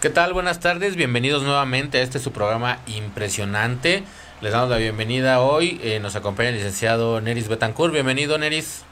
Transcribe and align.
¿Qué 0.00 0.10
tal? 0.10 0.32
Buenas 0.32 0.60
tardes, 0.60 0.94
bienvenidos 0.94 1.42
nuevamente 1.42 1.98
a 1.98 2.02
este 2.02 2.20
su 2.20 2.30
programa 2.30 2.78
impresionante. 2.86 4.04
Les 4.40 4.52
damos 4.52 4.70
la 4.70 4.76
bienvenida 4.76 5.40
hoy, 5.40 5.80
eh, 5.82 5.98
nos 5.98 6.14
acompaña 6.14 6.50
el 6.50 6.54
licenciado 6.54 7.20
Neris 7.20 7.48
Betancourt. 7.48 7.92
Bienvenido, 7.92 8.38
Neris. 8.38 8.84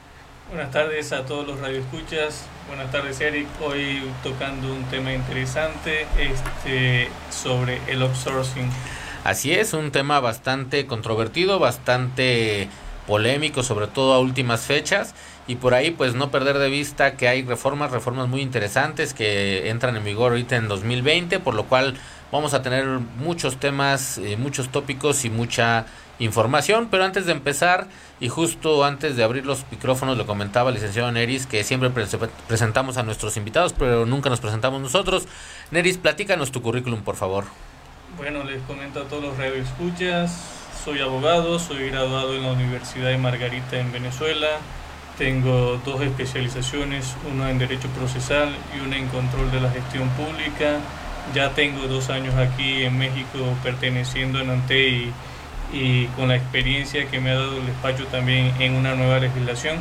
Buenas 0.48 0.72
tardes 0.72 1.12
a 1.12 1.24
todos 1.24 1.46
los 1.46 1.61
radioescuchas. 1.61 2.46
Buenas 2.66 2.90
tardes, 2.90 3.21
Eric. 3.21 3.46
Hoy 3.62 4.03
tocando 4.24 4.66
un 4.66 4.82
tema 4.87 5.12
interesante 5.12 6.09
este, 6.19 7.09
sobre 7.30 7.80
el 7.86 8.02
outsourcing. 8.02 8.68
Así 9.23 9.52
es, 9.52 9.75
un 9.75 9.93
tema 9.93 10.18
bastante 10.18 10.86
controvertido, 10.86 11.61
bastante 11.61 12.68
polémico, 13.07 13.62
sobre 13.62 13.86
todo 13.86 14.12
a 14.12 14.18
últimas 14.18 14.62
fechas 14.62 15.14
y 15.46 15.56
por 15.56 15.74
ahí 15.74 15.90
pues 15.90 16.14
no 16.14 16.30
perder 16.30 16.58
de 16.58 16.68
vista 16.68 17.16
que 17.16 17.28
hay 17.28 17.42
reformas, 17.42 17.90
reformas 17.90 18.28
muy 18.28 18.40
interesantes 18.40 19.14
que 19.14 19.70
entran 19.70 19.96
en 19.96 20.04
vigor 20.04 20.32
ahorita 20.32 20.56
en 20.56 20.68
2020, 20.68 21.38
por 21.40 21.54
lo 21.54 21.64
cual 21.64 21.95
vamos 22.32 22.54
a 22.54 22.62
tener 22.62 22.84
muchos 23.18 23.59
temas, 23.59 24.18
eh, 24.18 24.37
muchos 24.37 24.70
tópicos 24.70 25.24
y 25.24 25.30
mucha 25.30 25.87
información, 26.18 26.88
pero 26.90 27.04
antes 27.04 27.27
de 27.27 27.32
empezar 27.32 27.87
y 28.20 28.28
justo 28.28 28.84
antes 28.84 29.16
de 29.16 29.24
abrir 29.24 29.45
los 29.45 29.64
micrófonos 29.70 30.16
lo 30.16 30.27
comentaba 30.27 30.70
el 30.70 30.74
licenciado 30.74 31.12
Neris 31.12 31.46
que 31.46 31.62
siempre 31.62 31.90
presentamos 32.48 32.96
a 32.96 33.02
nuestros 33.02 33.37
invitados, 33.37 33.74
pero 33.74 34.06
nunca 34.06 34.30
nos 34.30 34.40
presentamos 34.40 34.80
nosotros. 34.80 35.26
Neris, 35.70 35.98
platícanos 35.98 36.52
tu 36.52 36.62
currículum, 36.62 37.02
por 37.02 37.16
favor. 37.16 37.45
Bueno, 38.16 38.45
les 38.45 38.62
comento 38.62 39.02
a 39.02 39.04
todos 39.04 39.23
los 39.23 39.37
radioescuchas, 39.37 40.34
soy 40.84 41.01
abogado, 41.01 41.59
soy 41.59 41.90
graduado 41.90 42.34
en 42.34 42.45
la 42.45 42.52
Universidad 42.52 43.09
de 43.09 43.18
Margarita 43.18 43.78
en 43.78 43.92
Venezuela, 43.92 44.48
tengo 45.19 45.80
dos 45.84 46.01
especializaciones, 46.02 47.15
una 47.33 47.51
en 47.51 47.59
Derecho 47.59 47.88
Procesal 47.88 48.55
y 48.77 48.80
una 48.80 48.97
en 48.97 49.09
Control 49.09 49.51
de 49.51 49.61
la 49.61 49.70
Gestión 49.70 50.09
Pública. 50.11 50.79
Ya 51.34 51.51
tengo 51.51 51.87
dos 51.88 52.11
años 52.11 52.34
aquí 52.34 52.84
en 52.84 52.98
México 52.98 53.38
perteneciendo 53.63 54.38
a 54.38 54.45
Nanté 54.45 54.88
y, 54.88 55.13
y 55.73 56.07
con 56.16 56.29
la 56.29 56.37
experiencia 56.37 57.07
que 57.10 57.21
me 57.21 57.30
ha 57.30 57.35
dado 57.35 57.57
el 57.59 57.66
despacho 57.66 58.07
también 58.07 58.52
en 58.60 58.74
una 58.74 58.95
nueva 58.95 59.18
legislación. 59.18 59.77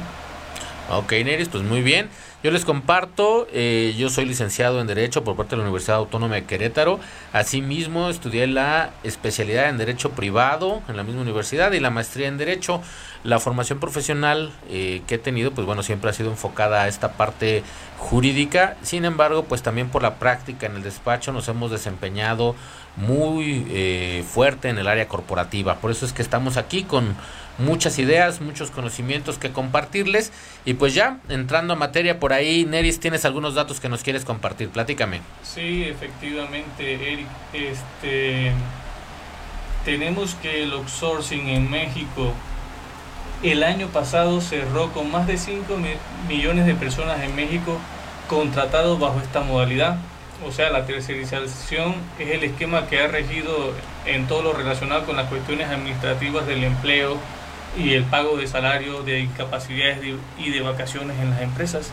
Ok, 0.89 1.11
Neris, 1.11 1.49
pues 1.49 1.63
muy 1.63 1.81
bien. 1.81 2.09
Yo 2.45 2.51
les 2.51 2.63
comparto, 2.63 3.47
eh, 3.51 3.95
yo 3.97 4.11
soy 4.11 4.25
licenciado 4.25 4.79
en 4.79 4.85
Derecho 4.85 5.23
por 5.23 5.35
parte 5.35 5.55
de 5.55 5.57
la 5.57 5.63
Universidad 5.63 5.97
Autónoma 5.97 6.35
de 6.35 6.43
Querétaro. 6.43 6.99
Asimismo, 7.33 8.07
estudié 8.07 8.45
la 8.45 8.91
especialidad 9.03 9.67
en 9.67 9.79
Derecho 9.79 10.11
Privado 10.11 10.83
en 10.87 10.95
la 10.95 11.01
misma 11.01 11.23
universidad 11.23 11.71
y 11.71 11.79
la 11.79 11.89
maestría 11.89 12.27
en 12.27 12.37
Derecho. 12.37 12.83
La 13.23 13.39
formación 13.39 13.79
profesional 13.79 14.51
eh, 14.69 15.01
que 15.07 15.15
he 15.15 15.17
tenido, 15.17 15.53
pues 15.53 15.65
bueno, 15.65 15.81
siempre 15.81 16.11
ha 16.11 16.13
sido 16.13 16.29
enfocada 16.29 16.83
a 16.83 16.87
esta 16.87 17.13
parte 17.13 17.63
jurídica. 17.97 18.77
Sin 18.81 19.05
embargo, 19.05 19.45
pues 19.45 19.61
también 19.61 19.89
por 19.89 20.01
la 20.01 20.15
práctica 20.15 20.65
en 20.65 20.75
el 20.75 20.83
despacho 20.83 21.31
nos 21.31 21.47
hemos 21.47 21.71
desempeñado 21.71 22.55
muy 22.95 23.65
eh, 23.69 24.23
fuerte 24.27 24.69
en 24.69 24.77
el 24.77 24.87
área 24.87 25.07
corporativa. 25.07 25.75
Por 25.75 25.91
eso 25.91 26.05
es 26.05 26.13
que 26.13 26.21
estamos 26.21 26.57
aquí 26.57 26.83
con 26.83 27.15
muchas 27.57 27.99
ideas, 27.99 28.41
muchos 28.41 28.71
conocimientos 28.71 29.37
que 29.37 29.51
compartirles. 29.51 30.31
Y 30.65 30.75
pues 30.75 30.93
ya, 30.93 31.19
entrando 31.29 31.73
a 31.73 31.75
materia 31.75 32.19
por 32.19 32.33
ahí, 32.33 32.65
Neris, 32.65 32.99
tienes 32.99 33.25
algunos 33.25 33.55
datos 33.55 33.79
que 33.79 33.89
nos 33.89 34.03
quieres 34.03 34.25
compartir. 34.25 34.69
Platícame. 34.69 35.21
Sí, 35.43 35.83
efectivamente, 35.83 37.13
Eric. 37.13 37.27
Este, 37.53 38.51
tenemos 39.83 40.35
que 40.35 40.63
el 40.63 40.73
outsourcing 40.73 41.47
en 41.49 41.69
México 41.69 42.33
el 43.43 43.63
año 43.63 43.87
pasado 43.87 44.41
cerró 44.41 44.91
con 44.91 45.11
más 45.11 45.27
de 45.27 45.37
5 45.37 45.77
millones 46.27 46.65
de 46.65 46.75
personas 46.75 47.21
en 47.21 47.35
México 47.35 47.77
contratados 48.27 48.99
bajo 48.99 49.19
esta 49.19 49.41
modalidad. 49.41 49.97
O 50.45 50.51
sea, 50.51 50.69
la 50.69 50.85
tercerización 50.85 51.95
es 52.19 52.29
el 52.29 52.43
esquema 52.43 52.87
que 52.87 52.99
ha 52.99 53.07
regido 53.07 53.73
en 54.05 54.27
todo 54.27 54.41
lo 54.41 54.53
relacionado 54.53 55.05
con 55.05 55.15
las 55.15 55.29
cuestiones 55.29 55.69
administrativas 55.69 56.45
del 56.47 56.63
empleo, 56.63 57.17
y 57.77 57.93
el 57.93 58.03
pago 58.05 58.37
de 58.37 58.47
salario, 58.47 59.03
de 59.03 59.19
incapacidades 59.19 59.99
y 60.37 60.49
de 60.49 60.61
vacaciones 60.61 61.19
en 61.19 61.31
las 61.31 61.41
empresas. 61.41 61.91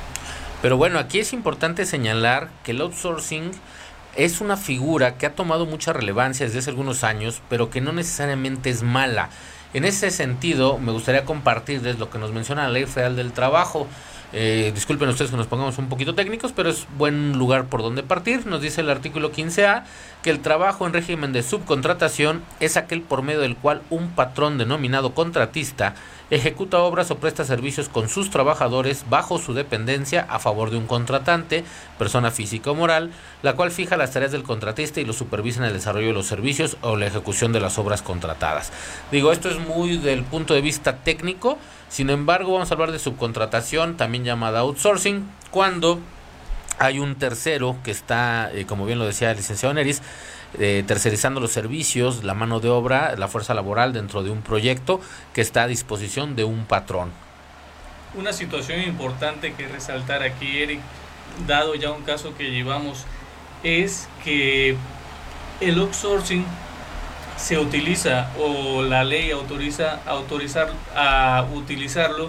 Pero 0.60 0.76
bueno, 0.76 0.98
aquí 0.98 1.18
es 1.18 1.32
importante 1.32 1.86
señalar 1.86 2.50
que 2.62 2.70
el 2.70 2.80
outsourcing 2.80 3.50
es 4.14 4.40
una 4.40 4.56
figura 4.56 5.16
que 5.16 5.26
ha 5.26 5.34
tomado 5.34 5.66
mucha 5.66 5.92
relevancia 5.92 6.46
desde 6.46 6.60
hace 6.60 6.70
algunos 6.70 7.02
años, 7.02 7.42
pero 7.48 7.70
que 7.70 7.80
no 7.80 7.92
necesariamente 7.92 8.70
es 8.70 8.82
mala. 8.82 9.30
En 9.74 9.84
ese 9.84 10.10
sentido, 10.10 10.78
me 10.78 10.92
gustaría 10.92 11.24
compartirles 11.24 11.98
lo 11.98 12.10
que 12.10 12.18
nos 12.18 12.32
menciona 12.32 12.64
la 12.64 12.70
Ley 12.70 12.86
Federal 12.86 13.16
del 13.16 13.32
Trabajo. 13.32 13.86
Eh, 14.34 14.72
disculpen 14.74 15.08
ustedes 15.08 15.30
que 15.30 15.36
nos 15.36 15.46
pongamos 15.46 15.76
un 15.78 15.88
poquito 15.88 16.14
técnicos, 16.14 16.52
pero 16.52 16.70
es 16.70 16.86
buen 16.96 17.38
lugar 17.38 17.66
por 17.66 17.82
donde 17.82 18.02
partir. 18.02 18.46
Nos 18.46 18.62
dice 18.62 18.80
el 18.80 18.90
artículo 18.90 19.32
15A 19.32 19.84
que 20.22 20.30
el 20.30 20.40
trabajo 20.40 20.86
en 20.86 20.92
régimen 20.92 21.32
de 21.32 21.42
subcontratación 21.42 22.42
es 22.60 22.76
aquel 22.76 23.02
por 23.02 23.22
medio 23.22 23.40
del 23.40 23.56
cual 23.56 23.82
un 23.90 24.10
patrón 24.10 24.58
denominado 24.58 25.14
contratista 25.14 25.94
ejecuta 26.32 26.78
obras 26.78 27.10
o 27.10 27.18
presta 27.18 27.44
servicios 27.44 27.90
con 27.90 28.08
sus 28.08 28.30
trabajadores 28.30 29.04
bajo 29.10 29.38
su 29.38 29.52
dependencia 29.52 30.26
a 30.30 30.38
favor 30.38 30.70
de 30.70 30.78
un 30.78 30.86
contratante, 30.86 31.62
persona 31.98 32.30
física 32.30 32.70
o 32.70 32.74
moral, 32.74 33.10
la 33.42 33.52
cual 33.52 33.70
fija 33.70 33.98
las 33.98 34.12
tareas 34.12 34.32
del 34.32 34.42
contratista 34.42 34.98
y 35.00 35.04
lo 35.04 35.12
supervisa 35.12 35.60
en 35.60 35.66
el 35.66 35.74
desarrollo 35.74 36.06
de 36.06 36.14
los 36.14 36.26
servicios 36.26 36.78
o 36.80 36.96
la 36.96 37.06
ejecución 37.06 37.52
de 37.52 37.60
las 37.60 37.76
obras 37.76 38.00
contratadas. 38.00 38.72
Digo, 39.10 39.30
esto 39.30 39.50
es 39.50 39.58
muy 39.58 39.98
del 39.98 40.24
punto 40.24 40.54
de 40.54 40.62
vista 40.62 40.96
técnico, 40.96 41.58
sin 41.90 42.08
embargo 42.08 42.54
vamos 42.54 42.70
a 42.70 42.74
hablar 42.74 42.92
de 42.92 42.98
subcontratación, 42.98 43.98
también 43.98 44.24
llamada 44.24 44.60
outsourcing, 44.60 45.28
cuando 45.50 46.00
hay 46.78 46.98
un 46.98 47.16
tercero 47.16 47.76
que 47.84 47.90
está, 47.90 48.50
eh, 48.54 48.64
como 48.64 48.86
bien 48.86 48.98
lo 48.98 49.04
decía 49.04 49.30
el 49.32 49.36
licenciado 49.36 49.74
Neris, 49.74 50.00
eh, 50.58 50.84
tercerizando 50.86 51.40
los 51.40 51.52
servicios, 51.52 52.24
la 52.24 52.34
mano 52.34 52.60
de 52.60 52.68
obra, 52.68 53.14
la 53.16 53.28
fuerza 53.28 53.54
laboral 53.54 53.92
dentro 53.92 54.22
de 54.22 54.30
un 54.30 54.42
proyecto 54.42 55.00
que 55.32 55.40
está 55.40 55.62
a 55.62 55.66
disposición 55.66 56.36
de 56.36 56.44
un 56.44 56.64
patrón. 56.66 57.10
Una 58.14 58.32
situación 58.32 58.82
importante 58.82 59.54
que 59.54 59.66
resaltar 59.66 60.22
aquí, 60.22 60.58
Eric, 60.62 60.80
dado 61.46 61.74
ya 61.74 61.90
un 61.90 62.02
caso 62.02 62.36
que 62.36 62.50
llevamos, 62.50 63.06
es 63.62 64.08
que 64.24 64.76
el 65.60 65.78
outsourcing 65.78 66.44
se 67.36 67.58
utiliza 67.58 68.30
o 68.38 68.82
la 68.82 69.04
ley 69.04 69.30
autoriza 69.30 70.00
autorizar 70.06 70.70
a 70.94 71.46
utilizarlo 71.54 72.28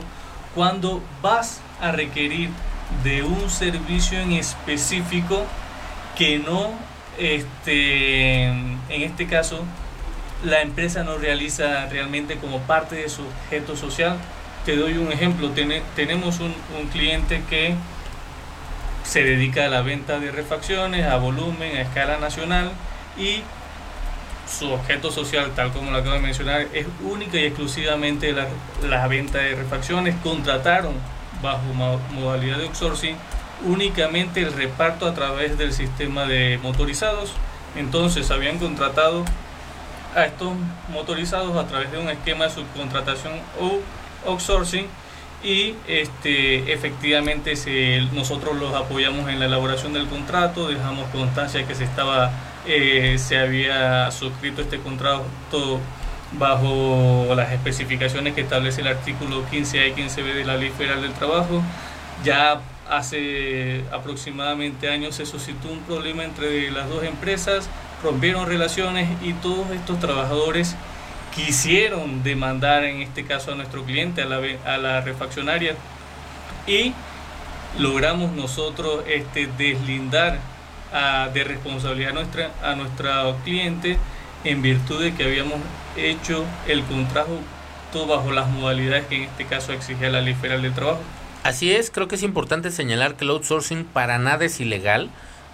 cuando 0.55 1.01
vas 1.21 1.59
a 1.81 1.91
requerir 1.91 2.49
de 3.03 3.23
un 3.23 3.49
servicio 3.49 4.19
en 4.19 4.33
específico 4.33 5.43
que 6.17 6.39
no 6.39 6.71
este, 7.17 8.45
en 8.45 8.79
este 8.89 9.27
caso, 9.27 9.63
la 10.43 10.61
empresa 10.61 11.03
no 11.03 11.17
realiza 11.17 11.87
realmente 11.87 12.37
como 12.37 12.59
parte 12.59 12.95
de 12.95 13.09
su 13.09 13.21
objeto 13.21 13.75
social. 13.75 14.17
Te 14.65 14.75
doy 14.75 14.97
un 14.97 15.11
ejemplo, 15.11 15.51
tenemos 15.95 16.39
un, 16.39 16.53
cliente 16.91 17.41
que 17.49 17.75
se 19.03 19.23
dedica 19.23 19.65
a 19.65 19.69
la 19.69 19.81
venta 19.81 20.19
de 20.19 20.31
refacciones 20.31 21.05
a 21.05 21.17
volumen, 21.17 21.75
a 21.75 21.81
escala 21.81 22.17
nacional 22.17 22.71
y 23.17 23.41
su 24.49 24.71
objeto 24.71 25.11
social, 25.11 25.51
tal 25.55 25.71
como 25.71 25.91
lo 25.91 25.97
acabo 25.97 26.15
de 26.15 26.21
mencionar, 26.21 26.67
es 26.73 26.85
única 27.03 27.37
y 27.37 27.45
exclusivamente 27.45 28.31
la, 28.33 28.47
la 28.87 29.07
venta 29.07 29.39
de 29.39 29.55
refacciones. 29.55 30.15
Contrataron 30.23 30.93
bajo 31.41 31.63
modalidad 32.13 32.57
de 32.57 32.65
outsourcing 32.65 33.17
únicamente 33.65 34.41
el 34.41 34.53
reparto 34.53 35.05
a 35.07 35.13
través 35.13 35.57
del 35.57 35.73
sistema 35.73 36.25
de 36.25 36.59
motorizados. 36.61 37.31
Entonces 37.75 38.29
habían 38.31 38.59
contratado 38.59 39.25
a 40.15 40.25
estos 40.25 40.53
motorizados 40.89 41.55
a 41.57 41.67
través 41.67 41.91
de 41.91 41.97
un 41.97 42.09
esquema 42.09 42.45
de 42.45 42.51
subcontratación 42.51 43.33
o 43.59 43.79
outsourcing 44.29 44.87
y 45.43 45.75
este 45.87 46.71
efectivamente 46.71 47.53
nosotros 48.13 48.55
los 48.55 48.73
apoyamos 48.75 49.27
en 49.29 49.39
la 49.39 49.45
elaboración 49.45 49.91
del 49.91 50.07
contrato, 50.07 50.69
dejamos 50.69 51.09
constancia 51.09 51.67
que 51.67 51.75
se 51.75 51.83
estaba 51.83 52.31
eh, 52.65 53.17
se 53.17 53.37
había 53.37 54.09
suscrito 54.11 54.61
este 54.61 54.79
contrato 54.79 55.81
bajo 56.39 57.33
las 57.35 57.51
especificaciones 57.51 58.33
que 58.33 58.41
establece 58.41 58.81
el 58.81 58.87
artículo 58.87 59.43
15A 59.51 59.89
y 59.89 60.01
15B 60.01 60.33
de 60.33 60.45
la 60.45 60.55
Ley 60.55 60.69
Federal 60.69 61.01
del 61.01 61.13
Trabajo. 61.13 61.61
Ya 62.23 62.61
hace 62.89 63.83
aproximadamente 63.91 64.89
años 64.89 65.15
se 65.15 65.25
suscitó 65.25 65.69
un 65.69 65.79
problema 65.79 66.23
entre 66.23 66.69
las 66.71 66.89
dos 66.89 67.03
empresas, 67.03 67.69
rompieron 68.03 68.47
relaciones 68.47 69.09
y 69.21 69.33
todos 69.33 69.71
estos 69.71 69.99
trabajadores 69.99 70.75
quisieron 71.35 72.23
demandar 72.23 72.83
en 72.83 73.01
este 73.01 73.25
caso 73.25 73.53
a 73.53 73.55
nuestro 73.55 73.83
cliente, 73.83 74.21
a 74.21 74.77
la, 74.77 75.01
refaccionaria 75.01 75.75
y 76.67 76.93
logramos 77.79 78.31
nosotros 78.33 79.03
este, 79.07 79.47
deslindar 79.57 80.39
de 81.33 81.43
responsabilidad 81.43 82.13
nuestra, 82.13 82.51
a 82.61 82.75
nuestro 82.75 83.35
cliente 83.43 83.97
en 84.43 84.61
virtud 84.61 85.01
de 85.01 85.15
que 85.15 85.23
habíamos 85.23 85.59
hecho 85.97 86.45
el 86.67 86.83
contrato 86.83 87.39
todo 87.91 88.07
bajo 88.07 88.31
las 88.31 88.49
modalidades 88.49 89.05
que 89.05 89.15
en 89.15 89.23
este 89.23 89.45
caso 89.45 89.71
exigía 89.71 90.09
la 90.09 90.21
Ley 90.21 90.33
Federal 90.33 90.63
del 90.63 90.73
Trabajo. 90.73 91.01
Así 91.43 91.73
es, 91.73 91.91
creo 91.91 92.07
que 92.07 92.15
es 92.15 92.23
importante 92.23 92.71
señalar 92.71 93.15
que 93.15 93.25
el 93.25 93.31
outsourcing 93.31 93.83
para 93.83 94.17
nada 94.17 94.45
es 94.45 94.61
ilegal. 94.61 95.09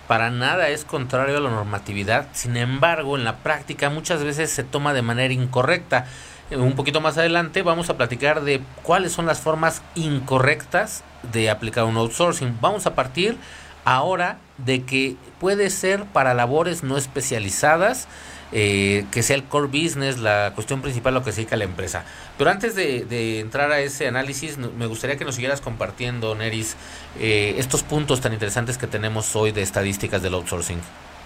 para 0.07 0.31
nada 0.31 0.69
es 0.69 0.85
contrario 0.85 1.37
a 1.37 1.39
la 1.39 1.51
normatividad, 1.51 2.29
sin 2.33 2.57
embargo, 2.57 3.15
en 3.15 3.23
la 3.23 3.37
práctica 3.37 3.91
muchas 3.91 4.23
veces 4.23 4.49
se 4.49 4.63
toma 4.63 4.95
de 4.95 5.03
manera 5.03 5.33
incorrecta. 5.33 6.07
Eh, 6.49 6.57
un 6.57 6.73
poquito 6.73 6.99
más 6.99 7.19
adelante 7.19 7.61
vamos 7.61 7.91
a 7.91 7.97
platicar 7.97 8.41
de 8.41 8.61
cuáles 8.81 9.11
son 9.11 9.27
las 9.27 9.39
formas 9.39 9.83
incorrectas 9.93 11.03
de 11.31 11.51
aplicar 11.51 11.83
un 11.83 11.97
outsourcing. 11.97 12.57
Vamos 12.59 12.87
a 12.87 12.95
partir 12.95 13.37
ahora 13.85 14.37
de 14.57 14.83
que 14.83 15.15
puede 15.39 15.69
ser 15.69 16.05
para 16.05 16.33
labores 16.33 16.83
no 16.83 16.97
especializadas, 16.97 18.07
eh, 18.51 19.05
que 19.11 19.23
sea 19.23 19.35
el 19.35 19.43
core 19.43 19.67
business, 19.67 20.17
la 20.17 20.53
cuestión 20.55 20.81
principal 20.81 21.15
a 21.15 21.19
lo 21.19 21.25
que 21.25 21.31
se 21.31 21.37
dedica 21.41 21.55
la 21.55 21.65
empresa. 21.65 22.05
Pero 22.37 22.49
antes 22.49 22.75
de, 22.75 23.39
entrar 23.39 23.71
a 23.71 23.79
ese 23.79 24.07
análisis, 24.07 24.57
me 24.57 24.85
gustaría 24.87 25.17
que 25.17 25.25
nos 25.25 25.35
siguieras 25.35 25.61
compartiendo, 25.61 26.33
Neris, 26.35 26.75
eh, 27.19 27.55
estos 27.57 27.83
puntos 27.83 28.21
tan 28.21 28.33
interesantes 28.33 28.77
que 28.77 28.87
tenemos 28.87 29.35
hoy 29.35 29.51
de 29.51 29.61
estadísticas 29.61 30.21
del 30.21 30.33
outsourcing. 30.33 30.79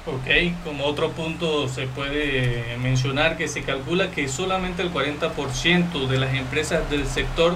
Ok, 0.05 0.53
como 0.65 0.85
otro 0.85 1.11
punto 1.11 1.69
se 1.69 1.87
puede 1.87 2.77
mencionar 2.77 3.37
que 3.37 3.47
se 3.47 3.63
calcula 3.63 4.11
que 4.11 4.27
solamente 4.27 4.81
el 4.81 4.91
40% 4.91 6.07
de 6.07 6.17
las 6.17 6.33
empresas 6.33 6.89
del 6.89 7.07
sector 7.07 7.55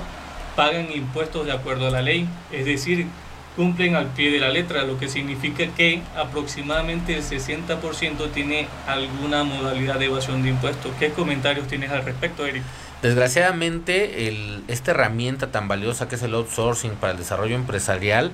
pagan 0.56 0.88
impuestos 0.92 1.46
de 1.46 1.52
acuerdo 1.52 1.88
a 1.88 1.92
la 1.92 2.02
ley, 2.02 2.28
es 2.52 2.66
decir, 2.66 3.08
cumplen 3.58 3.96
al 3.96 4.06
pie 4.08 4.32
de 4.32 4.40
la 4.40 4.50
letra, 4.50 4.84
lo 4.84 4.98
que 4.98 5.10
significa 5.10 5.66
que 5.76 6.02
aproximadamente 6.16 7.18
el 7.18 7.24
60% 7.24 8.32
tiene 8.32 8.68
alguna 8.86 9.44
modalidad 9.44 10.00
de 10.00 10.06
evasión 10.06 10.44
de 10.44 10.50
impuestos. 10.50 10.94
¿Qué 11.00 11.10
comentarios 11.10 11.68
tienes 11.68 11.90
al 11.90 12.06
respecto, 12.06 12.46
Eric? 12.46 12.64
Desgraciadamente, 13.02 14.28
el, 14.28 14.64
esta 14.68 14.92
herramienta 14.92 15.52
tan 15.52 15.68
valiosa 15.68 16.08
que 16.08 16.16
es 16.16 16.24
el 16.24 16.34
outsourcing 16.36 16.92
para 16.92 17.14
el 17.14 17.18
desarrollo 17.18 17.56
empresarial 17.56 18.32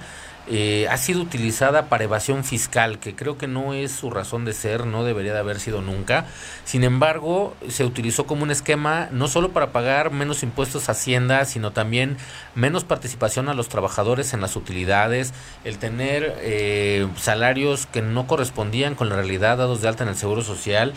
eh, 0.47 0.87
ha 0.89 0.97
sido 0.97 1.21
utilizada 1.21 1.87
para 1.87 2.03
evasión 2.03 2.43
fiscal, 2.43 2.99
que 2.99 3.15
creo 3.15 3.37
que 3.37 3.47
no 3.47 3.73
es 3.73 3.91
su 3.93 4.09
razón 4.09 4.43
de 4.43 4.53
ser, 4.53 4.85
no 4.85 5.05
debería 5.05 5.33
de 5.33 5.39
haber 5.39 5.59
sido 5.59 5.81
nunca. 5.81 6.25
Sin 6.65 6.83
embargo, 6.83 7.55
se 7.69 7.85
utilizó 7.85 8.25
como 8.25 8.43
un 8.43 8.51
esquema 8.51 9.07
no 9.11 9.29
solo 9.29 9.51
para 9.51 9.71
pagar 9.71 10.11
menos 10.11 10.43
impuestos 10.43 10.89
a 10.89 10.91
Hacienda, 10.91 11.45
sino 11.45 11.71
también 11.71 12.17
menos 12.55 12.83
participación 12.83 13.47
a 13.47 13.53
los 13.53 13.69
trabajadores 13.69 14.33
en 14.33 14.41
las 14.41 14.57
utilidades, 14.57 15.33
el 15.63 15.77
tener 15.77 16.35
eh, 16.41 17.07
salarios 17.15 17.85
que 17.85 18.01
no 18.01 18.27
correspondían 18.27 18.95
con 18.95 19.07
la 19.07 19.15
realidad 19.15 19.57
dados 19.57 19.81
de 19.81 19.87
alta 19.87 20.03
en 20.03 20.09
el 20.09 20.15
Seguro 20.15 20.41
Social 20.41 20.93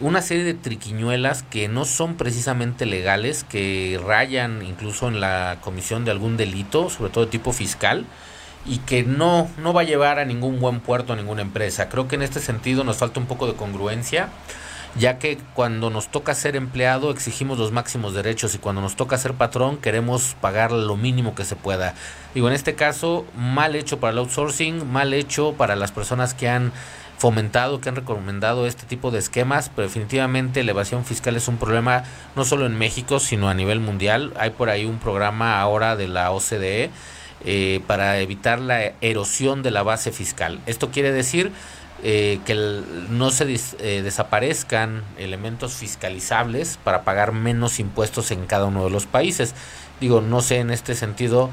una 0.00 0.22
serie 0.22 0.42
de 0.42 0.54
triquiñuelas 0.54 1.44
que 1.44 1.68
no 1.68 1.84
son 1.84 2.16
precisamente 2.16 2.84
legales, 2.84 3.44
que 3.44 4.00
rayan 4.04 4.62
incluso 4.62 5.06
en 5.06 5.20
la 5.20 5.58
comisión 5.60 6.04
de 6.04 6.10
algún 6.10 6.36
delito, 6.36 6.90
sobre 6.90 7.12
todo 7.12 7.26
de 7.26 7.30
tipo 7.30 7.52
fiscal 7.52 8.04
y 8.66 8.78
que 8.78 9.02
no, 9.02 9.48
no 9.58 9.72
va 9.72 9.82
a 9.82 9.84
llevar 9.84 10.18
a 10.18 10.24
ningún 10.24 10.60
buen 10.60 10.80
puerto 10.80 11.12
a 11.12 11.16
ninguna 11.16 11.42
empresa. 11.42 11.88
Creo 11.88 12.08
que 12.08 12.16
en 12.16 12.22
este 12.22 12.40
sentido 12.40 12.84
nos 12.84 12.96
falta 12.96 13.20
un 13.20 13.26
poco 13.26 13.46
de 13.46 13.54
congruencia, 13.54 14.28
ya 14.96 15.18
que 15.18 15.38
cuando 15.54 15.90
nos 15.90 16.08
toca 16.08 16.34
ser 16.34 16.56
empleado 16.56 17.10
exigimos 17.10 17.58
los 17.58 17.72
máximos 17.72 18.14
derechos 18.14 18.54
y 18.54 18.58
cuando 18.58 18.80
nos 18.80 18.96
toca 18.96 19.18
ser 19.18 19.34
patrón 19.34 19.76
queremos 19.76 20.36
pagar 20.40 20.72
lo 20.72 20.96
mínimo 20.96 21.34
que 21.34 21.44
se 21.44 21.56
pueda. 21.56 21.94
Digo, 22.34 22.48
en 22.48 22.54
este 22.54 22.74
caso, 22.74 23.26
mal 23.36 23.74
hecho 23.76 24.00
para 24.00 24.12
el 24.12 24.18
outsourcing, 24.18 24.90
mal 24.90 25.12
hecho 25.12 25.54
para 25.54 25.76
las 25.76 25.92
personas 25.92 26.32
que 26.32 26.48
han 26.48 26.72
fomentado, 27.18 27.80
que 27.80 27.88
han 27.88 27.96
recomendado 27.96 28.66
este 28.66 28.86
tipo 28.86 29.10
de 29.10 29.18
esquemas, 29.18 29.70
pero 29.74 29.86
definitivamente 29.86 30.64
la 30.64 30.72
evasión 30.72 31.04
fiscal 31.04 31.36
es 31.36 31.48
un 31.48 31.58
problema 31.58 32.04
no 32.34 32.44
solo 32.44 32.66
en 32.66 32.76
México, 32.76 33.20
sino 33.20 33.48
a 33.48 33.54
nivel 33.54 33.80
mundial. 33.80 34.32
Hay 34.38 34.50
por 34.50 34.68
ahí 34.68 34.84
un 34.84 34.98
programa 34.98 35.60
ahora 35.60 35.96
de 35.96 36.08
la 36.08 36.30
OCDE 36.32 36.90
eh, 37.46 37.80
para 37.86 38.20
evitar 38.20 38.58
la 38.58 38.92
erosión 39.02 39.62
de 39.62 39.70
la 39.70 39.82
base 39.82 40.12
fiscal. 40.12 40.60
Esto 40.66 40.90
quiere 40.90 41.12
decir 41.12 41.52
eh, 42.02 42.40
que 42.46 42.54
no 43.10 43.30
se 43.30 43.44
eh, 43.52 44.02
desaparezcan 44.02 45.02
elementos 45.18 45.74
fiscalizables 45.74 46.78
para 46.82 47.02
pagar 47.02 47.32
menos 47.32 47.80
impuestos 47.80 48.30
en 48.30 48.46
cada 48.46 48.64
uno 48.64 48.84
de 48.84 48.90
los 48.90 49.06
países. 49.06 49.54
Digo, 50.00 50.20
no 50.22 50.40
sé 50.40 50.58
en 50.58 50.70
este 50.70 50.94
sentido 50.94 51.50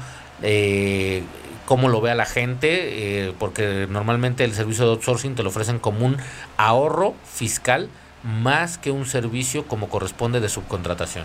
cómo 1.66 1.88
lo 1.88 2.00
vea 2.00 2.16
la 2.16 2.24
gente, 2.24 3.32
porque 3.38 3.86
normalmente 3.88 4.42
el 4.42 4.54
servicio 4.54 4.84
de 4.86 4.90
outsourcing 4.92 5.36
te 5.36 5.44
lo 5.44 5.50
ofrecen 5.50 5.78
como 5.78 6.04
un 6.04 6.16
ahorro 6.56 7.14
fiscal 7.24 7.88
más 8.24 8.78
que 8.78 8.90
un 8.90 9.06
servicio 9.06 9.66
como 9.68 9.88
corresponde 9.88 10.40
de 10.40 10.48
subcontratación. 10.48 11.24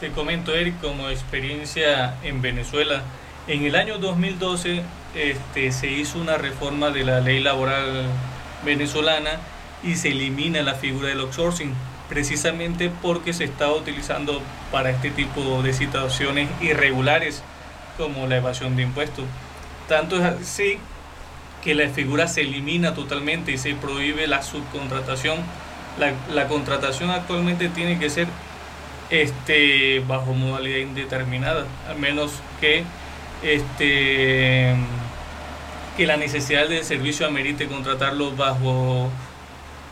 Te 0.00 0.10
comento, 0.10 0.54
Eric, 0.54 0.80
como 0.80 1.08
experiencia 1.08 2.14
en 2.22 2.42
Venezuela, 2.42 3.02
en 3.46 3.64
el 3.64 3.76
año 3.76 3.98
2012 3.98 4.82
este, 5.14 5.72
se 5.72 5.90
hizo 5.90 6.18
una 6.18 6.36
reforma 6.36 6.90
de 6.90 7.04
la 7.04 7.20
ley 7.20 7.40
laboral 7.40 8.06
venezolana 8.64 9.32
y 9.82 9.96
se 9.96 10.08
elimina 10.08 10.62
la 10.62 10.74
figura 10.74 11.08
del 11.08 11.20
outsourcing, 11.20 11.74
precisamente 12.08 12.90
porque 13.02 13.32
se 13.32 13.44
estaba 13.44 13.74
utilizando 13.74 14.40
para 14.72 14.90
este 14.90 15.10
tipo 15.10 15.62
de 15.62 15.74
situaciones 15.74 16.48
irregulares 16.62 17.42
como 17.98 18.26
la 18.26 18.38
evasión 18.38 18.76
de 18.76 18.82
impuestos. 18.82 19.24
Tanto 19.88 20.16
es 20.16 20.22
así 20.22 20.78
que 21.62 21.74
la 21.74 21.88
figura 21.90 22.28
se 22.28 22.40
elimina 22.40 22.94
totalmente 22.94 23.52
y 23.52 23.58
se 23.58 23.74
prohíbe 23.74 24.26
la 24.26 24.42
subcontratación. 24.42 25.38
La, 25.98 26.12
la 26.32 26.48
contratación 26.48 27.10
actualmente 27.10 27.68
tiene 27.68 27.98
que 27.98 28.08
ser 28.08 28.26
este, 29.10 30.00
bajo 30.08 30.32
modalidad 30.32 30.78
indeterminada, 30.78 31.66
al 31.88 31.98
menos 31.98 32.32
que 32.60 32.84
este, 33.44 34.74
que 35.96 36.06
la 36.06 36.16
necesidad 36.16 36.68
del 36.68 36.84
servicio 36.84 37.26
amerite 37.26 37.66
contratarlo 37.66 38.34
bajo 38.34 39.10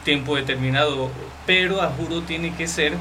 tiempo 0.04 0.37
determinado, 0.37 1.10
pero 1.46 1.81
a 1.81 1.88
juro 1.88 2.22
tiene 2.22 2.54
que 2.54 2.66
ser 2.66 2.94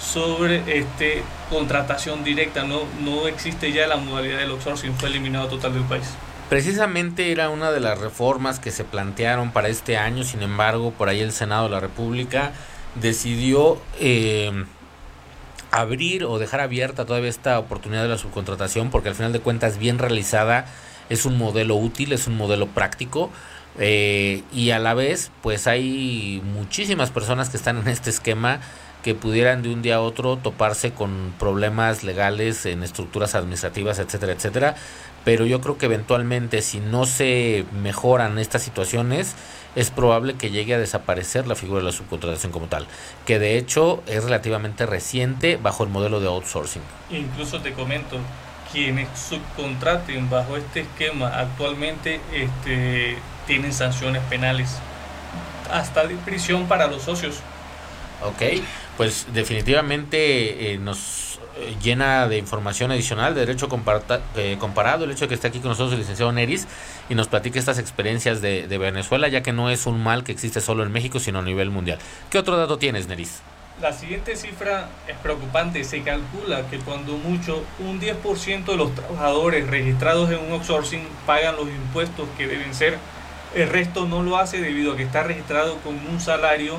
sobre 0.00 0.62
este 0.78 1.22
contratación 1.50 2.24
directa, 2.24 2.64
no, 2.64 2.82
no 3.00 3.26
existe 3.26 3.72
ya 3.72 3.86
la 3.86 3.96
modalidad 3.96 4.38
del 4.38 4.50
outsourcing, 4.50 4.94
fue 4.94 5.08
eliminado 5.08 5.48
total 5.48 5.74
del 5.74 5.84
país. 5.84 6.06
Precisamente 6.48 7.30
era 7.30 7.50
una 7.50 7.70
de 7.70 7.80
las 7.80 7.98
reformas 7.98 8.58
que 8.58 8.70
se 8.70 8.84
plantearon 8.84 9.50
para 9.50 9.68
este 9.68 9.98
año, 9.98 10.24
sin 10.24 10.42
embargo, 10.42 10.92
por 10.92 11.08
ahí 11.08 11.20
el 11.20 11.32
Senado 11.32 11.64
de 11.64 11.70
la 11.70 11.80
República 11.80 12.52
decidió 12.94 13.78
eh, 14.00 14.64
abrir 15.70 16.24
o 16.24 16.38
dejar 16.38 16.60
abierta 16.60 17.04
todavía 17.04 17.28
esta 17.28 17.58
oportunidad 17.58 18.02
de 18.02 18.08
la 18.08 18.18
subcontratación 18.18 18.90
porque 18.90 19.10
al 19.10 19.14
final 19.14 19.32
de 19.32 19.40
cuentas 19.40 19.78
bien 19.78 19.98
realizada 19.98 20.66
es 21.08 21.24
un 21.24 21.38
modelo 21.38 21.76
útil, 21.76 22.12
es 22.12 22.26
un 22.26 22.36
modelo 22.36 22.66
práctico 22.68 23.30
eh, 23.78 24.42
y 24.52 24.70
a 24.70 24.78
la 24.78 24.94
vez 24.94 25.30
pues 25.42 25.66
hay 25.66 26.42
muchísimas 26.44 27.10
personas 27.10 27.48
que 27.50 27.56
están 27.56 27.78
en 27.78 27.88
este 27.88 28.10
esquema 28.10 28.60
que 29.02 29.14
pudieran 29.14 29.62
de 29.62 29.72
un 29.72 29.80
día 29.80 29.96
a 29.96 30.00
otro 30.00 30.36
toparse 30.36 30.90
con 30.90 31.32
problemas 31.38 32.02
legales 32.02 32.66
en 32.66 32.82
estructuras 32.82 33.34
administrativas, 33.34 33.98
etcétera, 34.00 34.32
etcétera. 34.32 34.74
Pero 35.24 35.46
yo 35.46 35.60
creo 35.60 35.78
que 35.78 35.86
eventualmente 35.86 36.62
si 36.62 36.80
no 36.80 37.04
se 37.04 37.64
mejoran 37.72 38.38
estas 38.38 38.62
situaciones, 38.62 39.34
es 39.74 39.90
probable 39.90 40.34
que 40.34 40.50
llegue 40.50 40.74
a 40.74 40.78
desaparecer 40.78 41.46
la 41.46 41.54
figura 41.54 41.80
de 41.80 41.86
la 41.86 41.92
subcontratación 41.92 42.50
como 42.50 42.66
tal, 42.66 42.86
que 43.26 43.38
de 43.38 43.58
hecho 43.58 44.02
es 44.06 44.24
relativamente 44.24 44.86
reciente 44.86 45.56
bajo 45.56 45.84
el 45.84 45.90
modelo 45.90 46.20
de 46.20 46.26
outsourcing. 46.26 46.82
Incluso 47.10 47.60
te 47.60 47.72
comento, 47.72 48.18
quienes 48.72 49.08
subcontraten 49.18 50.28
bajo 50.30 50.56
este 50.56 50.80
esquema 50.80 51.28
actualmente 51.28 52.20
este, 52.32 53.18
tienen 53.46 53.72
sanciones 53.72 54.22
penales, 54.24 54.76
hasta 55.70 56.06
de 56.06 56.14
prisión 56.16 56.66
para 56.66 56.88
los 56.88 57.02
socios. 57.02 57.40
Ok, 58.22 58.62
pues 58.96 59.26
definitivamente 59.32 60.72
eh, 60.72 60.78
nos 60.78 61.27
eh, 61.60 61.76
llena 61.82 62.28
de 62.28 62.38
información 62.38 62.92
adicional 62.92 63.34
de 63.34 63.40
derecho 63.40 63.68
eh, 64.36 64.56
comparado, 64.60 65.04
el 65.04 65.10
hecho 65.10 65.24
de 65.24 65.28
que 65.28 65.34
esté 65.34 65.48
aquí 65.48 65.58
con 65.58 65.70
nosotros 65.70 65.92
el 65.92 65.98
licenciado 65.98 66.30
Neris 66.30 66.68
y 67.08 67.16
nos 67.16 67.26
platique 67.26 67.58
estas 67.58 67.80
experiencias 67.80 68.40
de, 68.40 68.78
Venezuela, 68.78 69.26
ya 69.26 69.42
que 69.42 69.52
no 69.52 69.68
es 69.68 69.86
un 69.86 70.00
mal 70.00 70.22
que 70.22 70.30
existe 70.30 70.60
solo 70.60 70.84
en 70.84 70.92
México, 70.92 71.18
sino 71.18 71.40
a 71.40 71.42
nivel 71.42 71.70
mundial. 71.70 71.98
¿Qué 72.30 72.38
otro 72.38 72.56
dato 72.56 72.78
tienes, 72.78 73.08
Neris? 73.08 73.40
La 73.80 73.92
siguiente 73.92 74.36
cifra 74.36 74.88
es 75.08 75.16
preocupante. 75.16 75.82
Se 75.82 76.02
calcula 76.02 76.68
que 76.68 76.78
cuando 76.78 77.16
mucho 77.16 77.64
un 77.80 78.00
10% 78.00 78.64
de 78.64 78.76
los 78.76 78.94
trabajadores 78.94 79.66
registrados 79.68 80.30
en 80.30 80.38
un 80.38 80.52
outsourcing 80.52 81.02
pagan 81.26 81.56
los 81.56 81.68
impuestos 81.68 82.28
que 82.36 82.46
deben 82.46 82.72
ser. 82.74 82.98
El 83.54 83.68
resto 83.68 84.06
no 84.06 84.22
lo 84.22 84.36
hace 84.36 84.60
debido 84.60 84.92
a 84.92 84.96
que 84.96 85.02
está 85.04 85.24
registrado 85.24 85.78
con 85.78 85.94
un 85.94 86.20
salario 86.20 86.78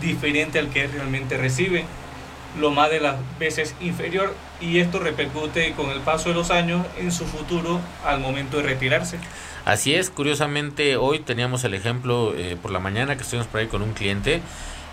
diferente 0.00 0.58
al 0.58 0.68
que 0.70 0.86
realmente 0.88 1.36
recibe 1.36 1.84
lo 2.58 2.70
más 2.70 2.90
de 2.90 3.00
las 3.00 3.16
veces 3.38 3.74
inferior 3.80 4.34
y 4.60 4.78
esto 4.78 4.98
repercute 4.98 5.72
con 5.72 5.90
el 5.90 6.00
paso 6.00 6.30
de 6.30 6.34
los 6.34 6.50
años 6.50 6.86
en 6.98 7.12
su 7.12 7.26
futuro 7.26 7.80
al 8.04 8.20
momento 8.20 8.58
de 8.58 8.64
retirarse. 8.64 9.18
Así 9.64 9.94
es, 9.94 10.10
curiosamente 10.10 10.96
hoy 10.96 11.18
teníamos 11.18 11.64
el 11.64 11.74
ejemplo 11.74 12.34
eh, 12.36 12.56
por 12.60 12.70
la 12.70 12.78
mañana 12.78 13.16
que 13.16 13.22
estuvimos 13.22 13.48
por 13.48 13.60
ahí 13.60 13.66
con 13.66 13.82
un 13.82 13.92
cliente 13.92 14.40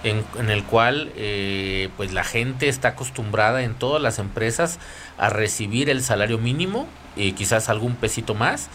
en, 0.04 0.50
el 0.50 0.64
cual 0.64 1.12
eh, 1.16 1.90
pues 1.96 2.12
la 2.12 2.24
gente 2.24 2.68
está 2.68 2.90
acostumbrada 2.90 3.64
en 3.64 3.74
todas 3.74 4.02
las 4.02 4.20
empresas 4.20 4.80
a 5.18 5.30
recibir 5.30 5.90
el 5.90 6.02
salario 6.02 6.38
mínimo 6.38 6.88
y 7.16 7.34
quizás 7.34 7.70
algún 7.70 7.96
pesito 7.96 8.34
más 8.36 8.70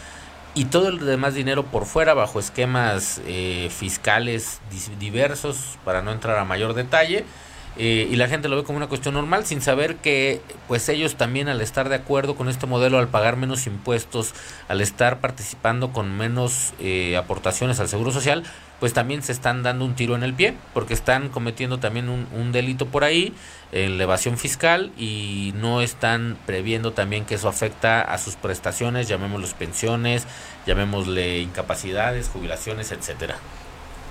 y 0.55 0.65
todo 0.65 0.89
el 0.89 0.99
demás 0.99 1.35
dinero 1.35 1.63
por 1.63 1.85
fuera 1.85 2.13
bajo 2.13 2.39
esquemas 2.39 3.21
eh, 3.27 3.69
fiscales 3.69 4.59
diversos 4.99 5.77
para 5.85 6.01
no 6.01 6.11
entrar 6.11 6.39
a 6.39 6.45
mayor 6.45 6.73
detalle 6.73 7.25
eh, 7.81 8.09
y 8.11 8.17
la 8.17 8.27
gente 8.27 8.49
lo 8.49 8.57
ve 8.57 8.65
como 8.65 8.75
una 8.75 8.87
cuestión 8.87 9.13
normal 9.13 9.45
sin 9.45 9.61
saber 9.61 9.95
que 9.95 10.41
pues 10.67 10.89
ellos 10.89 11.15
también 11.15 11.47
al 11.47 11.61
estar 11.61 11.87
de 11.87 11.95
acuerdo 11.95 12.35
con 12.35 12.49
este 12.49 12.65
modelo 12.65 12.99
al 12.99 13.07
pagar 13.07 13.37
menos 13.37 13.67
impuestos 13.67 14.33
al 14.67 14.81
estar 14.81 15.21
participando 15.21 15.93
con 15.93 16.17
menos 16.17 16.73
eh, 16.81 17.15
aportaciones 17.15 17.79
al 17.79 17.87
seguro 17.87 18.11
social 18.11 18.43
pues 18.81 18.91
también 18.91 19.23
se 19.23 19.31
están 19.31 19.63
dando 19.63 19.85
un 19.85 19.95
tiro 19.95 20.15
en 20.15 20.23
el 20.23 20.33
pie 20.33 20.55
porque 20.73 20.93
están 20.93 21.29
cometiendo 21.29 21.79
también 21.79 22.09
un, 22.09 22.51
delito 22.51 22.85
por 22.87 23.05
ahí 23.05 23.33
evasión 23.71 24.37
fiscal 24.37 24.91
y 24.97 25.53
no 25.55 25.79
están 25.79 26.37
previendo 26.45 26.91
también 26.91 27.23
que 27.23 27.35
eso 27.35 27.47
afecta 27.47 28.01
a 28.01 28.17
sus 28.17 28.35
prestaciones 28.35 29.07
llamémoslos 29.07 29.53
pensiones 29.53 30.27
llamémosle 30.67 31.39
incapacidades 31.39 32.27
jubilaciones 32.27 32.91
etcétera 32.91 33.37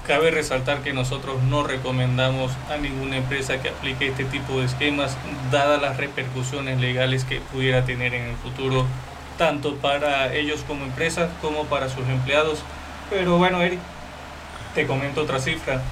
Cabe 0.09 0.31
resaltar 0.31 0.81
que 0.83 0.95
nosotros 0.95 1.43
no 1.43 1.65
recomendamos 1.65 2.51
a 2.71 2.79
ninguna 2.79 3.19
empresa 3.19 3.61
que 3.61 3.69
aplique 3.69 4.09
este 4.09 4.25
tipo 4.25 4.59
de 4.59 4.65
esquemas, 4.65 5.19
dadas 5.53 5.83
las 5.83 5.99
repercusiones 5.99 6.81
legales 6.81 7.25
que 7.25 7.41
pudiera 7.41 7.85
tener 7.85 8.15
en 8.15 8.23
el 8.23 8.37
futuro, 8.37 8.87
tanto 9.37 9.75
para 9.75 10.35
ellos 10.35 10.65
como 10.67 10.85
empresas 10.85 11.29
como 11.43 11.67
para 11.67 11.91
sus 11.91 12.09
empleados. 12.09 12.61
Pero 13.11 13.37
bueno, 13.37 13.61
Eric, 13.61 13.81
te 14.75 14.87
comento 14.87 15.21
otra 15.21 15.41
cifra. 15.41 15.83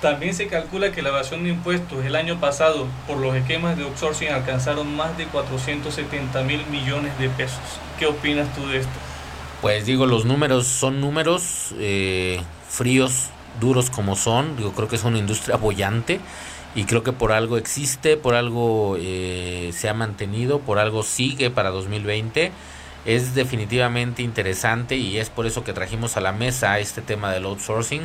También 0.00 0.32
se 0.32 0.46
calcula 0.46 0.90
que 0.90 1.02
la 1.02 1.10
evasión 1.10 1.44
de 1.44 1.50
impuestos 1.50 2.06
el 2.06 2.16
año 2.16 2.40
pasado 2.40 2.86
por 3.06 3.18
los 3.18 3.36
esquemas 3.36 3.76
de 3.76 3.84
outsourcing 3.84 4.30
alcanzaron 4.30 4.96
más 4.96 5.18
de 5.18 5.26
470 5.26 6.42
mil 6.44 6.64
millones 6.68 7.18
de 7.18 7.28
pesos. 7.28 7.60
¿Qué 7.98 8.06
opinas 8.06 8.48
tú 8.54 8.66
de 8.66 8.78
esto? 8.78 8.92
Pues 9.60 9.84
digo, 9.84 10.06
los 10.06 10.24
números 10.24 10.66
son 10.66 11.02
números 11.02 11.74
eh, 11.78 12.40
fríos, 12.66 13.30
duros 13.60 13.90
como 13.90 14.16
son, 14.16 14.56
digo, 14.56 14.72
creo 14.72 14.88
que 14.88 14.96
es 14.96 15.04
una 15.04 15.18
industria 15.18 15.56
bollante 15.56 16.20
y 16.74 16.84
creo 16.84 17.02
que 17.02 17.12
por 17.12 17.32
algo 17.32 17.56
existe, 17.56 18.16
por 18.16 18.34
algo 18.34 18.96
eh, 18.98 19.70
se 19.74 19.88
ha 19.88 19.94
mantenido, 19.94 20.60
por 20.60 20.78
algo 20.78 21.02
sigue 21.02 21.50
para 21.50 21.70
2020. 21.70 22.52
Es 23.04 23.34
definitivamente 23.34 24.22
interesante 24.22 24.96
y 24.96 25.18
es 25.18 25.30
por 25.30 25.46
eso 25.46 25.64
que 25.64 25.72
trajimos 25.72 26.16
a 26.16 26.20
la 26.20 26.32
mesa 26.32 26.78
este 26.78 27.00
tema 27.00 27.32
del 27.32 27.46
outsourcing, 27.46 28.02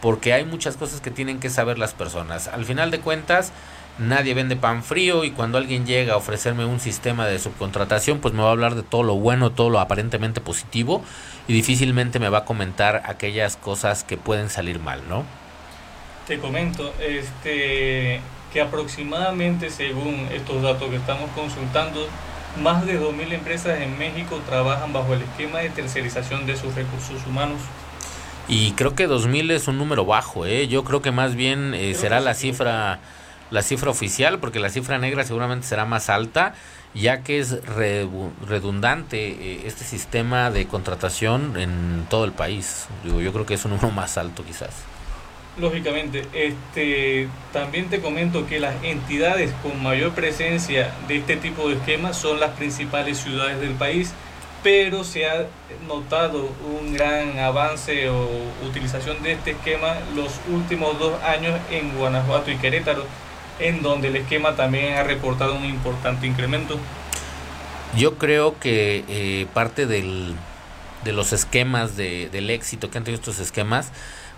porque 0.00 0.32
hay 0.32 0.44
muchas 0.44 0.76
cosas 0.76 1.00
que 1.00 1.10
tienen 1.10 1.38
que 1.38 1.50
saber 1.50 1.78
las 1.78 1.92
personas. 1.92 2.48
Al 2.48 2.64
final 2.64 2.90
de 2.90 3.00
cuentas, 3.00 3.52
nadie 3.98 4.34
vende 4.34 4.56
pan 4.56 4.82
frío 4.82 5.24
y 5.24 5.30
cuando 5.30 5.58
alguien 5.58 5.86
llega 5.86 6.14
a 6.14 6.16
ofrecerme 6.16 6.64
un 6.64 6.80
sistema 6.80 7.26
de 7.26 7.38
subcontratación, 7.38 8.20
pues 8.20 8.34
me 8.34 8.42
va 8.42 8.48
a 8.48 8.52
hablar 8.52 8.74
de 8.74 8.82
todo 8.82 9.02
lo 9.02 9.14
bueno, 9.16 9.50
todo 9.50 9.70
lo 9.70 9.80
aparentemente 9.80 10.40
positivo 10.40 11.02
y 11.46 11.52
difícilmente 11.52 12.18
me 12.18 12.28
va 12.28 12.38
a 12.38 12.44
comentar 12.44 13.02
aquellas 13.06 13.56
cosas 13.56 14.04
que 14.04 14.16
pueden 14.16 14.50
salir 14.50 14.78
mal, 14.78 15.02
¿no? 15.08 15.24
Te 16.26 16.38
comento, 16.38 16.92
este 17.00 18.20
que 18.52 18.60
aproximadamente 18.60 19.70
según 19.70 20.28
estos 20.32 20.62
datos 20.62 20.88
que 20.88 20.96
estamos 20.96 21.30
consultando, 21.32 22.06
más 22.62 22.86
de 22.86 23.00
2.000 23.00 23.32
empresas 23.32 23.80
en 23.80 23.98
México 23.98 24.40
trabajan 24.46 24.92
bajo 24.92 25.14
el 25.14 25.22
esquema 25.22 25.58
de 25.58 25.70
tercerización 25.70 26.46
de 26.46 26.56
sus 26.56 26.74
recursos 26.74 27.24
humanos. 27.26 27.60
Y 28.48 28.72
creo 28.72 28.94
que 28.94 29.06
2.000 29.06 29.50
es 29.52 29.68
un 29.68 29.76
número 29.76 30.06
bajo, 30.06 30.46
¿eh? 30.46 30.66
Yo 30.68 30.82
creo 30.82 31.02
que 31.02 31.10
más 31.10 31.34
bien 31.34 31.74
eh, 31.74 31.94
será 31.94 32.20
la 32.20 32.32
cifra 32.32 33.00
la 33.50 33.62
cifra 33.62 33.90
oficial, 33.90 34.38
porque 34.38 34.60
la 34.60 34.70
cifra 34.70 34.98
negra 34.98 35.24
seguramente 35.24 35.66
será 35.66 35.84
más 35.84 36.10
alta, 36.10 36.54
ya 36.94 37.22
que 37.22 37.38
es 37.38 37.64
redundante 37.66 39.28
eh, 39.28 39.62
este 39.66 39.84
sistema 39.84 40.50
de 40.50 40.66
contratación 40.66 41.58
en 41.58 42.06
todo 42.08 42.24
el 42.24 42.32
país. 42.32 42.86
Digo, 43.04 43.20
yo 43.20 43.32
creo 43.32 43.46
que 43.46 43.54
es 43.54 43.64
un 43.64 43.72
número 43.72 43.90
más 43.90 44.18
alto 44.18 44.44
quizás. 44.44 44.70
Lógicamente, 45.58 46.24
este, 46.32 47.28
también 47.52 47.88
te 47.88 48.00
comento 48.00 48.46
que 48.46 48.60
las 48.60 48.74
entidades 48.84 49.52
con 49.62 49.82
mayor 49.82 50.12
presencia 50.12 50.92
de 51.08 51.16
este 51.16 51.36
tipo 51.36 51.68
de 51.68 51.74
esquemas 51.76 52.16
son 52.16 52.38
las 52.38 52.50
principales 52.50 53.18
ciudades 53.18 53.60
del 53.60 53.72
país, 53.72 54.12
pero 54.62 55.02
se 55.02 55.28
ha 55.28 55.46
notado 55.86 56.50
un 56.64 56.92
gran 56.92 57.38
avance 57.40 58.08
o 58.08 58.28
utilización 58.68 59.20
de 59.22 59.32
este 59.32 59.52
esquema 59.52 59.96
los 60.14 60.40
últimos 60.48 60.96
dos 60.98 61.20
años 61.24 61.58
en 61.70 61.96
Guanajuato 61.96 62.50
y 62.52 62.56
Querétaro 62.56 63.04
en 63.58 63.82
donde 63.82 64.08
el 64.08 64.16
esquema 64.16 64.56
también 64.56 64.94
ha 64.94 65.02
reportado 65.02 65.54
un 65.54 65.64
importante 65.64 66.26
incremento. 66.26 66.78
Yo 67.96 68.18
creo 68.18 68.58
que 68.58 69.04
eh, 69.08 69.46
parte 69.54 69.86
del, 69.86 70.34
de 71.04 71.12
los 71.12 71.32
esquemas 71.32 71.96
de, 71.96 72.28
del 72.30 72.50
éxito 72.50 72.90
que 72.90 72.98
han 72.98 73.04
tenido 73.04 73.20
estos 73.20 73.38
esquemas 73.38 73.90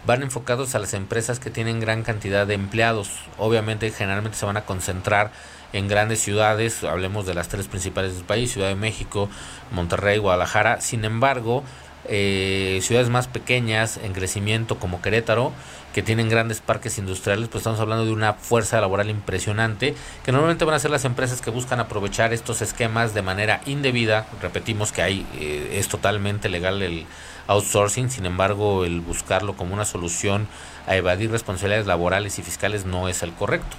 van 0.07 0.23
enfocados 0.23 0.75
a 0.75 0.79
las 0.79 0.95
empresas 0.95 1.41
que 1.41 1.51
tienen 1.51 1.81
gran 1.81 2.03
cantidad 2.03 2.47
de 2.47 2.55
empleados. 2.55 3.11
Obviamente, 3.39 3.91
generalmente 3.91 4.39
se 4.39 4.47
van 4.47 4.57
a 4.57 4.63
concentrar 4.63 5.31
en 5.73 5.89
grandes 5.89 6.21
ciudades, 6.21 6.83
hablemos 6.85 7.27
de 7.27 7.35
las 7.35 7.49
tres 7.49 7.69
principales 7.69 8.15
del 8.15 8.25
país, 8.25 8.53
Ciudad 8.53 8.69
de 8.69 8.75
México, 8.75 9.29
Monterrey, 9.71 10.19
Guadalajara. 10.19 10.81
Sin 10.81 11.05
embargo, 11.05 11.63
eh, 12.07 12.81
ciudades 12.83 13.11
más 13.11 13.29
pequeñas 13.29 13.99
en 14.03 14.13
crecimiento 14.13 14.79
como 14.79 15.03
Querétaro, 15.03 15.53
que 15.95 16.03
tienen 16.03 16.29
grandes 16.29 16.61
parques 16.61 16.99
industriales, 16.99 17.49
pues 17.49 17.63
estamos 17.63 17.81
hablando 17.81 18.05
de 18.05 18.13
una 18.13 18.35
fuerza 18.35 18.81
laboral 18.81 19.11
impresionante, 19.11 19.95
que 20.25 20.33
normalmente 20.33 20.65
van 20.65 20.75
a 20.75 20.79
ser 20.79 20.91
las 20.91 21.05
empresas 21.05 21.41
que 21.41 21.51
buscan 21.51 21.81
aprovechar 21.81 22.33
estos 22.33 22.63
esquemas 22.63 23.13
de 23.13 23.23
manera 23.23 23.61
indebida. 23.67 24.27
Repetimos 24.41 24.93
que 24.93 25.03
hay, 25.03 25.27
eh, 25.35 25.77
es 25.79 25.89
totalmente 25.89 26.49
legal 26.49 26.81
el 26.83 27.07
outsourcing, 27.49 28.11
sin 28.11 28.27
embargo, 28.27 28.85
el 28.85 29.01
buscarlo 29.01 29.57
como 29.57 29.75
una 29.75 29.85
solución 29.85 30.47
a 30.87 30.97
evadir 30.97 31.31
responsabilidades 31.31 31.87
laborales 31.87 32.39
y 32.39 32.43
fiscales 32.43 32.87
no 32.87 33.09
es 33.09 33.23
el 33.23 33.33
correcto. 33.33 33.77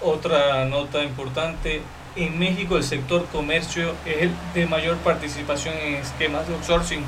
Otra 0.00 0.64
nota 0.66 1.02
importante, 1.02 1.82
en 2.16 2.38
México 2.38 2.76
el 2.76 2.84
sector 2.84 3.26
comercio 3.26 3.94
es 4.04 4.22
el 4.22 4.30
de 4.54 4.66
mayor 4.66 4.96
participación 4.98 5.74
en 5.76 5.94
esquemas 5.94 6.46
de 6.48 6.54
outsourcing, 6.54 7.04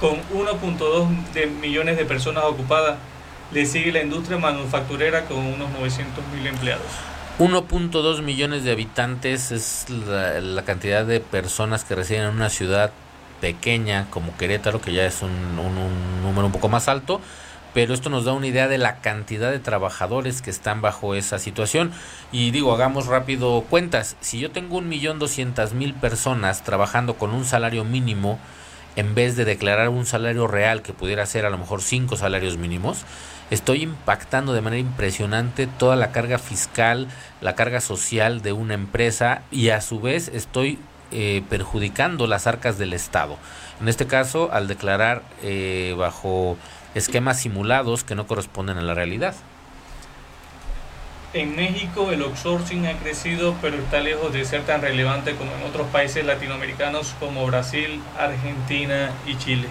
con 0.00 0.16
1.2 0.32 1.32
de 1.32 1.46
millones 1.46 1.96
de 1.96 2.04
personas 2.04 2.44
ocupadas. 2.44 2.98
Le 3.52 3.66
sigue 3.66 3.92
la 3.92 4.02
industria 4.02 4.38
manufacturera 4.38 5.26
con 5.26 5.38
unos 5.38 5.70
900 5.70 6.24
mil 6.34 6.46
empleados. 6.46 6.86
1.2 7.38 8.22
millones 8.22 8.64
de 8.64 8.72
habitantes 8.72 9.52
es 9.52 9.86
la, 9.90 10.62
cantidad 10.62 11.04
de 11.04 11.20
personas 11.20 11.84
que 11.84 11.94
residen 11.94 12.24
en 12.24 12.34
una 12.34 12.50
ciudad 12.50 12.92
pequeña 13.40 14.06
como 14.10 14.36
Querétaro, 14.36 14.80
que 14.80 14.92
ya 14.92 15.04
es 15.04 15.22
un 15.22 15.56
número 15.56 16.46
un 16.46 16.52
poco 16.52 16.68
más 16.68 16.88
alto, 16.88 17.20
pero 17.74 17.94
esto 17.94 18.10
nos 18.10 18.24
da 18.24 18.32
una 18.32 18.46
idea 18.46 18.68
de 18.68 18.78
la 18.78 19.00
cantidad 19.00 19.50
de 19.50 19.58
trabajadores 19.58 20.42
que 20.42 20.50
están 20.50 20.80
bajo 20.80 21.14
esa 21.14 21.38
situación. 21.38 21.92
Y 22.30 22.50
digo, 22.50 22.74
hagamos 22.74 23.06
rápido 23.06 23.62
cuentas. 23.68 24.16
Si 24.20 24.38
yo 24.38 24.50
tengo 24.50 24.78
un 24.78 24.88
millón 24.88 25.18
doscientas 25.18 25.72
mil 25.72 25.94
personas 25.94 26.62
trabajando 26.62 27.14
con 27.14 27.32
un 27.32 27.44
salario 27.44 27.84
mínimo, 27.84 28.38
en 28.96 29.14
vez 29.14 29.36
de 29.36 29.44
declarar 29.44 29.88
un 29.88 30.06
salario 30.06 30.46
real 30.46 30.82
que 30.82 30.92
pudiera 30.92 31.24
ser 31.26 31.46
a 31.46 31.50
lo 31.50 31.58
mejor 31.58 31.80
cinco 31.80 32.16
salarios 32.16 32.58
mínimos, 32.58 33.04
estoy 33.50 33.82
impactando 33.82 34.52
de 34.52 34.60
manera 34.60 34.80
impresionante 34.80 35.66
toda 35.66 35.96
la 35.96 36.12
carga 36.12 36.38
fiscal, 36.38 37.08
la 37.40 37.54
carga 37.54 37.80
social 37.80 38.42
de 38.42 38.52
una 38.52 38.74
empresa 38.74 39.42
y 39.50 39.70
a 39.70 39.80
su 39.80 40.00
vez 40.00 40.28
estoy 40.28 40.78
eh, 41.10 41.42
perjudicando 41.48 42.26
las 42.26 42.46
arcas 42.46 42.78
del 42.78 42.92
Estado. 42.92 43.36
En 43.80 43.88
este 43.88 44.06
caso, 44.06 44.50
al 44.52 44.68
declarar 44.68 45.22
eh, 45.42 45.94
bajo 45.98 46.56
esquemas 46.94 47.40
simulados 47.40 48.04
que 48.04 48.14
no 48.14 48.26
corresponden 48.26 48.78
a 48.78 48.82
la 48.82 48.94
realidad. 48.94 49.34
En 51.34 51.56
México 51.56 52.12
el 52.12 52.22
outsourcing 52.22 52.86
ha 52.86 52.98
crecido, 52.98 53.54
pero 53.62 53.78
está 53.78 54.00
lejos 54.00 54.34
de 54.34 54.44
ser 54.44 54.62
tan 54.64 54.82
relevante 54.82 55.34
como 55.34 55.50
en 55.52 55.62
otros 55.62 55.86
países 55.88 56.26
latinoamericanos 56.26 57.14
como 57.18 57.46
Brasil, 57.46 58.02
Argentina 58.18 59.10
y 59.26 59.38
Chile. 59.38 59.68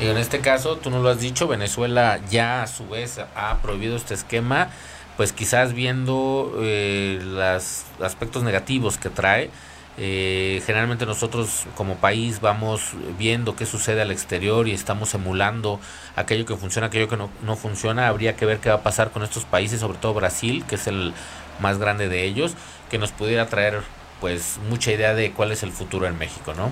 Y 0.00 0.06
en 0.06 0.16
este 0.16 0.40
caso, 0.40 0.76
tú 0.76 0.90
no 0.90 1.00
lo 1.00 1.10
has 1.10 1.20
dicho, 1.20 1.48
Venezuela 1.48 2.20
ya 2.30 2.62
a 2.62 2.66
su 2.66 2.88
vez 2.88 3.18
ha 3.18 3.58
prohibido 3.62 3.96
este 3.96 4.14
esquema, 4.14 4.68
pues 5.16 5.32
quizás 5.32 5.74
viendo 5.74 6.56
eh, 6.60 7.18
los 7.20 7.84
aspectos 8.00 8.44
negativos 8.44 8.96
que 8.96 9.10
trae, 9.10 9.50
eh, 9.98 10.62
generalmente 10.64 11.04
nosotros 11.04 11.66
como 11.74 11.96
país 11.96 12.40
vamos 12.40 12.92
viendo 13.18 13.56
qué 13.56 13.66
sucede 13.66 14.00
al 14.00 14.10
exterior 14.10 14.66
y 14.66 14.72
estamos 14.72 15.12
emulando 15.14 15.80
aquello 16.16 16.46
que 16.46 16.56
funciona, 16.56 16.86
aquello 16.86 17.08
que 17.08 17.16
no, 17.16 17.28
no 17.42 17.56
funciona. 17.56 18.08
Habría 18.08 18.34
que 18.34 18.46
ver 18.46 18.58
qué 18.58 18.70
va 18.70 18.76
a 18.76 18.82
pasar 18.82 19.10
con 19.10 19.22
estos 19.22 19.44
países, 19.44 19.80
sobre 19.80 19.98
todo 19.98 20.14
Brasil, 20.14 20.64
que 20.66 20.76
es 20.76 20.86
el 20.86 21.12
más 21.60 21.78
grande 21.78 22.08
de 22.08 22.24
ellos, 22.24 22.54
que 22.90 22.98
nos 22.98 23.12
pudiera 23.12 23.46
traer 23.46 23.82
pues 24.20 24.58
mucha 24.68 24.92
idea 24.92 25.14
de 25.14 25.32
cuál 25.32 25.52
es 25.52 25.62
el 25.62 25.72
futuro 25.72 26.06
en 26.06 26.16
México, 26.16 26.54
¿no? 26.54 26.70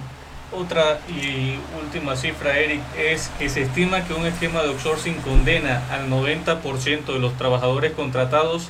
Otra 0.53 0.99
y 1.09 1.59
última 1.81 2.17
cifra, 2.17 2.59
Eric, 2.59 2.81
es 2.99 3.31
que 3.39 3.49
se 3.49 3.63
estima 3.63 4.05
que 4.05 4.15
un 4.15 4.27
esquema 4.27 4.63
de 4.63 4.69
outsourcing 4.69 5.15
condena 5.21 5.83
al 5.93 6.09
90% 6.09 7.05
de 7.05 7.19
los 7.19 7.37
trabajadores 7.37 7.93
contratados 7.93 8.69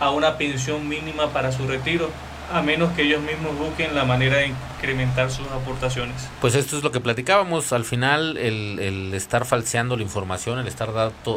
a 0.00 0.10
una 0.10 0.38
pensión 0.38 0.88
mínima 0.88 1.28
para 1.28 1.52
su 1.52 1.66
retiro 1.66 2.10
a 2.50 2.62
menos 2.62 2.92
que 2.92 3.02
ellos 3.02 3.22
mismos 3.22 3.56
busquen 3.58 3.94
la 3.94 4.04
manera 4.04 4.42
en 4.42 4.54
incrementar 4.76 5.30
sus 5.30 5.46
aportaciones. 5.48 6.28
Pues 6.40 6.54
esto 6.54 6.76
es 6.76 6.82
lo 6.82 6.90
que 6.90 7.00
platicábamos. 7.00 7.72
Al 7.72 7.84
final, 7.84 8.36
el, 8.36 8.78
el 8.78 9.14
estar 9.14 9.44
falseando 9.44 9.96
la 9.96 10.02
información, 10.02 10.58
el 10.58 10.66
estar 10.66 10.90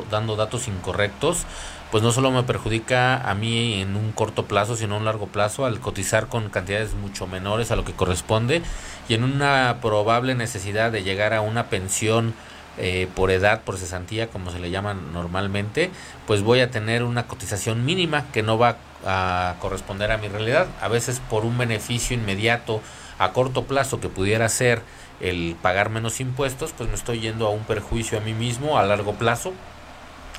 dando 0.09 0.35
datos 0.35 0.67
incorrectos, 0.67 1.45
pues 1.91 2.03
no 2.03 2.11
solo 2.11 2.31
me 2.31 2.43
perjudica 2.43 3.29
a 3.29 3.35
mí 3.35 3.81
en 3.81 3.95
un 3.95 4.11
corto 4.11 4.45
plazo, 4.45 4.75
sino 4.75 4.95
en 4.95 5.01
un 5.01 5.05
largo 5.05 5.27
plazo, 5.27 5.65
al 5.65 5.79
cotizar 5.79 6.27
con 6.27 6.49
cantidades 6.49 6.93
mucho 6.93 7.27
menores 7.27 7.71
a 7.71 7.75
lo 7.75 7.85
que 7.85 7.93
corresponde 7.93 8.61
y 9.07 9.13
en 9.13 9.23
una 9.23 9.77
probable 9.81 10.35
necesidad 10.35 10.91
de 10.91 11.03
llegar 11.03 11.33
a 11.33 11.41
una 11.41 11.67
pensión 11.67 12.33
eh, 12.77 13.07
por 13.15 13.31
edad, 13.31 13.61
por 13.61 13.77
cesantía, 13.77 14.27
como 14.27 14.51
se 14.51 14.59
le 14.59 14.69
llama 14.69 14.93
normalmente, 14.93 15.91
pues 16.27 16.41
voy 16.41 16.59
a 16.59 16.71
tener 16.71 17.03
una 17.03 17.27
cotización 17.27 17.85
mínima 17.85 18.25
que 18.33 18.43
no 18.43 18.57
va 18.57 18.77
a 19.05 19.55
corresponder 19.59 20.11
a 20.11 20.17
mi 20.17 20.27
realidad. 20.27 20.67
A 20.81 20.87
veces 20.87 21.21
por 21.29 21.45
un 21.45 21.57
beneficio 21.57 22.15
inmediato 22.15 22.81
a 23.17 23.31
corto 23.31 23.63
plazo 23.63 23.99
que 23.99 24.09
pudiera 24.09 24.49
ser 24.49 24.81
el 25.21 25.55
pagar 25.61 25.89
menos 25.89 26.19
impuestos, 26.19 26.73
pues 26.73 26.89
me 26.89 26.95
estoy 26.95 27.21
yendo 27.21 27.47
a 27.47 27.51
un 27.51 27.63
perjuicio 27.63 28.17
a 28.17 28.21
mí 28.21 28.33
mismo 28.33 28.77
a 28.77 28.83
largo 28.83 29.13
plazo 29.13 29.53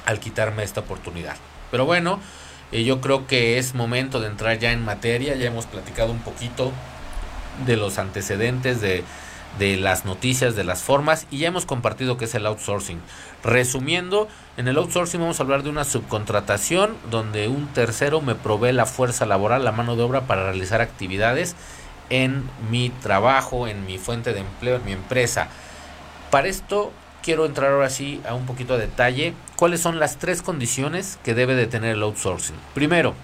al 0.04 0.20
quitarme 0.20 0.62
esta 0.62 0.80
oportunidad. 0.80 1.36
Pero 1.70 1.86
bueno, 1.86 2.20
eh, 2.72 2.84
yo 2.84 3.00
creo 3.00 3.26
que 3.26 3.58
es 3.58 3.74
momento 3.74 4.20
de 4.20 4.28
entrar 4.28 4.58
ya 4.58 4.72
en 4.72 4.84
materia, 4.84 5.34
ya 5.36 5.46
hemos 5.46 5.66
platicado 5.66 6.12
un 6.12 6.20
poquito 6.20 6.72
de 7.64 7.76
los 7.76 7.98
antecedentes 7.98 8.80
de 8.80 9.04
de 9.58 9.76
las 9.76 10.04
noticias, 10.04 10.56
de 10.56 10.64
las 10.64 10.82
formas 10.82 11.26
y 11.30 11.38
ya 11.38 11.48
hemos 11.48 11.66
compartido 11.66 12.16
que 12.16 12.26
es 12.26 12.34
el 12.34 12.46
outsourcing. 12.46 13.00
Resumiendo, 13.42 14.28
en 14.56 14.68
el 14.68 14.76
outsourcing 14.76 15.20
vamos 15.20 15.40
a 15.40 15.42
hablar 15.42 15.62
de 15.62 15.70
una 15.70 15.84
subcontratación 15.84 16.96
donde 17.10 17.48
un 17.48 17.66
tercero 17.68 18.20
me 18.20 18.34
provee 18.34 18.72
la 18.72 18.86
fuerza 18.86 19.26
laboral, 19.26 19.64
la 19.64 19.72
mano 19.72 19.96
de 19.96 20.02
obra 20.02 20.22
para 20.22 20.44
realizar 20.44 20.80
actividades 20.80 21.56
en 22.10 22.48
mi 22.70 22.90
trabajo, 22.90 23.66
en 23.66 23.86
mi 23.86 23.98
fuente 23.98 24.32
de 24.32 24.40
empleo, 24.40 24.76
en 24.76 24.84
mi 24.84 24.92
empresa. 24.92 25.48
Para 26.30 26.48
esto 26.48 26.92
quiero 27.22 27.44
entrar 27.46 27.72
ahora 27.72 27.90
sí 27.90 28.20
a 28.28 28.34
un 28.34 28.46
poquito 28.46 28.78
de 28.78 28.86
detalle. 28.86 29.34
¿Cuáles 29.56 29.80
son 29.80 29.98
las 29.98 30.18
tres 30.18 30.42
condiciones 30.42 31.18
que 31.24 31.34
debe 31.34 31.54
de 31.54 31.66
tener 31.66 31.96
el 31.96 32.02
outsourcing? 32.02 32.56
Primero, 32.74 33.14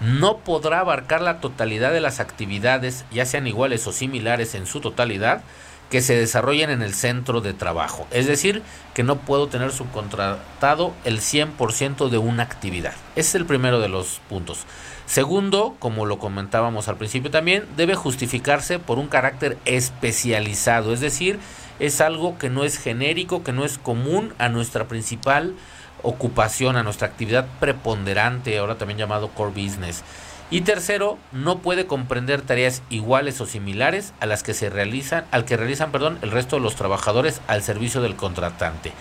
no 0.00 0.38
podrá 0.38 0.80
abarcar 0.80 1.20
la 1.20 1.40
totalidad 1.40 1.92
de 1.92 2.00
las 2.00 2.20
actividades, 2.20 3.04
ya 3.10 3.26
sean 3.26 3.46
iguales 3.46 3.86
o 3.86 3.92
similares 3.92 4.54
en 4.54 4.66
su 4.66 4.80
totalidad, 4.80 5.42
que 5.90 6.00
se 6.00 6.14
desarrollen 6.14 6.70
en 6.70 6.82
el 6.82 6.94
centro 6.94 7.40
de 7.40 7.52
trabajo. 7.52 8.06
Es 8.12 8.26
decir, 8.26 8.62
que 8.94 9.02
no 9.02 9.16
puedo 9.16 9.48
tener 9.48 9.72
subcontratado 9.72 10.94
el 11.04 11.20
100% 11.20 12.08
de 12.08 12.18
una 12.18 12.44
actividad. 12.44 12.94
Ese 13.16 13.30
es 13.30 13.34
el 13.34 13.44
primero 13.44 13.80
de 13.80 13.88
los 13.88 14.20
puntos. 14.28 14.64
Segundo, 15.06 15.74
como 15.80 16.06
lo 16.06 16.20
comentábamos 16.20 16.86
al 16.86 16.96
principio 16.96 17.32
también, 17.32 17.66
debe 17.76 17.96
justificarse 17.96 18.78
por 18.78 19.00
un 19.00 19.08
carácter 19.08 19.58
especializado. 19.64 20.92
Es 20.92 21.00
decir, 21.00 21.40
es 21.80 22.00
algo 22.00 22.38
que 22.38 22.50
no 22.50 22.62
es 22.62 22.78
genérico, 22.78 23.42
que 23.42 23.52
no 23.52 23.64
es 23.64 23.76
común 23.76 24.32
a 24.38 24.48
nuestra 24.48 24.86
principal 24.86 25.56
ocupación, 26.02 26.76
a 26.76 26.82
nuestra 26.82 27.08
actividad 27.08 27.46
preponderante, 27.58 28.58
ahora 28.58 28.76
también 28.76 28.98
llamado 28.98 29.28
core 29.28 29.50
business. 29.50 30.02
Y 30.50 30.62
tercero, 30.62 31.16
no 31.30 31.58
puede 31.58 31.86
comprender 31.86 32.42
tareas 32.42 32.82
iguales 32.90 33.40
o 33.40 33.46
similares 33.46 34.12
a 34.18 34.26
las 34.26 34.42
que 34.42 34.52
se 34.52 34.68
realizan, 34.68 35.24
al 35.30 35.44
que 35.44 35.56
realizan, 35.56 35.92
perdón, 35.92 36.18
el 36.22 36.32
resto 36.32 36.56
de 36.56 36.62
los 36.62 36.74
trabajadores 36.74 37.40
al 37.46 37.62
servicio 37.62 38.00
del 38.00 38.16
contratante. 38.16 38.92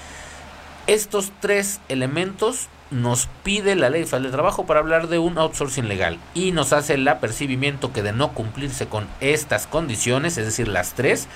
Estos 0.86 1.32
tres 1.40 1.82
elementos 1.90 2.68
nos 2.92 3.28
pide 3.44 3.76
la 3.76 3.90
ley 3.90 4.06
federal 4.06 4.24
de 4.24 4.32
trabajo 4.32 4.66
para 4.66 4.80
hablar 4.80 5.08
de 5.08 5.20
un 5.20 5.38
outsourcing 5.38 5.88
legal 5.88 6.18
y 6.34 6.52
nos 6.52 6.74
hace 6.74 6.96
el 6.96 7.08
apercibimiento 7.08 7.94
que 7.94 8.04
de 8.04 8.14
no 8.14 8.34
cumplirse 8.34 8.88
con 8.88 9.08
estas 9.20 9.68
condiciones, 9.68 10.38
es 10.38 10.46
decir, 10.46 10.68
las 10.68 10.94
tres, 10.94 11.28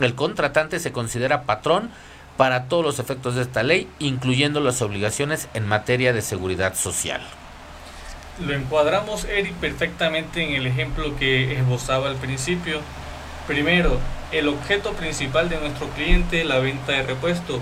el 0.00 0.14
contratante 0.14 0.78
se 0.78 0.92
considera 0.92 1.42
patrón 1.42 1.90
para 2.38 2.68
todos 2.68 2.84
los 2.84 2.98
efectos 3.00 3.34
de 3.34 3.42
esta 3.42 3.64
ley, 3.64 3.88
incluyendo 3.98 4.60
las 4.60 4.80
obligaciones 4.80 5.48
en 5.54 5.66
materia 5.66 6.12
de 6.12 6.22
seguridad 6.22 6.74
social. 6.74 7.20
Lo 8.46 8.54
encuadramos, 8.54 9.24
Eric, 9.24 9.54
perfectamente 9.54 10.44
en 10.44 10.54
el 10.54 10.66
ejemplo 10.66 11.16
que 11.16 11.58
esbozaba 11.58 12.08
al 12.08 12.14
principio. 12.14 12.80
Primero, 13.48 13.98
el 14.30 14.46
objeto 14.46 14.92
principal 14.92 15.48
de 15.48 15.58
nuestro 15.58 15.88
cliente, 15.88 16.44
la 16.44 16.60
venta 16.60 16.92
de 16.92 17.02
repuesto. 17.02 17.58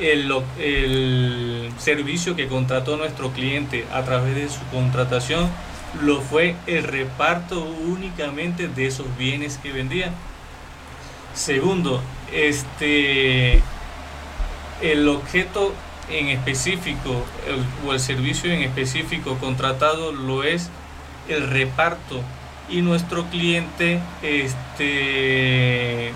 El, 0.00 0.32
el 0.58 1.70
servicio 1.78 2.36
que 2.36 2.48
contrató 2.48 2.96
nuestro 2.96 3.32
cliente 3.32 3.86
a 3.92 4.02
través 4.02 4.34
de 4.34 4.48
su 4.48 4.60
contratación 4.72 5.48
lo 6.02 6.20
fue 6.20 6.56
el 6.66 6.84
reparto 6.84 7.62
únicamente 7.62 8.68
de 8.68 8.86
esos 8.86 9.06
bienes 9.18 9.58
que 9.58 9.72
vendía. 9.72 10.10
Segundo, 11.34 12.02
este 12.32 13.62
el 14.82 15.08
objeto 15.08 15.74
en 16.10 16.28
específico 16.28 17.24
o 17.86 17.92
el 17.92 18.00
servicio 18.00 18.52
en 18.52 18.62
específico 18.62 19.36
contratado 19.38 20.12
lo 20.12 20.44
es 20.44 20.70
el 21.28 21.48
reparto 21.48 22.22
y 22.68 22.82
nuestro 22.82 23.24
cliente 23.26 24.00
este 24.22 26.12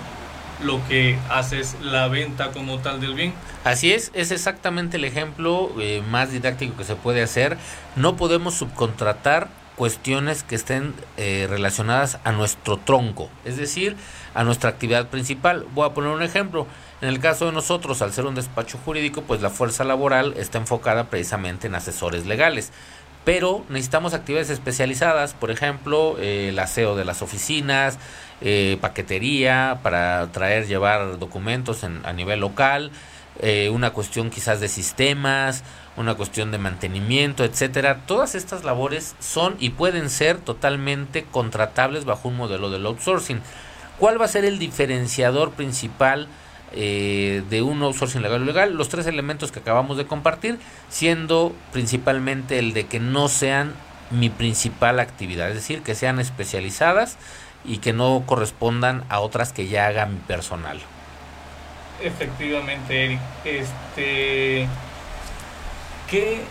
lo 0.63 0.79
que 0.87 1.17
hace 1.29 1.59
es 1.59 1.75
la 1.81 2.07
venta 2.07 2.51
como 2.51 2.79
tal 2.79 3.01
del 3.01 3.15
bien. 3.15 3.33
Así 3.63 3.91
es, 3.93 4.11
es 4.13 4.31
exactamente 4.31 4.97
el 4.97 5.05
ejemplo 5.05 5.71
eh, 5.79 6.03
más 6.09 6.31
didáctico 6.31 6.77
que 6.77 6.83
se 6.83 6.95
puede 6.95 7.23
hacer. 7.23 7.57
No 7.95 8.15
podemos 8.15 8.53
subcontratar 8.53 9.49
cuestiones 9.75 10.43
que 10.43 10.53
estén 10.53 10.93
eh, 11.17 11.47
relacionadas 11.49 12.19
a 12.23 12.31
nuestro 12.31 12.77
tronco, 12.77 13.29
es 13.45 13.57
decir, 13.57 13.95
a 14.35 14.43
nuestra 14.43 14.69
actividad 14.69 15.07
principal. 15.07 15.65
Voy 15.73 15.89
a 15.89 15.93
poner 15.93 16.11
un 16.11 16.21
ejemplo. 16.21 16.67
En 17.01 17.09
el 17.09 17.19
caso 17.19 17.47
de 17.47 17.51
nosotros, 17.51 18.03
al 18.03 18.13
ser 18.13 18.25
un 18.25 18.35
despacho 18.35 18.77
jurídico, 18.77 19.23
pues 19.23 19.41
la 19.41 19.49
fuerza 19.49 19.83
laboral 19.83 20.35
está 20.37 20.59
enfocada 20.59 21.09
precisamente 21.09 21.65
en 21.65 21.73
asesores 21.73 22.27
legales. 22.27 22.71
Pero 23.25 23.63
necesitamos 23.69 24.13
actividades 24.13 24.51
especializadas, 24.51 25.33
por 25.33 25.49
ejemplo, 25.49 26.17
eh, 26.19 26.49
el 26.49 26.59
aseo 26.59 26.95
de 26.95 27.05
las 27.05 27.23
oficinas, 27.23 27.97
eh, 28.41 28.77
paquetería 28.81 29.79
para 29.81 30.31
traer, 30.31 30.67
llevar 30.67 31.17
documentos 31.17 31.83
a 31.83 32.13
nivel 32.13 32.39
local, 32.39 32.91
eh, 33.39 33.69
una 33.69 33.91
cuestión 33.91 34.29
quizás 34.29 34.59
de 34.59 34.67
sistemas, 34.67 35.63
una 35.97 36.13
cuestión 36.15 36.51
de 36.51 36.59
mantenimiento, 36.59 37.43
etcétera. 37.43 38.01
Todas 38.05 38.35
estas 38.35 38.63
labores 38.63 39.15
son 39.19 39.55
y 39.59 39.71
pueden 39.71 40.09
ser 40.09 40.37
totalmente 40.37 41.25
contratables 41.31 42.05
bajo 42.05 42.29
un 42.29 42.37
modelo 42.37 42.69
del 42.69 42.85
outsourcing. 42.85 43.41
¿Cuál 43.97 44.19
va 44.19 44.25
a 44.25 44.29
ser 44.29 44.45
el 44.45 44.59
diferenciador 44.59 45.51
principal? 45.51 46.27
Eh, 46.73 47.43
de 47.49 47.61
un 47.61 47.83
outsourcing 47.83 48.21
legal 48.21 48.41
o 48.41 48.45
legal, 48.45 48.73
los 48.73 48.87
tres 48.87 49.05
elementos 49.05 49.51
que 49.51 49.59
acabamos 49.59 49.97
de 49.97 50.05
compartir, 50.05 50.57
siendo 50.89 51.53
principalmente 51.73 52.59
el 52.59 52.73
de 52.73 52.85
que 52.85 52.99
no 52.99 53.27
sean 53.27 53.73
mi 54.09 54.29
principal 54.29 54.99
actividad, 54.99 55.49
es 55.49 55.55
decir, 55.55 55.81
que 55.81 55.95
sean 55.95 56.19
especializadas 56.19 57.17
y 57.65 57.79
que 57.79 57.93
no 57.93 58.23
correspondan 58.25 59.03
a 59.09 59.19
otras 59.19 59.51
que 59.51 59.67
ya 59.67 59.87
haga 59.87 60.05
mi 60.05 60.17
personal. 60.19 60.79
Efectivamente, 62.01 63.05
Eric. 63.05 63.19
Este, 63.45 64.67
¿Qué 66.09 66.41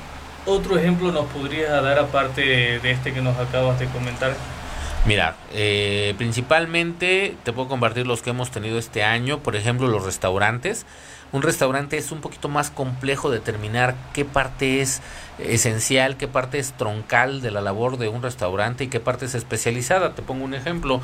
otro 0.47 0.79
ejemplo 0.79 1.13
nos 1.13 1.27
podrías 1.27 1.83
dar 1.83 1.99
aparte 1.99 2.43
de 2.79 2.91
este 2.91 3.13
que 3.13 3.21
nos 3.21 3.37
acabas 3.39 3.79
de 3.79 3.87
comentar? 3.87 4.35
Mira, 5.07 5.35
eh, 5.53 6.15
principalmente 6.19 7.35
te 7.43 7.53
puedo 7.55 7.69
compartir 7.69 8.07
los 8.07 8.21
que 8.21 8.31
hemos 8.31 8.51
tenido 8.51 8.79
este 8.79 9.03
año, 9.03 9.39
por 9.39 9.57
ejemplo 9.57 9.89
los 9.89 10.05
restaurantes. 10.05 10.85
Un 11.33 11.43
restaurante 11.43 11.97
es 11.97 12.13
un 12.13 12.21
poquito 12.21 12.49
más 12.49 12.71
complejo 12.71 13.31
determinar 13.31 13.95
qué 14.13 14.25
parte 14.25 14.83
es 14.83 15.01
esencial, 15.39 16.17
qué 16.17 16.29
parte 16.29 16.59
es 16.59 16.73
troncal 16.73 17.41
de 17.41 17.51
la 17.51 17.61
labor 17.61 17.97
de 17.97 18.09
un 18.09 18.23
restaurante 18.23 18.85
y 18.85 18.89
qué 18.89 19.01
parte 19.01 19.25
es 19.25 19.35
especializada. 19.35 20.15
Te 20.15 20.23
pongo 20.23 20.45
un 20.45 20.55
ejemplo. 20.55 21.01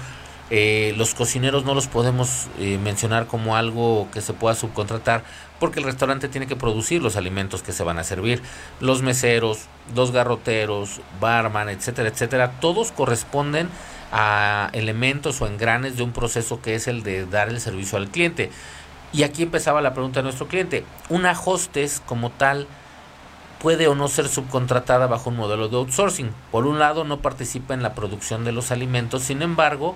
Eh, 0.51 0.95
los 0.97 1.15
cocineros 1.15 1.65
no 1.65 1.75
los 1.75 1.89
podemos 1.89 2.47
eh, 2.59 2.79
mencionar 2.79 3.27
como 3.27 3.57
algo 3.57 4.07
que 4.13 4.21
se 4.21 4.33
pueda 4.33 4.55
subcontratar 4.55 5.25
porque 5.59 5.81
el 5.81 5.85
restaurante 5.85 6.29
tiene 6.29 6.47
que 6.47 6.55
producir 6.55 7.03
los 7.03 7.17
alimentos 7.17 7.63
que 7.63 7.73
se 7.73 7.83
van 7.83 7.99
a 7.99 8.05
servir. 8.05 8.43
Los 8.81 9.03
meseros, 9.03 9.67
los 9.95 10.13
garroteros, 10.13 11.01
barman, 11.21 11.69
etcétera, 11.69 12.09
etcétera, 12.09 12.53
todos 12.61 12.93
corresponden 12.93 13.69
a 14.13 14.71
elementos 14.73 15.41
o 15.41 15.47
engranes 15.47 15.97
de 15.97 16.03
un 16.03 16.13
proceso 16.13 16.61
que 16.63 16.75
es 16.75 16.87
el 16.87 17.03
de 17.03 17.27
dar 17.27 17.49
el 17.49 17.61
servicio 17.61 17.99
al 17.99 18.09
cliente. 18.09 18.51
Y 19.13 19.23
aquí 19.23 19.43
empezaba 19.45 19.81
la 19.81 19.95
pregunta 19.95 20.21
de 20.21 20.25
nuestro 20.25 20.47
cliente. 20.47 20.85
¿Una 21.09 21.33
hostess 21.33 22.03
como 22.05 22.31
tal 22.31 22.67
puede 23.61 23.89
o 23.89 23.95
no 23.95 24.09
ser 24.09 24.29
subcontratada 24.29 25.07
bajo 25.07 25.31
un 25.31 25.37
modelo 25.37 25.69
de 25.69 25.77
outsourcing? 25.77 26.31
Por 26.51 26.67
un 26.67 26.79
lado, 26.79 27.05
no 27.05 27.21
participa 27.21 27.75
en 27.75 27.83
la 27.83 27.95
producción 27.95 28.45
de 28.45 28.53
los 28.53 28.71
alimentos, 28.71 29.23
sin 29.23 29.43
embargo, 29.43 29.95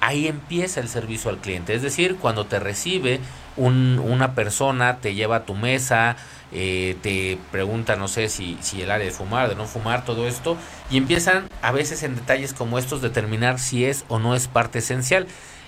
ahí 0.00 0.26
empieza 0.26 0.80
el 0.80 0.88
servicio 0.88 1.30
al 1.30 1.38
cliente. 1.38 1.74
Es 1.74 1.82
decir, 1.82 2.16
cuando 2.16 2.46
te 2.46 2.58
recibe 2.58 3.20
una 3.56 4.34
persona, 4.34 4.98
te 4.98 5.14
lleva 5.14 5.36
a 5.36 5.44
tu 5.44 5.54
mesa, 5.54 6.16
eh, 6.52 6.96
te 7.02 7.38
pregunta, 7.52 7.96
no 7.96 8.08
sé, 8.08 8.28
si, 8.28 8.56
si 8.60 8.82
el 8.82 8.90
área 8.90 9.06
de 9.06 9.12
fumar, 9.12 9.48
de 9.48 9.54
no 9.54 9.66
fumar, 9.66 10.04
todo 10.04 10.26
esto, 10.26 10.56
y 10.90 10.96
empiezan 10.96 11.48
a 11.60 11.70
veces 11.70 12.02
en 12.02 12.16
detalles 12.16 12.54
como 12.54 12.78
estos 12.78 13.02
determinar 13.02 13.58
si 13.58 13.84
es 13.84 14.04
o 14.08 14.18
no 14.18 14.34
es 14.34 14.48
parte 14.48 14.78
esencial. 14.78 15.26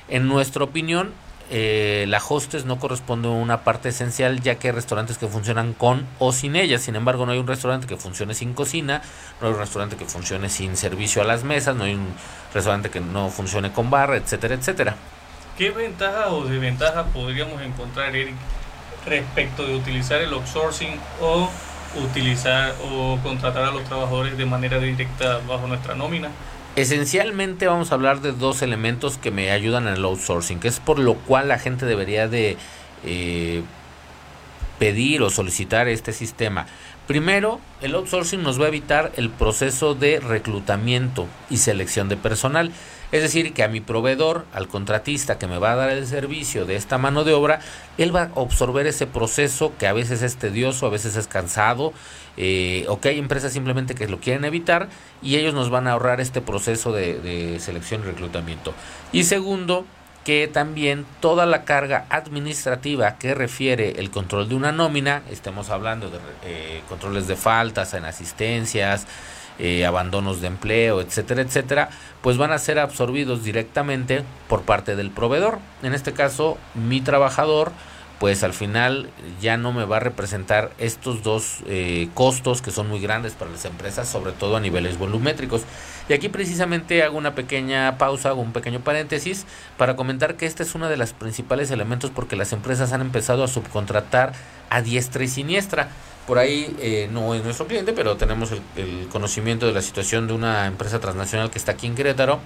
En 0.08 0.26
nuestra 0.26 0.64
opinión, 0.64 1.12
eh, 1.54 2.06
la 2.08 2.16
hostess 2.26 2.64
no 2.64 2.78
corresponde 2.78 3.28
a 3.28 3.32
una 3.32 3.62
parte 3.62 3.90
esencial 3.90 4.40
ya 4.40 4.54
que 4.54 4.68
hay 4.68 4.72
restaurantes 4.72 5.18
que 5.18 5.26
funcionan 5.26 5.74
con 5.74 6.06
o 6.18 6.32
sin 6.32 6.56
ella. 6.56 6.78
Sin 6.78 6.96
embargo, 6.96 7.26
no 7.26 7.32
hay 7.32 7.38
un 7.38 7.46
restaurante 7.46 7.86
que 7.86 7.98
funcione 7.98 8.32
sin 8.32 8.54
cocina, 8.54 9.02
no 9.38 9.48
hay 9.48 9.52
un 9.52 9.58
restaurante 9.58 9.96
que 9.96 10.06
funcione 10.06 10.48
sin 10.48 10.78
servicio 10.78 11.20
a 11.20 11.26
las 11.26 11.44
mesas, 11.44 11.76
no 11.76 11.84
hay 11.84 11.92
un 11.92 12.08
restaurante 12.54 12.88
que 12.88 13.00
no 13.00 13.28
funcione 13.28 13.70
con 13.70 13.90
barra, 13.90 14.16
etcétera, 14.16 14.54
etcétera. 14.54 14.96
¿Qué 15.58 15.70
ventajas 15.70 16.28
o 16.30 16.46
desventajas 16.46 17.04
podríamos 17.12 17.60
encontrar, 17.60 18.16
Eric, 18.16 18.34
respecto 19.04 19.66
de 19.66 19.74
utilizar 19.74 20.22
el 20.22 20.32
outsourcing 20.32 20.98
o 21.20 21.50
utilizar 22.02 22.74
o 22.82 23.18
contratar 23.22 23.64
a 23.64 23.70
los 23.72 23.84
trabajadores 23.84 24.38
de 24.38 24.46
manera 24.46 24.78
directa 24.78 25.40
bajo 25.46 25.66
nuestra 25.66 25.94
nómina? 25.94 26.30
Esencialmente 26.74 27.66
vamos 27.66 27.92
a 27.92 27.96
hablar 27.96 28.22
de 28.22 28.32
dos 28.32 28.62
elementos 28.62 29.18
que 29.18 29.30
me 29.30 29.50
ayudan 29.50 29.86
el 29.88 30.02
outsourcing, 30.04 30.58
que 30.58 30.68
es 30.68 30.80
por 30.80 30.98
lo 30.98 31.14
cual 31.16 31.48
la 31.48 31.58
gente 31.58 31.84
debería 31.84 32.28
de 32.28 32.56
eh, 33.04 33.62
pedir 34.78 35.20
o 35.20 35.28
solicitar 35.28 35.86
este 35.86 36.14
sistema. 36.14 36.66
Primero, 37.06 37.60
el 37.82 37.94
outsourcing 37.94 38.42
nos 38.42 38.58
va 38.58 38.64
a 38.64 38.68
evitar 38.68 39.12
el 39.16 39.28
proceso 39.28 39.94
de 39.94 40.18
reclutamiento 40.18 41.26
y 41.50 41.58
selección 41.58 42.08
de 42.08 42.16
personal. 42.16 42.72
Es 43.12 43.20
decir, 43.20 43.52
que 43.52 43.62
a 43.62 43.68
mi 43.68 43.80
proveedor, 43.80 44.46
al 44.54 44.68
contratista 44.68 45.38
que 45.38 45.46
me 45.46 45.58
va 45.58 45.72
a 45.72 45.76
dar 45.76 45.90
el 45.90 46.06
servicio 46.06 46.64
de 46.64 46.76
esta 46.76 46.96
mano 46.96 47.24
de 47.24 47.34
obra, 47.34 47.60
él 47.98 48.14
va 48.14 48.22
a 48.22 48.40
absorber 48.40 48.86
ese 48.86 49.06
proceso 49.06 49.74
que 49.78 49.86
a 49.86 49.92
veces 49.92 50.22
es 50.22 50.36
tedioso, 50.36 50.86
a 50.86 50.90
veces 50.90 51.16
es 51.16 51.28
cansado, 51.28 51.92
eh, 52.38 52.86
o 52.88 53.00
que 53.00 53.10
hay 53.10 53.18
empresas 53.18 53.52
simplemente 53.52 53.94
que 53.94 54.08
lo 54.08 54.18
quieren 54.18 54.46
evitar 54.46 54.88
y 55.20 55.36
ellos 55.36 55.52
nos 55.52 55.68
van 55.68 55.86
a 55.86 55.92
ahorrar 55.92 56.22
este 56.22 56.40
proceso 56.40 56.90
de, 56.92 57.58
selección 57.60 58.00
y 58.00 58.04
reclutamiento. 58.04 58.72
Y 59.12 59.24
segundo, 59.24 59.84
que 60.24 60.48
también 60.48 61.04
toda 61.20 61.44
la 61.44 61.64
carga 61.64 62.06
administrativa 62.08 63.18
que 63.18 63.34
refiere 63.34 64.00
el 64.00 64.10
control 64.10 64.48
de 64.48 64.54
una 64.54 64.72
nómina, 64.72 65.22
estemos 65.30 65.68
hablando 65.68 66.08
de 66.08 66.18
eh, 66.44 66.82
controles 66.88 67.26
de 67.26 67.36
faltas 67.36 67.92
en 67.92 68.06
asistencias, 68.06 69.06
eh, 69.58 69.84
abandonos 69.86 70.40
de 70.40 70.48
empleo, 70.48 71.00
etcétera, 71.00 71.42
etcétera, 71.42 71.90
pues 72.22 72.38
van 72.38 72.52
a 72.52 72.58
ser 72.58 72.78
absorbidos 72.78 73.44
directamente 73.44 74.24
por 74.48 74.62
parte 74.62 74.96
del 74.96 75.10
proveedor. 75.10 75.58
En 75.82 75.94
este 75.94 76.12
caso, 76.12 76.58
mi 76.74 77.00
trabajador, 77.00 77.72
pues 78.22 78.44
al 78.44 78.52
final 78.52 79.10
ya 79.40 79.56
no 79.56 79.72
me 79.72 79.84
va 79.84 79.96
a 79.96 80.00
representar 80.00 80.70
estos 80.78 81.24
dos 81.24 81.58
eh, 81.66 82.08
costos 82.14 82.62
que 82.62 82.70
son 82.70 82.88
muy 82.88 83.00
grandes 83.00 83.32
para 83.32 83.50
las 83.50 83.64
empresas, 83.64 84.08
sobre 84.08 84.30
todo 84.30 84.56
a 84.56 84.60
niveles 84.60 84.96
volumétricos. 84.96 85.62
Y 86.08 86.12
aquí 86.12 86.28
precisamente 86.28 87.02
hago 87.02 87.18
una 87.18 87.34
pequeña 87.34 87.98
pausa, 87.98 88.28
hago 88.28 88.40
un 88.40 88.52
pequeño 88.52 88.78
paréntesis 88.78 89.44
para 89.76 89.96
comentar 89.96 90.36
que 90.36 90.46
este 90.46 90.62
es 90.62 90.76
uno 90.76 90.88
de 90.88 90.96
los 90.96 91.12
principales 91.12 91.72
elementos 91.72 92.10
porque 92.10 92.36
las 92.36 92.52
empresas 92.52 92.92
han 92.92 93.00
empezado 93.00 93.42
a 93.42 93.48
subcontratar 93.48 94.34
a 94.70 94.82
diestra 94.82 95.24
y 95.24 95.28
siniestra. 95.28 95.88
Por 96.26 96.38
ahí 96.38 96.74
eh, 96.78 97.08
no 97.10 97.34
es 97.34 97.42
nuestro 97.42 97.66
cliente, 97.66 97.92
pero 97.92 98.16
tenemos 98.16 98.52
el, 98.52 99.08
conocimiento 99.10 99.66
de 99.66 99.72
la 99.72 99.82
situación 99.82 100.28
de 100.28 100.34
una 100.34 100.66
empresa 100.66 101.00
transnacional 101.00 101.50
que 101.50 101.58
está 101.58 101.72
aquí 101.72 101.86
en 101.86 101.96
Querétaro, 101.96 102.38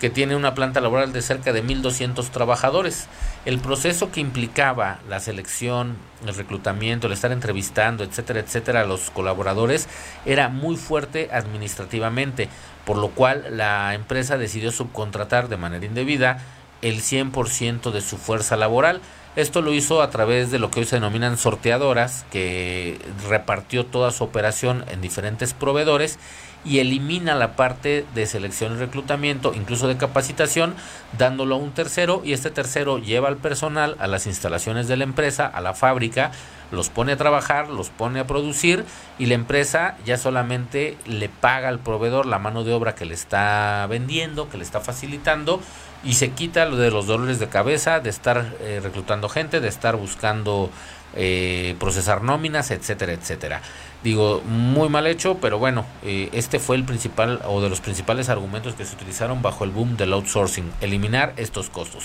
que 0.00 0.08
tiene 0.08 0.36
una 0.36 0.54
planta 0.54 0.80
laboral 0.80 1.12
de 1.12 1.20
cerca 1.20 1.52
de 1.52 1.64
1.200 1.64 2.30
trabajadores. 2.30 3.08
El 3.44 3.58
proceso 3.58 4.12
que 4.12 4.20
implicaba 4.20 5.00
la 5.08 5.18
selección, 5.18 5.96
el 6.24 6.34
reclutamiento, 6.36 7.08
el 7.08 7.12
estar 7.12 7.32
entrevistando, 7.32 8.04
etcétera, 8.04 8.38
etcétera, 8.38 8.82
a 8.82 8.84
los 8.84 9.10
colaboradores 9.10 9.88
era 10.24 10.48
muy 10.48 10.76
fuerte 10.76 11.28
administrativamente, 11.32 12.48
por 12.84 12.98
lo 12.98 13.08
cual 13.08 13.56
la 13.56 13.94
empresa 13.94 14.38
decidió 14.38 14.70
subcontratar 14.70 15.48
de 15.48 15.56
manera 15.56 15.84
indebida 15.84 16.40
el 16.82 17.00
100% 17.00 17.90
de 17.90 18.00
su 18.00 18.16
fuerza 18.16 18.56
laboral 18.56 19.00
esto 19.38 19.62
lo 19.62 19.72
hizo 19.72 20.02
a 20.02 20.10
través 20.10 20.50
de 20.50 20.58
lo 20.58 20.68
que 20.68 20.80
hoy 20.80 20.86
se 20.86 20.96
denominan 20.96 21.38
sorteadoras, 21.38 22.26
que 22.32 22.98
repartió 23.28 23.86
toda 23.86 24.10
su 24.10 24.24
operación 24.24 24.84
en 24.88 25.00
diferentes 25.00 25.54
proveedores 25.54 26.18
y 26.64 26.80
elimina 26.80 27.36
la 27.36 27.54
parte 27.54 28.04
de 28.16 28.26
selección 28.26 28.74
y 28.74 28.78
reclutamiento, 28.78 29.54
incluso 29.54 29.86
de 29.86 29.96
capacitación, 29.96 30.74
dándolo 31.16 31.54
a 31.54 31.58
un 31.58 31.70
tercero 31.70 32.20
y 32.24 32.32
este 32.32 32.50
tercero 32.50 32.98
lleva 32.98 33.28
al 33.28 33.36
personal 33.36 33.94
a 34.00 34.08
las 34.08 34.26
instalaciones 34.26 34.88
de 34.88 34.96
la 34.96 35.04
empresa, 35.04 35.46
a 35.46 35.60
la 35.60 35.72
fábrica, 35.72 36.32
los 36.70 36.90
pone 36.90 37.12
a 37.12 37.16
trabajar, 37.16 37.68
los 37.68 37.90
pone 37.90 38.20
a 38.20 38.26
producir 38.26 38.84
y 39.18 39.26
la 39.26 39.34
empresa 39.34 39.96
ya 40.04 40.16
solamente 40.16 40.96
le 41.06 41.28
paga 41.28 41.68
al 41.68 41.78
proveedor 41.78 42.26
la 42.26 42.38
mano 42.38 42.64
de 42.64 42.72
obra 42.72 42.94
que 42.94 43.04
le 43.04 43.14
está 43.14 43.86
vendiendo, 43.88 44.48
que 44.48 44.58
le 44.58 44.64
está 44.64 44.80
facilitando 44.80 45.60
y 46.04 46.14
se 46.14 46.30
quita 46.30 46.66
lo 46.66 46.76
de 46.76 46.90
los 46.90 47.06
dolores 47.06 47.38
de 47.38 47.48
cabeza, 47.48 48.00
de 48.00 48.10
estar 48.10 48.54
eh, 48.60 48.80
reclutando 48.82 49.28
gente, 49.28 49.60
de 49.60 49.68
estar 49.68 49.96
buscando 49.96 50.70
eh, 51.14 51.74
procesar 51.80 52.22
nóminas, 52.22 52.70
etcétera, 52.70 53.12
etcétera. 53.12 53.62
Digo, 54.04 54.42
muy 54.42 54.88
mal 54.88 55.06
hecho, 55.06 55.38
pero 55.40 55.58
bueno, 55.58 55.84
eh, 56.04 56.28
este 56.32 56.60
fue 56.60 56.76
el 56.76 56.84
principal 56.84 57.40
o 57.46 57.60
de 57.60 57.68
los 57.68 57.80
principales 57.80 58.28
argumentos 58.28 58.74
que 58.74 58.84
se 58.84 58.94
utilizaron 58.94 59.42
bajo 59.42 59.64
el 59.64 59.70
boom 59.70 59.96
del 59.96 60.12
outsourcing, 60.12 60.70
eliminar 60.80 61.32
estos 61.36 61.70
costos. 61.70 62.04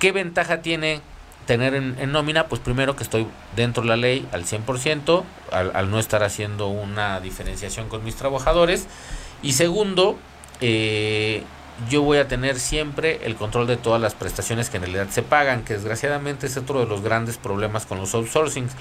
¿Qué 0.00 0.10
ventaja 0.10 0.60
tiene 0.60 1.02
tener 1.46 1.74
en, 1.74 2.12
nómina? 2.12 2.46
Pues 2.46 2.60
primero 2.60 2.96
que 2.96 3.02
estoy 3.02 3.26
dentro 3.56 3.82
de 3.82 3.88
la 3.88 3.96
ley 3.96 4.26
al 4.32 4.44
100%, 4.44 5.22
al, 5.52 5.74
al 5.74 5.90
no 5.90 5.98
estar 5.98 6.22
haciendo 6.22 6.68
una 6.68 7.20
diferenciación 7.20 7.88
con 7.88 8.04
mis 8.04 8.16
trabajadores. 8.16 8.86
Y 9.42 9.52
segundo, 9.52 10.18
eh, 10.60 11.42
yo 11.90 12.02
voy 12.02 12.18
a 12.18 12.28
tener 12.28 12.58
siempre 12.60 13.20
el 13.24 13.36
control 13.36 13.66
de 13.66 13.76
todas 13.76 14.00
las 14.00 14.14
prestaciones 14.14 14.70
que 14.70 14.76
en 14.76 14.84
realidad 14.84 15.08
se 15.10 15.22
pagan, 15.22 15.64
que 15.64 15.74
desgraciadamente 15.74 16.46
es 16.46 16.56
otro 16.56 16.80
de 16.80 16.86
los 16.86 17.02
grandes 17.02 17.36
problemas 17.36 17.86
con 17.86 17.98
los 17.98 18.14
outsourcings. 18.14 18.72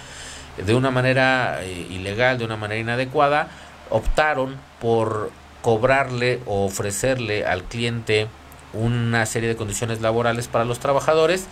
De 0.64 0.76
una 0.76 0.92
manera 0.92 1.64
eh, 1.64 1.88
ilegal, 1.90 2.38
de 2.38 2.46
una 2.46 2.58
manera 2.58 2.80
inadecuada, 2.80 3.48
optaron 3.90 4.58
por 4.80 5.32
cobrarle 5.62 6.42
o 6.46 6.66
ofrecerle 6.66 7.46
al 7.46 7.64
cliente 7.64 8.28
una 8.74 9.26
serie 9.26 9.50
de 9.50 9.56
condiciones 9.56 10.02
laborales 10.02 10.48
para 10.48 10.66
los 10.66 10.80
trabajadores 10.80 11.48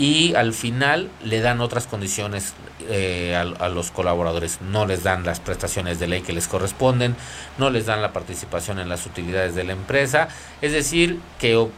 y 0.00 0.34
al 0.34 0.54
final 0.54 1.10
le 1.22 1.42
dan 1.42 1.60
otras 1.60 1.86
condiciones 1.86 2.54
eh, 2.88 3.36
a, 3.36 3.68
los 3.68 3.90
colaboradores. 3.90 4.62
No 4.62 4.86
les 4.86 5.02
dan 5.02 5.26
las 5.26 5.40
prestaciones 5.40 6.00
de 6.00 6.06
ley 6.06 6.22
que 6.22 6.32
les 6.32 6.48
corresponden, 6.48 7.14
no 7.58 7.68
les 7.68 7.84
dan 7.84 8.00
la 8.00 8.10
participación 8.14 8.78
en 8.78 8.88
las 8.88 9.04
utilidades 9.04 9.54
de 9.54 9.62
la 9.62 9.74
empresa, 9.74 10.28
es 10.62 10.72
decir, 10.72 11.20
que 11.38 11.68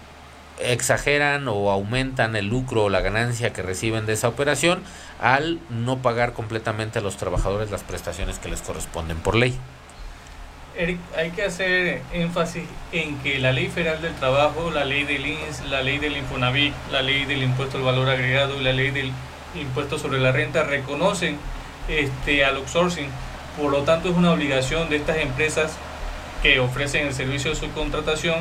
exageran 0.61 1.49
o 1.49 1.73
aumentan 1.73 2.37
el 2.37 2.47
lucro 2.47 2.85
o 2.85 2.89
la 2.91 3.01
ganancia 3.01 3.53
que 3.53 3.63
reciben 3.63 4.07
de 4.07 4.13
esa 4.13 4.29
operación 4.29 4.85
al 5.21 5.59
no 5.69 5.99
pagar 5.99 6.33
completamente 6.33 7.01
a 7.01 7.03
los 7.03 7.17
trabajadores 7.17 7.73
las 7.73 7.83
prestaciones 7.83 8.39
que 8.39 8.49
les 8.49 8.63
corresponden 8.63 9.19
por 9.19 9.35
ley. 9.35 9.59
Eric, 10.77 10.99
hay 11.17 11.31
que 11.31 11.45
hacer 11.45 12.01
énfasis 12.13 12.65
en 12.93 13.19
que 13.19 13.39
la 13.39 13.53
ley 13.53 13.69
federal 13.69 14.01
del 14.01 14.15
trabajo, 14.15 14.71
la 14.71 14.85
ley 14.85 15.05
del 15.05 15.27
INS, 15.27 15.69
la 15.69 15.83
ley 15.83 15.99
del 15.99 16.17
Infonavit, 16.17 16.73
la 16.91 17.03
ley 17.03 17.27
del 17.27 17.43
impuesto 17.43 17.77
al 17.77 17.85
valor 17.85 18.09
agregado 18.09 18.59
y 18.59 18.65
la 18.65 18.73
ley 18.73 18.91
del 18.91 19.13
impuesto 19.55 19.99
sobre 19.99 20.19
la 20.19 20.33
renta 20.33 20.63
reconocen 20.63 21.37
este, 21.89 22.45
al 22.45 22.57
outsourcing. 22.57 23.09
Por 23.61 23.71
lo 23.71 23.83
tanto, 23.83 24.09
es 24.09 24.17
una 24.17 24.33
obligación 24.33 24.89
de 24.89 24.97
estas 24.97 25.19
empresas 25.19 25.77
que 26.43 26.59
ofrecen 26.59 27.07
el 27.07 27.15
servicio 27.15 27.51
de 27.51 27.57
subcontratación 27.57 28.37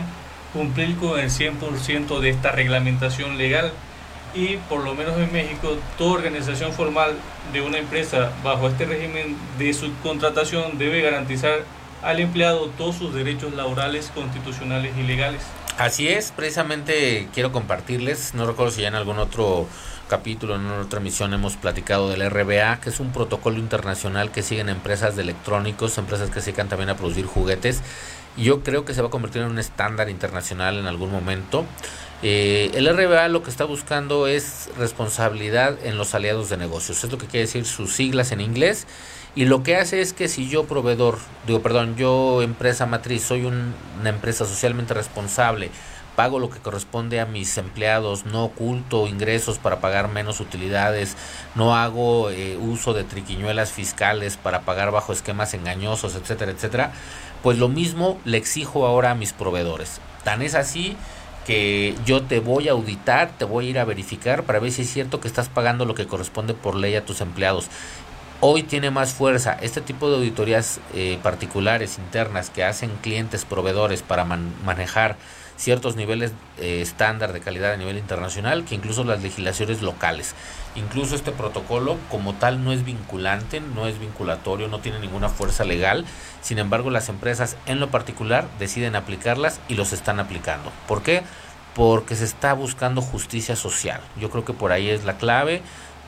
cumplir 0.54 0.96
con 0.98 1.20
el 1.20 1.30
100% 1.30 2.20
de 2.20 2.30
esta 2.30 2.52
reglamentación 2.52 3.38
legal. 3.38 3.74
Y 4.34 4.56
por 4.70 4.86
lo 4.86 4.96
menos 4.96 5.17
en 5.17 5.32
México, 5.34 5.76
toda 5.98 6.13
organización 6.13 6.72
formal 6.72 7.15
de 7.52 7.62
una 7.62 7.78
empresa 7.78 8.32
bajo 8.41 8.70
este 8.70 8.86
régimen 8.86 9.36
de 9.60 9.74
subcontratación 9.74 10.78
debe 10.78 11.02
garantizar 11.02 11.65
al 12.04 12.20
empleado 12.20 12.68
todos 12.78 12.96
sus 12.96 13.14
derechos 13.14 13.54
laborales, 13.54 14.12
constitucionales 14.14 14.96
y 14.98 15.04
legales. 15.04 15.42
Así 15.78 16.08
es, 16.08 16.32
precisamente 16.32 17.28
quiero 17.34 17.52
compartirles, 17.52 18.34
no 18.34 18.46
recuerdo 18.46 18.72
si 18.72 18.82
ya 18.82 18.90
en 18.90 18.96
algún 18.96 19.20
otro 19.20 19.68
capítulo, 20.12 20.58
en 20.58 20.68
otra 20.68 21.00
emisión 21.00 21.34
hemos 21.34 21.56
platicado 21.56 22.10
del 22.10 22.30
RBA, 22.30 22.82
que 22.82 22.90
es 22.90 23.00
un 23.00 23.14
protocolo 23.14 23.58
internacional 23.58 24.30
que 24.30 24.44
siguen 24.44 24.68
empresas 24.68 25.16
de 25.16 25.22
electrónicos, 25.22 25.98
empresas 25.98 26.30
que 26.30 26.42
se 26.42 26.48
dedican 26.48 26.68
también 26.68 26.90
a 26.90 26.98
producir 26.98 27.26
juguetes. 27.26 27.82
Yo 28.36 28.62
creo 28.62 28.84
que 28.84 28.94
se 28.94 29.02
va 29.02 29.08
a 29.08 29.12
convertir 29.12 29.42
en 29.42 29.50
un 29.50 29.60
estándar 29.60 30.10
internacional 30.10 30.78
en 30.78 30.86
algún 30.86 31.12
momento. 31.12 31.66
Eh, 32.24 32.72
el 32.74 32.88
RBA 32.88 33.30
lo 33.30 33.42
que 33.42 33.50
está 33.50 33.64
buscando 33.64 34.28
es 34.28 34.70
responsabilidad 34.78 35.78
en 35.84 35.98
los 35.98 36.14
aliados 36.14 36.50
de 36.50 36.58
negocios, 36.58 37.04
es 37.04 37.12
lo 37.12 37.18
que 37.18 37.26
quiere 37.26 37.46
decir 37.48 37.66
sus 37.66 37.94
siglas 37.94 38.32
en 38.32 38.42
inglés 38.42 38.86
y 39.36 39.46
lo 39.46 39.63
que 39.63 39.78
hace 39.78 40.02
es 40.02 40.13
que 40.13 40.28
si 40.28 40.50
yo 40.50 40.65
proveedor, 40.65 41.17
digo, 41.48 41.62
perdón, 41.62 41.96
yo 41.96 42.41
empresa 42.41 42.86
matriz, 42.86 43.24
soy 43.24 43.46
una 43.46 44.10
empresa 44.10 44.46
socialmente 44.46 44.94
responsable, 44.94 45.70
pago 46.15 46.39
lo 46.39 46.50
que 46.50 46.60
corresponde 46.60 47.20
a 47.20 47.26
mis 47.26 47.58
empleados, 47.58 48.26
no 48.26 48.46
oculto 48.46 49.08
ingresos 49.08 49.58
para 49.58 49.80
pagar 49.80 50.10
menos 50.10 50.39
utilidades, 50.39 51.15
no 51.56 51.76
hago 51.76 52.30
eh, 52.30 52.58
uso 52.58 52.94
de 52.94 53.04
triquiñuelas 53.04 53.72
fiscales 53.72 54.38
para 54.38 54.62
pagar 54.62 54.91
bajo 54.91 55.13
esquemas 55.13 55.54
engañosos, 55.54 56.15
etcétera, 56.15 56.52
etcétera, 56.52 56.91
pues 57.44 57.58
lo 57.58 57.70
mismo 57.70 58.20
le 58.26 58.38
exijo 58.38 58.86
ahora 58.86 59.12
a 59.12 59.15
mis 59.15 59.34
proveedores. 59.34 60.02
Tan 60.24 60.41
es 60.41 60.56
así 60.56 60.96
que 61.46 61.96
yo 62.06 62.22
te 62.22 62.39
voy 62.39 62.67
a 62.67 62.74
auditar, 62.74 63.32
te 63.38 63.46
voy 63.46 63.67
a 63.67 63.70
ir 63.72 63.80
a 63.80 63.86
verificar 63.86 64.44
para 64.44 64.60
ver 64.60 64.72
si 64.72 64.84
es 64.84 64.91
cierto 64.91 65.20
que 65.20 65.28
estás 65.28 65.50
pagando 65.50 65.86
lo 65.86 65.96
que 65.96 66.06
corresponde 66.06 66.54
por 66.54 66.76
ley 66.76 66.96
a 66.96 67.06
tus 67.06 67.22
empleados. 67.22 67.67
Hoy 68.44 68.64
tiene 68.64 68.90
más 68.90 69.14
fuerza 69.14 69.56
este 69.62 69.82
tipo 69.82 70.10
de 70.10 70.16
auditorías 70.16 70.80
eh, 70.96 71.20
particulares, 71.22 72.00
internas, 72.00 72.50
que 72.50 72.64
hacen 72.64 72.90
clientes, 73.04 73.46
proveedores 73.46 74.02
para 74.02 74.26
manejar 74.26 75.16
ciertos 75.58 75.96
niveles 75.96 76.32
eh, 76.58 76.82
estándar 76.82 77.34
de 77.34 77.40
calidad 77.42 77.72
a 77.72 77.78
nivel 77.78 78.00
internacional 78.00 78.66
que 78.66 78.74
incluso 78.74 79.04
las 79.04 79.22
legislaciones 79.22 79.84
locales. 79.84 80.34
Incluso 80.76 81.14
este 81.14 81.32
protocolo 81.32 81.98
como 82.10 82.34
tal 82.34 82.64
no 82.64 82.72
es 82.72 82.84
vinculante, 82.84 83.62
no 83.62 83.86
es 83.86 84.00
vinculatorio, 84.00 84.68
no 84.70 84.80
tiene 84.80 84.98
ninguna 84.98 85.30
fuerza 85.30 85.64
legal. 85.64 86.04
Sin 86.42 86.58
embargo, 86.58 86.90
las 86.90 87.10
empresas 87.10 87.58
en 87.68 87.80
lo 87.80 87.92
particular 87.92 88.48
deciden 88.58 88.96
aplicarlas 88.96 89.60
y 89.68 89.76
los 89.76 89.94
están 89.94 90.20
aplicando. 90.20 90.72
¿Por 90.88 91.04
qué? 91.04 91.22
Porque 91.76 92.16
se 92.16 92.26
está 92.26 92.54
buscando 92.54 93.04
justicia 93.04 93.56
social. 93.56 94.02
Yo 94.20 94.32
creo 94.32 94.46
que 94.46 94.54
por 94.54 94.72
ahí 94.72 94.90
es 94.90 95.04
la 95.04 95.18
clave. 95.18 95.62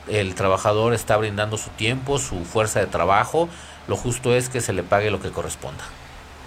El 0.08 0.34
trabajador 0.34 0.94
está 0.94 1.16
brindando 1.16 1.56
su 1.56 1.70
tiempo, 1.70 2.18
su 2.18 2.44
fuerza 2.44 2.80
de 2.80 2.86
trabajo. 2.86 3.48
Lo 3.88 3.96
justo 3.96 4.34
es 4.34 4.48
que 4.48 4.60
se 4.60 4.72
le 4.72 4.82
pague 4.82 5.10
lo 5.10 5.20
que 5.20 5.30
corresponda. 5.30 5.84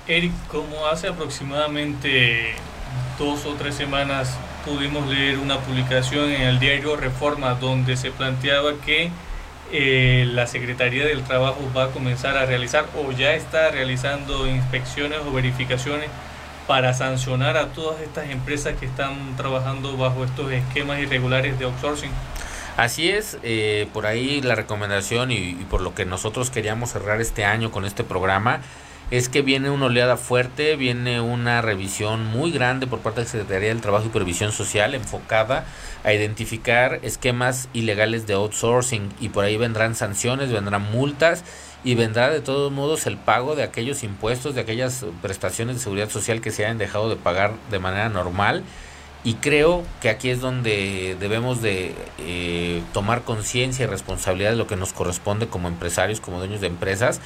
Eric, 0.07 0.31
como 0.49 0.87
hace 0.87 1.07
aproximadamente 1.07 2.55
dos 3.19 3.45
o 3.45 3.53
tres 3.53 3.75
semanas 3.75 4.37
pudimos 4.65 5.07
leer 5.07 5.37
una 5.39 5.59
publicación 5.59 6.29
en 6.29 6.41
el 6.41 6.59
diario 6.59 6.95
Reforma 6.95 7.55
donde 7.55 7.97
se 7.97 8.11
planteaba 8.11 8.73
que 8.85 9.11
eh, 9.71 10.25
la 10.31 10.47
Secretaría 10.47 11.05
del 11.05 11.23
Trabajo 11.23 11.59
va 11.75 11.85
a 11.85 11.87
comenzar 11.89 12.37
a 12.37 12.45
realizar 12.45 12.85
o 12.95 13.11
ya 13.11 13.33
está 13.33 13.69
realizando 13.69 14.47
inspecciones 14.47 15.19
o 15.27 15.31
verificaciones 15.31 16.09
para 16.67 16.93
sancionar 16.93 17.57
a 17.57 17.67
todas 17.67 18.01
estas 18.01 18.29
empresas 18.29 18.75
que 18.77 18.85
están 18.85 19.35
trabajando 19.35 19.97
bajo 19.97 20.23
estos 20.23 20.51
esquemas 20.51 20.99
irregulares 20.99 21.57
de 21.59 21.65
outsourcing. 21.65 22.11
Así 22.77 23.09
es, 23.09 23.39
eh, 23.41 23.87
por 23.91 24.05
ahí 24.05 24.39
la 24.39 24.53
recomendación 24.53 25.31
y 25.31 25.53
por 25.69 25.81
lo 25.81 25.95
que 25.95 26.05
nosotros 26.05 26.51
queríamos 26.51 26.91
cerrar 26.91 27.19
este 27.19 27.43
año 27.43 27.71
con 27.71 27.85
este 27.85 28.03
programa 28.03 28.61
es 29.09 29.29
que 29.29 29.41
viene 29.41 29.69
una 29.69 29.85
oleada 29.85 30.17
fuerte, 30.17 30.75
viene 30.75 31.21
una 31.21 31.61
revisión 31.61 32.25
muy 32.25 32.51
grande 32.51 32.87
por 32.87 32.99
parte 32.99 33.21
de 33.21 33.25
la 33.25 33.31
Secretaría 33.31 33.69
del 33.69 33.81
Trabajo 33.81 34.05
y 34.05 34.09
Previsión 34.09 34.51
Social 34.51 34.93
enfocada 34.95 35.65
a 36.03 36.13
identificar 36.13 36.99
esquemas 37.03 37.69
ilegales 37.73 38.27
de 38.27 38.33
outsourcing 38.33 39.09
y 39.19 39.29
por 39.29 39.45
ahí 39.45 39.55
vendrán 39.55 39.95
sanciones, 39.95 40.51
vendrán 40.51 40.91
multas 40.91 41.45
y 41.85 41.95
vendrá 41.95 42.29
de 42.29 42.41
todos 42.41 42.71
modos 42.71 43.07
el 43.07 43.17
pago 43.17 43.55
de 43.55 43.63
aquellos 43.63 44.03
impuestos, 44.03 44.55
de 44.55 44.61
aquellas 44.61 45.05
prestaciones 45.21 45.77
de 45.77 45.81
seguridad 45.81 46.09
social 46.09 46.41
que 46.41 46.51
se 46.51 46.65
hayan 46.65 46.77
dejado 46.77 47.09
de 47.09 47.15
pagar 47.15 47.53
de 47.71 47.79
manera 47.79 48.09
normal 48.09 48.63
y 49.27 49.33
creo 49.33 49.83
que 49.99 50.09
aquí 50.09 50.29
es 50.29 50.39
donde 50.39 51.17
debemos 51.19 51.61
de 51.61 51.93
eh, 52.17 52.81
tomar 52.93 53.23
conciencia 53.23 53.83
y 53.83 53.85
responsabilidad 53.85 54.51
de 54.51 54.55
lo 54.55 54.67
que 54.67 54.77
nos 54.77 54.93
corresponde 54.93 55.47
como 55.47 55.67
empresarios, 55.67 56.21
como 56.21 56.37
dueños 56.37 56.61
de 56.61 56.67
empresas, 56.67 57.19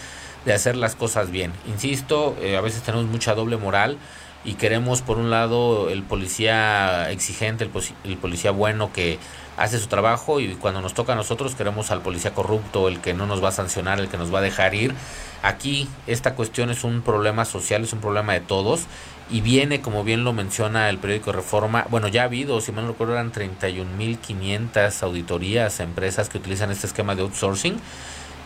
de 0.44 0.52
hacer 0.52 0.76
las 0.78 0.96
cosas 0.96 1.30
bien. 1.30 1.54
Insisto, 1.68 2.36
eh, 2.42 2.58
a 2.58 2.62
veces 2.62 2.82
tenemos 2.82 3.06
mucha 3.06 3.36
doble 3.36 3.58
moral 3.58 4.00
y 4.44 4.56
queremos 4.56 5.04
por 5.04 5.20
un 5.20 5.30
lado 5.30 5.92
el 5.92 6.02
policía 6.02 7.12
exigente, 7.12 7.70
el, 8.04 8.18
policía 8.18 8.50
bueno 8.50 8.92
que 8.92 9.20
hace 9.62 9.80
su 9.80 9.88
trabajo 9.88 10.40
y 10.40 10.56
cuando 10.56 10.82
nos 10.82 10.94
toca 10.94 11.14
a 11.14 11.16
nosotros 11.16 11.56
queremos 11.56 11.92
al 11.92 12.02
policía 12.02 12.34
corrupto, 12.34 12.88
el 12.88 13.00
que 13.00 13.14
no 13.14 13.28
nos 13.28 13.44
va 13.44 13.50
a 13.50 13.52
sancionar, 13.52 14.00
el 14.00 14.10
que 14.10 14.18
nos 14.18 14.34
va 14.34 14.40
a 14.40 14.42
dejar 14.42 14.74
ir. 14.74 14.94
Aquí 15.44 15.88
esta 16.08 16.36
cuestión 16.36 16.70
es 16.70 16.84
un 16.84 17.02
problema 17.02 17.46
social, 17.46 17.84
es 17.84 17.94
un 17.94 18.00
problema 18.00 18.34
de 18.34 18.42
todos 18.42 18.86
y 19.30 19.42
viene, 19.42 19.82
como 19.82 20.04
bien 20.04 20.24
lo 20.24 20.34
menciona 20.34 20.90
el 20.90 20.98
periódico 20.98 21.32
Reforma, 21.32 21.86
bueno, 21.90 22.08
ya 22.08 22.24
ha 22.24 22.26
habido, 22.26 22.60
si 22.60 22.72
mal 22.72 22.86
no 22.86 22.92
recuerdo, 22.92 23.14
eran 23.14 23.32
31.500 23.32 25.04
auditorías 25.04 25.80
empresas 25.80 26.28
que 26.28 26.38
utilizan 26.38 26.72
este 26.72 26.88
esquema 26.88 27.16
de 27.16 27.22
outsourcing. 27.22 27.80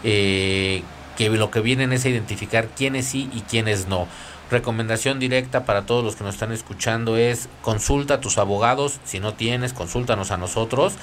Eh, 0.03 0.83
que 1.15 1.29
lo 1.29 1.49
que 1.49 1.61
vienen 1.61 1.93
es 1.93 2.05
a 2.05 2.09
identificar 2.09 2.67
quiénes 2.75 3.05
sí 3.05 3.29
y 3.33 3.41
quiénes 3.41 3.87
no. 3.87 4.07
Recomendación 4.51 5.19
directa 5.19 5.65
para 5.65 5.87
todos 5.87 6.03
los 6.03 6.15
que 6.15 6.23
nos 6.23 6.35
están 6.35 6.51
escuchando 6.51 7.17
es 7.17 7.49
consulta 7.63 8.15
a 8.15 8.21
tus 8.21 8.37
abogados, 8.37 8.99
si 9.03 9.19
no 9.19 9.33
tienes, 9.33 9.73
consúltanos 9.73 10.29
a 10.29 10.37
nosotros, 10.37 10.93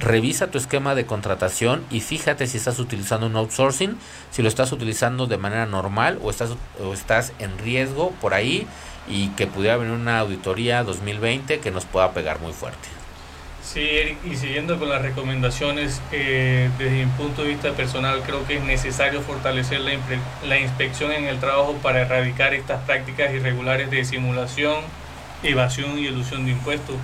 revisa 0.00 0.50
tu 0.50 0.58
esquema 0.58 0.96
de 0.96 1.06
contratación 1.06 1.84
y 1.90 2.00
fíjate 2.00 2.48
si 2.48 2.56
estás 2.56 2.80
utilizando 2.80 3.26
un 3.26 3.36
outsourcing, 3.36 3.96
si 4.32 4.42
lo 4.42 4.48
estás 4.48 4.72
utilizando 4.72 5.28
de 5.28 5.38
manera 5.38 5.66
normal 5.66 6.18
o 6.22 6.30
estás, 6.30 6.50
o 6.82 6.92
estás 6.92 7.32
en 7.38 7.56
riesgo 7.58 8.10
por 8.20 8.34
ahí 8.34 8.66
y 9.06 9.28
que 9.30 9.46
pudiera 9.46 9.76
venir 9.76 9.94
una 9.94 10.18
auditoría 10.18 10.82
2020 10.82 11.60
que 11.60 11.70
nos 11.70 11.84
pueda 11.84 12.12
pegar 12.12 12.40
muy 12.40 12.52
fuerte. 12.52 12.97
Sí, 13.70 13.80
Eric, 13.80 14.16
y 14.24 14.34
siguiendo 14.34 14.78
con 14.78 14.88
las 14.88 15.02
recomendaciones, 15.02 16.00
eh, 16.10 16.70
desde 16.78 17.04
mi 17.04 17.12
punto 17.12 17.42
de 17.42 17.48
vista 17.48 17.72
personal, 17.72 18.22
creo 18.24 18.46
que 18.46 18.56
es 18.56 18.64
necesario 18.64 19.20
fortalecer 19.20 19.80
la, 19.80 19.92
la 20.46 20.58
inspección 20.58 21.12
en 21.12 21.26
el 21.26 21.38
trabajo 21.38 21.74
para 21.82 22.00
erradicar 22.00 22.54
estas 22.54 22.82
prácticas 22.84 23.30
irregulares 23.34 23.90
de 23.90 24.06
simulación, 24.06 24.76
evasión 25.42 25.98
y 25.98 26.06
elusión 26.06 26.46
de 26.46 26.52
impuestos. 26.52 26.96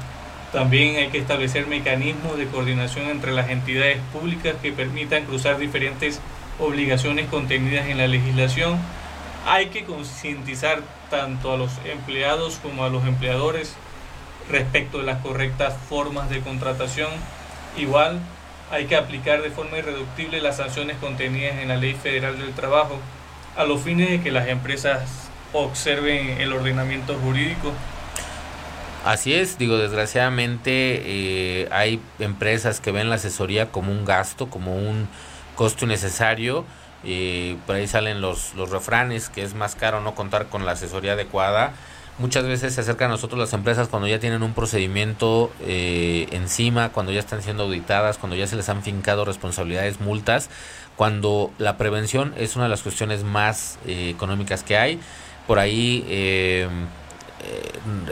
También 0.55 0.97
hay 0.97 1.09
que 1.09 1.19
establecer 1.19 1.67
mecanismos 1.67 2.39
de 2.39 2.47
coordinación 2.47 3.11
entre 3.11 3.33
las 3.33 3.51
entidades 3.51 3.99
públicas 4.11 4.55
que 4.63 4.73
permitan 4.73 5.27
cruzar 5.27 5.59
diferentes 5.59 6.19
obligaciones 6.59 7.27
contenidas 7.27 7.89
en 7.89 7.99
la 7.99 8.07
legislación. 8.09 8.79
Hay 9.45 9.67
que 9.67 9.85
concientizar 9.85 10.81
tanto 11.11 11.53
a 11.53 11.59
los 11.59 11.73
empleados 11.85 12.59
como 12.63 12.85
a 12.85 12.89
los 12.89 13.05
empleadores 13.05 13.77
respecto 14.51 14.99
de 14.99 15.05
las 15.05 15.23
correctas 15.23 15.75
formas 15.89 16.31
de 16.31 16.41
contratación. 16.41 17.11
Igual 17.77 18.21
hay 18.71 18.87
que 18.87 18.97
aplicar 18.97 19.43
de 19.43 19.51
forma 19.51 19.79
irreductible 19.79 20.41
las 20.41 20.57
sanciones 20.57 20.97
contenidas 20.99 21.57
en 21.59 21.69
la 21.69 21.77
Ley 21.77 21.95
Federal 21.95 22.39
del 22.39 22.53
Trabajo 22.53 22.99
a 23.57 23.65
los 23.65 23.83
fines 23.83 24.11
de 24.11 24.21
que 24.21 24.31
las 24.31 24.49
empresas 24.49 25.03
observen 25.53 26.41
el 26.41 26.53
ordenamiento 26.53 27.15
jurídico. 27.15 27.73
Así 29.05 29.35
es, 29.35 29.59
digo, 29.59 29.77
desgraciadamente 29.77 30.71
eh, 31.05 31.69
hay 31.71 32.01
empresas 32.19 32.81
que 32.81 32.91
ven 32.91 33.11
la 33.11 33.17
asesoría 33.17 33.71
como 33.71 33.93
un 33.93 34.05
gasto, 34.05 34.49
como 34.49 34.77
un 34.77 35.09
costo 35.55 35.85
innecesario. 35.85 36.65
Eh, 37.05 37.57
por 37.67 37.77
ahí 37.77 37.87
salen 37.87 38.23
los, 38.23 38.55
los 38.55 38.71
refranes 38.71 39.29
que 39.29 39.43
es 39.43 39.55
más 39.55 39.75
caro 39.75 40.01
no 40.01 40.15
contar 40.15 40.47
con 40.47 40.65
la 40.65 40.73
asesoría 40.73 41.13
adecuada 41.13 41.75
Muchas 42.17 42.47
veces 42.47 42.73
se 42.73 42.81
acercan 42.81 43.11
a 43.11 43.15
nosotros 43.15 43.41
las 43.41 43.53
empresas 43.55 43.89
cuando 43.89 44.07
ya 44.07 44.21
tienen 44.21 44.45
un 44.45 44.55
procedimiento 44.55 45.51
eh, 45.61 46.29
encima, 46.31 46.91
cuando 46.91 47.11
ya 47.11 47.19
están 47.19 47.43
siendo 47.43 47.65
auditadas, 47.65 48.19
cuando 48.19 48.37
ya 48.37 48.47
se 48.47 48.55
les 48.55 48.69
han 48.69 48.85
fincado 48.85 49.25
responsabilidades, 49.25 50.01
multas, 50.01 50.49
cuando 50.95 51.51
la 51.59 51.77
prevención 51.77 52.33
es 52.39 52.55
una 52.55 52.67
de 52.67 52.71
las 52.71 52.83
cuestiones 52.83 53.25
más 53.25 53.81
eh, 53.85 54.11
económicas 54.11 54.63
que 54.63 54.79
hay. 54.79 55.01
Por 55.49 55.59
ahí 55.59 56.05
eh, 56.07 56.69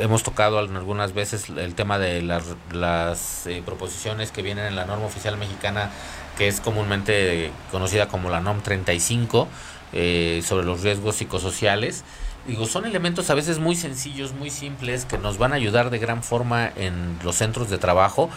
hemos 0.00 0.24
tocado 0.24 0.58
algunas 0.58 1.14
veces 1.14 1.48
el 1.48 1.76
tema 1.76 2.00
de 2.00 2.22
las, 2.22 2.56
las 2.72 3.46
proposiciones 3.64 4.32
que 4.32 4.42
vienen 4.42 4.66
en 4.66 4.74
la 4.74 4.84
norma 4.84 5.06
oficial 5.06 5.36
mexicana, 5.36 5.92
que 6.36 6.48
es 6.48 6.60
comúnmente 6.60 7.52
conocida 7.70 8.08
como 8.08 8.30
la 8.30 8.40
NOM 8.40 8.62
35, 8.62 9.46
sobre 9.92 10.64
los 10.66 10.82
riesgos 10.82 11.16
psicosociales 11.16 12.02
Digo, 12.46 12.66
son 12.66 12.86
elementos 12.86 13.30
a 13.30 13.34
veces 13.34 13.60
muy 13.60 13.76
sencillos, 13.76 14.32
muy 14.32 14.50
simples, 14.50 15.04
que 15.04 15.16
nos 15.16 15.38
van 15.38 15.52
a 15.52 15.56
ayudar 15.56 15.90
de 15.90 16.00
gran 16.00 16.24
forma 16.24 16.72
en 16.74 17.18
los 17.22 17.36
centros 17.36 17.70
de 17.70 17.78
trabajo, 17.78 18.30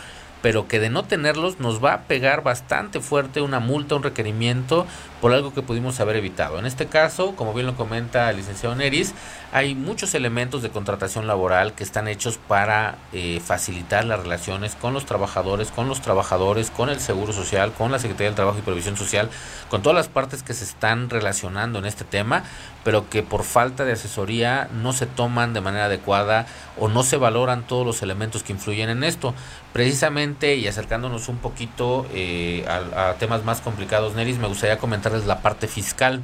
pero 0.44 0.68
que 0.68 0.80
de 0.80 0.92
no 0.92 1.06
tenerlos 1.06 1.60
nos 1.60 1.84
va 1.84 1.94
a 1.94 2.02
pegar 2.04 2.44
bastante 2.44 3.00
fuerte 3.00 3.42
una 3.42 3.60
multa, 3.60 3.96
un 3.96 4.04
requerimiento 4.04 4.86
por 5.26 5.34
algo 5.34 5.56
que 5.56 5.64
pudimos 5.64 6.00
haber 6.00 6.18
evitado. 6.18 6.60
En 6.60 6.68
este 6.68 6.86
caso, 6.86 7.36
como 7.36 7.52
bien 7.56 7.66
lo 7.66 7.76
comenta 7.76 8.30
el 8.30 8.38
licenciado 8.38 8.76
Neris, 8.76 9.16
hay 9.52 9.74
muchos 9.74 10.14
elementos 10.14 10.62
de 10.62 10.70
contratación 10.70 11.26
laboral 11.26 11.74
que 11.74 11.84
están 11.84 12.08
hechos 12.08 12.38
para 12.38 12.98
eh, 13.12 13.42
facilitar 13.44 14.06
las 14.06 14.20
relaciones 14.20 14.76
con 14.76 14.94
los 14.94 15.08
trabajadores, 15.08 15.72
con 15.72 15.88
los 15.88 16.00
trabajadores, 16.00 16.70
con 16.70 16.90
el 16.90 17.00
Seguro 17.00 17.34
Social, 17.34 17.72
con 17.72 17.92
la 17.92 17.98
Secretaría 17.98 18.28
del 18.28 18.36
Trabajo 18.36 18.60
y 18.60 18.62
Previsión 18.62 18.98
Social, 18.98 19.32
con 19.72 19.82
todas 19.82 19.96
las 19.96 20.10
partes 20.10 20.44
que 20.44 20.54
se 20.54 20.64
están 20.64 21.10
relacionando 21.10 21.80
en 21.80 21.86
este 21.86 22.04
tema, 22.04 22.44
pero 22.84 23.10
que 23.10 23.24
por 23.24 23.44
falta 23.44 23.84
de 23.84 23.94
asesoría 23.94 24.70
no 24.74 24.94
se 24.94 25.08
toman 25.08 25.54
de 25.54 25.62
manera 25.62 25.86
adecuada 25.86 26.46
o 26.78 26.88
no 26.88 27.02
se 27.02 27.18
valoran 27.18 27.66
todos 27.66 27.84
los 27.84 28.04
elementos 28.04 28.44
que 28.44 28.54
influyen 28.54 28.90
en 28.90 29.04
esto. 29.04 29.34
Precisamente 29.74 30.56
y 30.56 30.68
acercándonos 30.68 31.28
un 31.28 31.38
poquito 31.38 32.06
eh, 32.14 32.64
a, 32.68 33.10
a 33.10 33.14
temas 33.16 33.44
más 33.44 33.60
complicados, 33.60 34.14
Neris, 34.14 34.38
me 34.38 34.48
gustaría 34.48 34.78
comentar 34.78 35.15
la 35.24 35.40
parte 35.42 35.68
fiscal. 35.70 36.22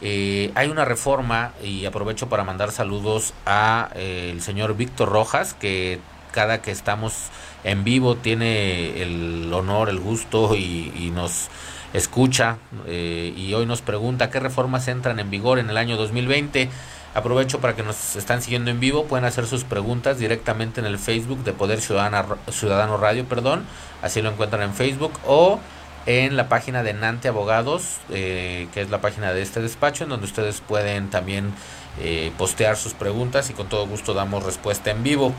Eh, 0.00 0.52
hay 0.54 0.68
una 0.68 0.84
reforma 0.84 1.52
y 1.64 1.86
aprovecho 1.86 2.28
para 2.28 2.44
mandar 2.44 2.70
saludos 2.70 3.32
a 3.46 3.88
eh, 3.94 4.30
el 4.32 4.42
señor 4.42 4.76
Víctor 4.76 5.08
Rojas 5.08 5.54
que 5.54 6.00
cada 6.32 6.60
que 6.60 6.70
estamos 6.70 7.30
en 7.64 7.82
vivo 7.82 8.14
tiene 8.14 9.02
el 9.02 9.50
honor, 9.52 9.88
el 9.88 9.98
gusto 9.98 10.54
y, 10.54 11.10
nos 11.14 11.48
escucha 11.94 12.58
eh, 12.86 13.32
y 13.34 13.54
hoy 13.54 13.64
nos 13.64 13.80
pregunta 13.80 14.28
qué 14.28 14.38
reformas 14.38 14.86
entran 14.86 15.18
en 15.18 15.30
vigor 15.30 15.58
en 15.58 15.70
el 15.70 15.78
año 15.78 15.96
2020. 15.96 16.68
Aprovecho 17.14 17.62
para 17.62 17.74
que 17.74 17.82
nos 17.82 18.16
están 18.16 18.42
siguiendo 18.42 18.70
en 18.70 18.78
vivo, 18.78 19.06
pueden 19.06 19.24
hacer 19.24 19.46
sus 19.46 19.64
preguntas 19.64 20.18
directamente 20.18 20.80
en 20.80 20.86
el 20.86 20.98
Facebook 20.98 21.42
de 21.42 21.54
Poder 21.54 21.80
Ciudadana, 21.80 22.26
Ciudadano 22.50 22.98
Radio, 22.98 23.24
perdón, 23.24 23.64
así 24.02 24.20
lo 24.20 24.30
encuentran 24.30 24.62
en 24.62 24.74
Facebook 24.74 25.12
o 25.26 25.58
en 26.06 26.36
la 26.36 26.48
página 26.48 26.82
de 26.82 26.94
Nante 26.94 27.28
Abogados, 27.28 27.98
eh, 28.10 28.68
que 28.72 28.80
es 28.80 28.90
la 28.90 29.00
página 29.00 29.32
de 29.32 29.42
este 29.42 29.60
despacho, 29.60 30.04
en 30.04 30.10
donde 30.10 30.26
ustedes 30.26 30.60
pueden 30.60 31.10
también 31.10 31.52
eh, 32.00 32.32
postear 32.38 32.76
sus 32.76 32.94
preguntas 32.94 33.50
y 33.50 33.52
con 33.52 33.68
todo 33.68 33.86
gusto 33.86 34.14
damos 34.14 34.44
respuesta 34.44 34.90
en 34.90 35.02
vivo. 35.02 35.34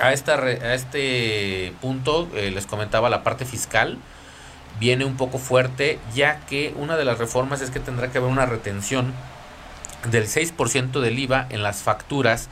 A, 0.00 0.12
esta, 0.12 0.34
a 0.34 0.74
este 0.74 1.72
punto 1.80 2.28
eh, 2.34 2.50
les 2.50 2.66
comentaba 2.66 3.10
la 3.10 3.22
parte 3.22 3.44
fiscal 3.44 3.98
viene 4.80 5.04
un 5.04 5.16
poco 5.16 5.38
fuerte 5.38 5.98
ya 6.14 6.40
que 6.46 6.74
una 6.76 6.96
de 6.96 7.04
las 7.04 7.18
reformas 7.18 7.60
es 7.60 7.70
que 7.70 7.80
tendrá 7.80 8.10
que 8.10 8.18
haber 8.18 8.30
una 8.30 8.46
retención 8.46 9.14
del 10.10 10.26
6% 10.26 11.00
del 11.00 11.18
IVA 11.18 11.46
en 11.50 11.62
las 11.62 11.82
facturas 11.82 12.48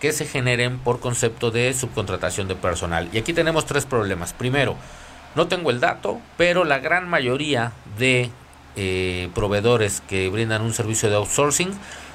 que 0.00 0.12
se 0.12 0.26
generen 0.26 0.78
por 0.78 1.00
concepto 1.00 1.50
de 1.50 1.72
subcontratación 1.72 2.48
de 2.48 2.54
personal. 2.54 3.08
Y 3.12 3.18
aquí 3.18 3.32
tenemos 3.32 3.66
tres 3.66 3.86
problemas. 3.86 4.32
Primero, 4.32 4.76
no 5.34 5.48
tengo 5.48 5.70
el 5.70 5.80
dato, 5.80 6.20
pero 6.36 6.64
la 6.64 6.78
gran 6.78 7.08
mayoría 7.08 7.72
de 7.98 8.30
eh, 8.76 9.28
proveedores 9.34 10.02
que 10.08 10.28
brindan 10.28 10.62
un 10.62 10.72
servicio 10.72 11.08
de 11.10 11.16
outsourcing 11.16 11.72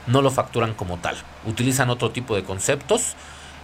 no 0.08 0.22
lo 0.22 0.32
facturan 0.32 0.74
como 0.74 0.98
tal. 0.98 1.16
Utilizan 1.46 1.90
otro 1.90 2.12
tipo 2.12 2.36
de 2.36 2.44
conceptos 2.44 3.16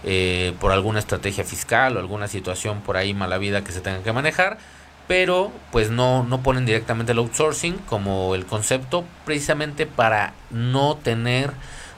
eh, 0.04 0.54
por 0.60 0.72
alguna 0.72 0.98
estrategia 0.98 1.44
fiscal 1.44 1.96
o 1.96 2.00
alguna 2.00 2.28
situación 2.28 2.80
por 2.80 2.96
ahí 2.96 3.14
mala 3.14 3.38
vida 3.38 3.64
que 3.64 3.72
se 3.72 3.80
tenga 3.80 4.02
que 4.02 4.12
manejar 4.12 4.58
pero 5.08 5.52
pues 5.72 5.90
no, 5.90 6.24
no 6.24 6.42
ponen 6.42 6.66
directamente 6.66 7.12
el 7.12 7.18
outsourcing 7.18 7.78
como 7.88 8.34
el 8.34 8.44
concepto 8.44 9.04
precisamente 9.24 9.86
para 9.86 10.34
no 10.50 10.96
tener 10.96 11.52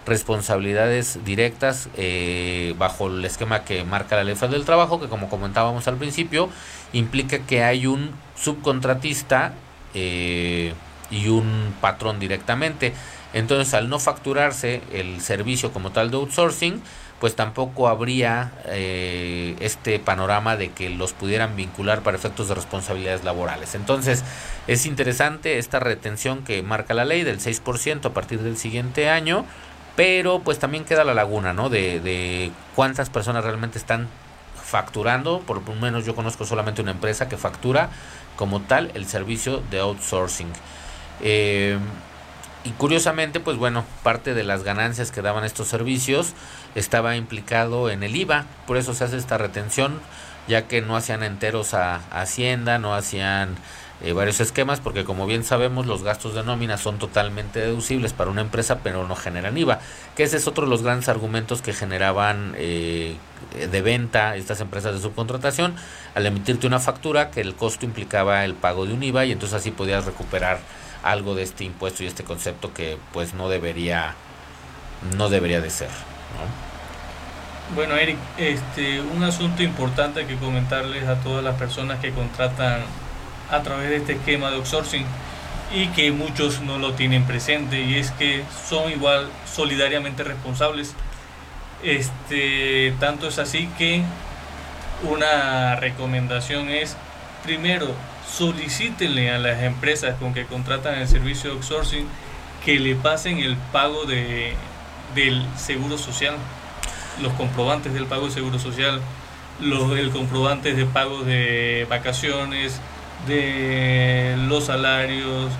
responsabilidades 0.06 1.22
directas 1.24 1.88
eh, 1.96 2.74
bajo 2.78 3.08
el 3.08 3.24
esquema 3.24 3.64
que 3.64 3.84
marca 3.84 4.16
la 4.16 4.24
ley 4.24 4.34
del 4.34 4.64
trabajo 4.64 5.00
que 5.00 5.08
como 5.08 5.28
comentábamos 5.28 5.86
al 5.86 5.96
principio 5.96 6.48
implica 6.92 7.38
que 7.40 7.62
hay 7.64 7.86
un 7.86 8.10
subcontratista 8.36 9.52
eh, 9.94 10.72
y 11.10 11.28
un 11.28 11.74
patrón 11.80 12.20
directamente 12.20 12.92
entonces 13.32 13.74
al 13.74 13.88
no 13.88 13.98
facturarse 13.98 14.82
el 14.92 15.20
servicio 15.20 15.72
como 15.72 15.90
tal 15.90 16.10
de 16.10 16.16
outsourcing 16.16 16.82
pues 17.20 17.34
tampoco 17.34 17.88
habría 17.88 18.52
eh, 18.66 19.56
este 19.60 19.98
panorama 19.98 20.56
de 20.56 20.70
que 20.70 20.88
los 20.88 21.12
pudieran 21.12 21.56
vincular 21.56 22.02
para 22.02 22.16
efectos 22.16 22.48
de 22.48 22.54
responsabilidades 22.54 23.24
laborales. 23.24 23.74
Entonces, 23.74 24.22
es 24.66 24.86
interesante 24.86 25.58
esta 25.58 25.80
retención 25.80 26.44
que 26.44 26.62
marca 26.62 26.94
la 26.94 27.04
ley 27.04 27.24
del 27.24 27.40
6% 27.40 28.06
a 28.06 28.10
partir 28.10 28.40
del 28.40 28.56
siguiente 28.56 29.10
año, 29.10 29.44
pero 29.96 30.40
pues 30.40 30.60
también 30.60 30.84
queda 30.84 31.02
la 31.02 31.14
laguna, 31.14 31.52
¿no? 31.52 31.68
De, 31.70 31.98
de 31.98 32.52
cuántas 32.76 33.10
personas 33.10 33.42
realmente 33.42 33.78
están 33.78 34.08
facturando, 34.68 35.40
por 35.40 35.66
lo 35.66 35.74
menos 35.74 36.04
yo 36.04 36.14
conozco 36.14 36.44
solamente 36.44 36.82
una 36.82 36.90
empresa 36.90 37.28
que 37.28 37.36
factura 37.36 37.88
como 38.36 38.60
tal 38.60 38.90
el 38.94 39.06
servicio 39.06 39.62
de 39.70 39.80
outsourcing. 39.80 40.52
Eh, 41.20 41.78
y 42.64 42.70
curiosamente, 42.72 43.40
pues 43.40 43.56
bueno, 43.56 43.84
parte 44.02 44.34
de 44.34 44.44
las 44.44 44.62
ganancias 44.62 45.10
que 45.10 45.22
daban 45.22 45.44
estos 45.44 45.68
servicios 45.68 46.34
estaba 46.74 47.16
implicado 47.16 47.88
en 47.88 48.02
el 48.02 48.14
IVA, 48.14 48.44
por 48.66 48.76
eso 48.76 48.92
se 48.92 49.04
hace 49.04 49.16
esta 49.16 49.38
retención, 49.38 50.00
ya 50.48 50.66
que 50.66 50.82
no 50.82 50.96
hacían 50.96 51.22
enteros 51.22 51.72
a, 51.72 52.00
Hacienda, 52.10 52.78
no 52.78 52.94
hacían 52.94 53.54
eh, 54.00 54.12
varios 54.12 54.40
esquemas, 54.40 54.78
porque 54.78 55.04
como 55.04 55.26
bien 55.26 55.42
sabemos 55.42 55.86
los 55.86 56.04
gastos 56.04 56.34
de 56.34 56.44
nómina 56.44 56.78
son 56.78 56.98
totalmente 56.98 57.58
deducibles 57.58 58.12
para 58.12 58.30
una 58.30 58.42
empresa, 58.42 58.78
pero 58.82 59.06
no 59.08 59.16
generan 59.16 59.58
IVA, 59.58 59.80
que 60.14 60.22
ese 60.22 60.36
es 60.36 60.46
otro 60.46 60.64
de 60.64 60.70
los 60.70 60.82
grandes 60.82 61.08
argumentos 61.08 61.62
que 61.62 61.72
generaban 61.72 62.54
eh, 62.56 63.16
de 63.70 63.82
venta 63.82 64.36
estas 64.36 64.60
empresas 64.60 64.94
de 64.94 65.00
subcontratación, 65.00 65.74
al 66.14 66.26
emitirte 66.26 66.66
una 66.66 66.78
factura 66.78 67.30
que 67.30 67.40
el 67.40 67.56
costo 67.56 67.86
implicaba 67.86 68.44
el 68.44 68.54
pago 68.54 68.86
de 68.86 68.94
un 68.94 69.02
IVA 69.02 69.24
y 69.24 69.32
entonces 69.32 69.58
así 69.58 69.72
podías 69.72 70.04
recuperar 70.04 70.60
algo 71.02 71.34
de 71.34 71.42
este 71.42 71.64
impuesto 71.64 72.02
y 72.04 72.06
este 72.06 72.24
concepto 72.24 72.72
que 72.72 72.98
pues 73.12 73.34
no 73.34 73.48
debería 73.48 74.14
no 75.16 75.28
debería 75.28 75.60
de 75.60 75.70
ser 75.70 75.88
bueno 77.74 77.94
Eric 77.94 78.18
este 78.36 79.00
un 79.00 79.22
asunto 79.22 79.62
importante 79.62 80.26
que 80.26 80.36
comentarles 80.36 81.06
a 81.06 81.16
todas 81.16 81.44
las 81.44 81.54
personas 81.54 82.00
que 82.00 82.10
contratan 82.10 82.80
a 83.50 83.62
través 83.62 83.90
de 83.90 83.96
este 83.96 84.12
esquema 84.12 84.50
de 84.50 84.56
outsourcing 84.56 85.04
y 85.72 85.88
que 85.88 86.12
muchos 86.12 86.60
no 86.60 86.78
lo 86.78 86.94
tienen 86.94 87.24
presente 87.24 87.82
y 87.82 87.96
es 87.96 88.10
que 88.12 88.42
son 88.68 88.90
igual 88.90 89.28
solidariamente 89.52 90.24
responsables. 90.24 90.94
Este 91.82 92.94
tanto 92.98 93.28
es 93.28 93.38
así 93.38 93.68
que 93.78 94.02
una 95.02 95.76
recomendación 95.76 96.68
es 96.68 96.96
primero 97.44 97.94
solicítenle 98.28 99.30
a 99.30 99.38
las 99.38 99.62
empresas 99.62 100.16
con 100.18 100.34
que 100.34 100.44
contratan 100.44 100.98
el 100.98 101.08
servicio 101.08 101.50
de 101.50 101.56
outsourcing 101.56 102.06
que 102.64 102.78
le 102.78 102.94
pasen 102.94 103.38
el 103.38 103.56
pago 103.72 104.04
de, 104.04 104.54
del 105.14 105.44
seguro 105.56 105.96
social, 105.98 106.34
los 107.22 107.32
comprobantes 107.34 107.94
del 107.94 108.06
pago 108.06 108.26
de 108.26 108.32
seguro 108.32 108.58
social, 108.58 109.00
los 109.60 109.96
el 109.98 110.10
comprobantes 110.10 110.76
de 110.76 110.84
pago 110.84 111.22
de 111.22 111.86
vacaciones, 111.88 112.80
de 113.26 114.36
los 114.48 114.64
salarios, 114.64 115.50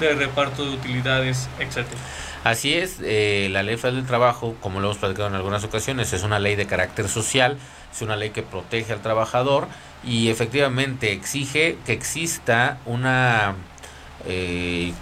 de 0.00 0.14
reparto 0.14 0.64
de 0.64 0.70
utilidades, 0.70 1.48
etcétera. 1.58 2.00
Así 2.44 2.74
es, 2.74 2.98
eh, 3.02 3.48
la 3.50 3.62
ley 3.62 3.76
federal 3.76 3.96
del 3.96 4.06
trabajo, 4.06 4.54
como 4.60 4.80
lo 4.80 4.86
hemos 4.86 4.98
platicado 4.98 5.28
en 5.28 5.34
algunas 5.34 5.64
ocasiones, 5.64 6.12
es 6.12 6.22
una 6.22 6.38
ley 6.38 6.54
de 6.54 6.66
carácter 6.66 7.08
social, 7.08 7.58
es 7.92 8.02
una 8.02 8.16
ley 8.16 8.30
que 8.30 8.42
protege 8.42 8.92
al 8.92 9.02
trabajador 9.02 9.66
y 10.04 10.28
efectivamente 10.28 11.12
exige 11.12 11.76
que 11.84 11.92
exista 11.92 12.78
una 12.86 13.56
eh, 14.26 14.92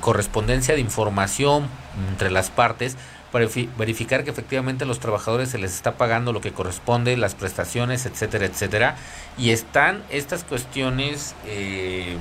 correspondencia 0.00 0.74
de 0.74 0.80
información 0.80 1.66
entre 2.10 2.30
las 2.30 2.50
partes 2.50 2.96
para 3.34 3.48
verificar 3.76 4.22
que 4.22 4.30
efectivamente 4.30 4.84
a 4.84 4.86
los 4.86 5.00
trabajadores 5.00 5.48
se 5.48 5.58
les 5.58 5.74
está 5.74 5.96
pagando 5.96 6.32
lo 6.32 6.40
que 6.40 6.52
corresponde, 6.52 7.16
las 7.16 7.34
prestaciones, 7.34 8.06
etcétera, 8.06 8.46
etcétera. 8.46 8.94
Y 9.36 9.50
están 9.50 10.04
estas 10.08 10.44
cuestiones 10.44 11.34
eh, 11.44 12.16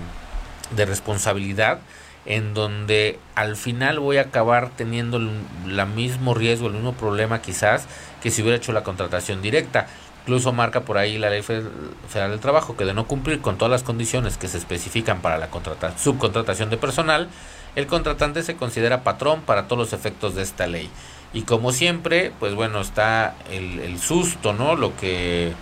de 0.75 0.85
responsabilidad 0.87 1.81
en 2.25 2.55
donde 2.55 3.19
al 3.35 3.57
final 3.57 3.99
voy 3.99 4.17
a 4.17 4.21
acabar 4.21 4.71
teniendo 4.75 5.17
el, 5.17 5.29
el 5.67 5.85
mismo 5.85 6.33
riesgo, 6.33 6.65
el 6.65 6.73
mismo 6.73 6.93
problema 6.93 7.43
quizás 7.43 7.85
que 8.23 8.31
si 8.31 8.41
hubiera 8.41 8.57
hecho 8.57 8.71
la 8.71 8.81
contratación 8.81 9.43
directa. 9.43 9.85
Incluso 10.23 10.51
marca 10.51 10.81
por 10.81 10.97
ahí 10.97 11.19
la 11.19 11.29
Ley 11.29 11.43
Federal 11.43 12.31
del 12.31 12.39
Trabajo 12.39 12.75
que 12.75 12.85
de 12.85 12.95
no 12.95 13.05
cumplir 13.05 13.39
con 13.39 13.59
todas 13.59 13.69
las 13.69 13.83
condiciones 13.83 14.37
que 14.37 14.47
se 14.47 14.57
especifican 14.57 15.21
para 15.21 15.37
la 15.37 15.47
subcontratación 15.95 16.71
de 16.71 16.77
personal, 16.77 17.29
el 17.75 17.87
contratante 17.87 18.43
se 18.43 18.55
considera 18.55 19.03
patrón 19.03 19.41
para 19.41 19.67
todos 19.67 19.79
los 19.79 19.93
efectos 19.93 20.35
de 20.35 20.43
esta 20.43 20.67
ley. 20.67 20.89
Y 21.33 21.43
como 21.43 21.71
siempre, 21.71 22.31
pues 22.39 22.53
bueno, 22.53 22.81
está 22.81 23.35
el, 23.49 23.99
susto, 23.99 24.53
¿no? 24.53 24.75
Lo 24.75 24.95
que, 24.95 25.53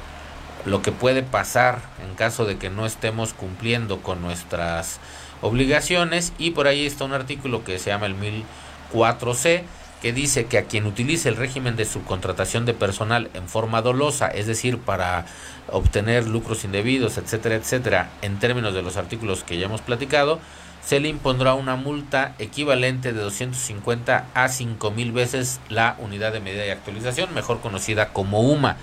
lo 0.65 0.81
que 0.81 0.91
puede 0.91 1.23
pasar 1.23 1.81
en 2.05 2.15
caso 2.15 2.45
de 2.45 2.57
que 2.57 2.69
no 2.69 2.85
estemos 2.85 3.33
cumpliendo 3.33 4.01
con 4.01 4.21
nuestras 4.21 4.99
obligaciones. 5.41 6.33
Y 6.37 6.51
por 6.51 6.67
ahí 6.67 6.85
está 6.85 7.05
un 7.05 7.13
artículo 7.13 7.63
que 7.63 7.79
se 7.79 7.89
llama 7.89 8.07
el 8.07 8.15
1004C 8.15 9.63
que 10.01 10.13
dice 10.13 10.45
que 10.45 10.57
a 10.57 10.63
quien 10.63 10.87
utilice 10.87 11.29
el 11.29 11.35
régimen 11.35 11.75
de 11.75 11.85
subcontratación 11.85 12.65
de 12.65 12.73
personal 12.73 13.29
en 13.35 13.47
forma 13.47 13.83
dolosa, 13.83 14.27
es 14.27 14.47
decir, 14.47 14.79
para 14.79 15.27
obtener 15.69 16.25
lucros 16.25 16.63
indebidos, 16.63 17.19
etcétera, 17.19 17.55
etcétera, 17.55 18.09
en 18.23 18.39
términos 18.39 18.73
de 18.73 18.81
los 18.81 18.97
artículos 18.97 19.43
que 19.43 19.59
ya 19.59 19.67
hemos 19.67 19.81
platicado, 19.81 20.39
se 20.83 20.99
le 20.99 21.09
impondrá 21.09 21.53
una 21.53 21.75
multa 21.75 22.35
equivalente 22.39 23.13
de 23.13 23.21
250 23.21 24.25
a 24.33 24.47
5 24.49 24.91
mil 24.91 25.11
veces 25.11 25.59
la 25.69 25.95
unidad 25.99 26.33
de 26.33 26.39
medida 26.39 26.65
y 26.65 26.69
actualización, 26.69 27.33
mejor 27.33 27.61
conocida 27.61 28.09
como 28.09 28.41
UMA. 28.41 28.77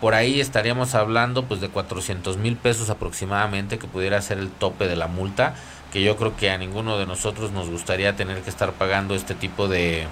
Por 0.00 0.14
ahí 0.14 0.40
estaríamos 0.40 0.94
hablando 0.94 1.44
pues 1.44 1.60
de 1.60 1.68
400 1.68 2.36
mil 2.36 2.56
pesos 2.56 2.90
aproximadamente 2.90 3.78
que 3.78 3.86
pudiera 3.86 4.20
ser 4.20 4.38
el 4.38 4.50
tope 4.50 4.88
de 4.88 4.96
la 4.96 5.06
multa, 5.06 5.54
que 5.92 6.02
yo 6.02 6.16
creo 6.16 6.36
que 6.36 6.50
a 6.50 6.58
ninguno 6.58 6.98
de 6.98 7.06
nosotros 7.06 7.52
nos 7.52 7.68
gustaría 7.68 8.16
tener 8.16 8.40
que 8.42 8.50
estar 8.50 8.72
pagando 8.72 9.14
este 9.14 9.34
tipo 9.34 9.68
de, 9.68 10.06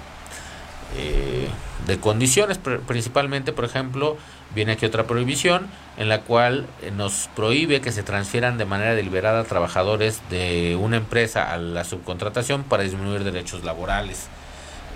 eh, 0.97 1.47
de 1.87 1.99
condiciones, 1.99 2.59
principalmente, 2.87 3.53
por 3.53 3.65
ejemplo, 3.65 4.17
viene 4.53 4.73
aquí 4.73 4.85
otra 4.85 5.05
prohibición 5.05 5.67
en 5.97 6.09
la 6.09 6.21
cual 6.21 6.67
eh, 6.81 6.91
nos 6.91 7.29
prohíbe 7.35 7.81
que 7.81 7.91
se 7.91 8.03
transfieran 8.03 8.57
de 8.57 8.65
manera 8.65 8.93
deliberada 8.93 9.43
trabajadores 9.43 10.21
de 10.29 10.77
una 10.79 10.97
empresa 10.97 11.51
a 11.51 11.57
la 11.57 11.83
subcontratación 11.83 12.63
para 12.63 12.83
disminuir 12.83 13.23
derechos 13.23 13.63
laborales. 13.63 14.27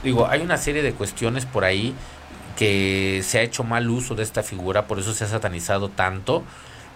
Digo, 0.03 0.27
hay 0.27 0.41
una 0.41 0.57
serie 0.57 0.83
de 0.83 0.93
cuestiones 0.93 1.45
por 1.45 1.63
ahí 1.63 1.95
que 2.57 3.21
se 3.23 3.39
ha 3.39 3.41
hecho 3.41 3.63
mal 3.63 3.89
uso 3.89 4.15
de 4.15 4.23
esta 4.23 4.43
figura, 4.43 4.87
por 4.87 4.99
eso 4.99 5.13
se 5.13 5.23
ha 5.23 5.27
satanizado 5.27 5.89
tanto, 5.89 6.43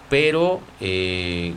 pero 0.10 0.62
eh, 0.80 1.54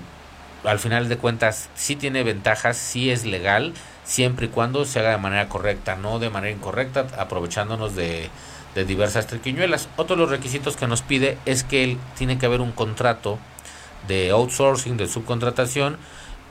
al 0.64 0.78
final 0.78 1.08
de 1.08 1.16
cuentas 1.18 1.68
sí 1.74 1.96
tiene 1.96 2.22
ventajas, 2.22 2.76
sí 2.76 3.10
es 3.10 3.24
legal, 3.24 3.74
siempre 4.04 4.46
y 4.46 4.48
cuando 4.48 4.84
se 4.84 4.98
haga 4.98 5.10
de 5.10 5.18
manera 5.18 5.48
correcta, 5.48 5.96
no 5.96 6.18
de 6.18 6.30
manera 6.30 6.54
incorrecta, 6.54 7.06
aprovechándonos 7.18 7.94
de, 7.94 8.30
de 8.74 8.84
diversas 8.84 9.26
triquiñuelas. 9.26 9.88
Otro 9.96 10.16
de 10.16 10.22
los 10.22 10.30
requisitos 10.30 10.76
que 10.76 10.86
nos 10.86 11.02
pide 11.02 11.38
es 11.46 11.64
que 11.64 11.84
él, 11.84 11.98
tiene 12.16 12.38
que 12.38 12.46
haber 12.46 12.60
un 12.60 12.72
contrato 12.72 13.38
de 14.08 14.30
outsourcing, 14.30 14.96
de 14.96 15.08
subcontratación, 15.08 15.96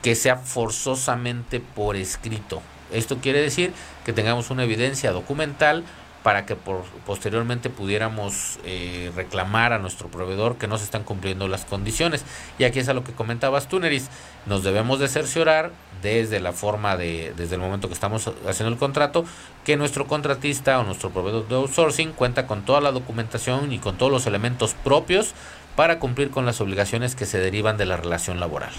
que 0.02 0.16
sea 0.16 0.38
forzosamente 0.38 1.60
por 1.60 1.95
escrito. 1.95 2.62
Esto 2.91 3.18
quiere 3.18 3.41
decir 3.41 3.74
que 4.06 4.14
tengamos 4.14 4.49
una 4.49 4.64
evidencia 4.64 5.12
documental 5.12 5.84
para 6.24 6.45
que 6.45 6.55
por, 6.55 6.84
posteriormente 7.05 7.69
pudiéramos 7.69 8.59
eh, 8.63 9.11
reclamar 9.15 9.74
a 9.74 9.80
nuestro 9.80 10.09
proveedor 10.09 10.57
que 10.57 10.67
no 10.67 10.78
se 10.78 10.84
están 10.84 11.03
cumpliendo 11.03 11.47
las 11.47 11.65
condiciones. 11.65 12.24
Y 12.59 12.63
aquí 12.63 12.80
es 12.80 12.89
a 12.89 12.93
lo 12.93 13.03
que 13.03 13.11
comentabas 13.11 13.67
tú, 13.67 13.80
Neris. 13.80 14.09
Nos 14.45 14.63
debemos 14.63 14.99
de 14.99 15.07
cerciorar 15.07 15.72
desde 16.01 16.39
la 16.39 16.51
forma 16.51 16.97
de, 16.97 17.34
desde 17.36 17.55
el 17.55 17.61
momento 17.61 17.88
que 17.88 17.93
estamos 17.93 18.28
haciendo 18.47 18.72
el 18.74 18.78
contrato, 18.78 19.26
que 19.65 19.78
nuestro 19.78 20.07
contratista 20.07 20.80
o 20.80 20.84
nuestro 20.84 21.09
proveedor 21.09 21.47
de 21.47 21.55
outsourcing 21.55 22.11
cuenta 22.13 22.47
con 22.47 22.63
toda 22.65 22.82
la 22.82 22.91
documentación 22.91 23.72
y 23.72 23.80
con 23.80 23.97
todos 23.97 24.11
los 24.11 24.28
elementos 24.28 24.74
propios 24.84 25.34
para 25.76 25.99
cumplir 25.99 26.32
con 26.32 26.45
las 26.45 26.61
obligaciones 26.61 27.15
que 27.15 27.26
se 27.26 27.39
derivan 27.39 27.78
de 27.78 27.86
la 27.86 27.97
relación 27.97 28.39
laboral. 28.39 28.74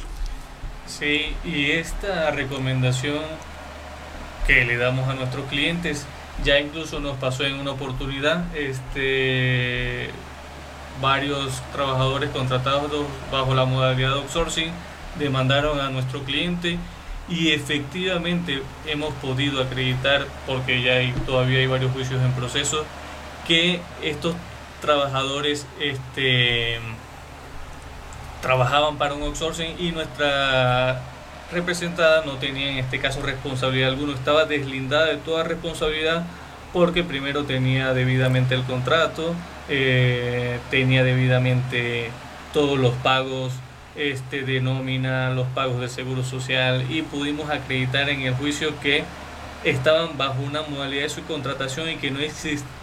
Sí, 0.87 1.35
y 1.45 1.71
esta 1.71 2.31
recomendación 2.31 3.23
que 4.47 4.65
le 4.65 4.77
damos 4.77 5.09
a 5.09 5.15
nuestros 5.15 5.47
clientes 5.47 6.07
ya 6.45 6.59
incluso 6.59 7.01
nos 7.01 7.17
pasó 7.19 7.45
en 7.45 7.55
una 7.55 7.73
oportunidad, 7.73 8.45
este, 8.57 10.11
varios 11.01 11.63
trabajadores 11.73 12.31
contratados 12.31 12.91
bajo 13.31 13.55
la 13.55 13.65
modalidad 13.65 14.15
de 14.15 14.21
outsourcing 14.21 14.73
demandaron 15.19 15.81
a 15.81 15.91
nuestro 15.91 16.23
cliente 16.23 16.79
y 17.29 17.53
efectivamente 17.53 18.63
hemos 18.87 19.15
podido 19.15 19.63
acreditar, 19.63 20.27
porque 20.47 20.83
ya 20.83 20.95
hay, 20.95 21.13
todavía 21.27 21.59
hay 21.59 21.67
varios 21.67 21.93
juicios 21.93 22.21
en 22.23 22.33
proceso, 22.33 22.85
que 23.47 23.81
estos 24.03 24.35
trabajadores 24.81 25.67
este, 25.81 26.81
trabajaban 28.41 28.97
para 28.99 29.15
un 29.15 29.23
outsourcing 29.23 29.77
y 29.79 29.93
nuestra 29.93 31.01
representada 31.53 32.25
no 32.25 32.33
tenía 32.35 32.71
en 32.71 32.79
este 32.79 32.99
caso 32.99 33.23
responsabilidad 33.23 33.91
alguna, 33.91 34.15
estaba 34.15 34.45
deslindada 34.45 35.07
de 35.07 35.17
toda 35.17 35.45
responsabilidad 35.45 36.25
porque 36.73 37.05
primero 37.05 37.45
tenía 37.45 37.93
debidamente 37.93 38.55
el 38.55 38.63
contrato, 38.65 39.35
eh, 39.69 40.59
tenía 40.71 41.05
debidamente 41.05 42.11
todos 42.53 42.79
los 42.79 42.95
pagos 42.95 43.53
este, 43.95 44.43
de 44.43 44.61
nómina, 44.61 45.31
los 45.31 45.47
pagos 45.49 45.81
de 45.81 45.89
seguro 45.89 46.25
social 46.25 46.87
y 46.89 47.03
pudimos 47.03 47.51
acreditar 47.51 48.09
en 48.09 48.23
el 48.23 48.35
juicio 48.35 48.79
que 48.81 49.05
estaban 49.65 50.17
bajo 50.17 50.41
una 50.43 50.63
modalidad 50.63 51.03
de 51.03 51.09
subcontratación 51.11 51.91
y 51.91 51.97
que 51.97 52.11
no, 52.11 52.19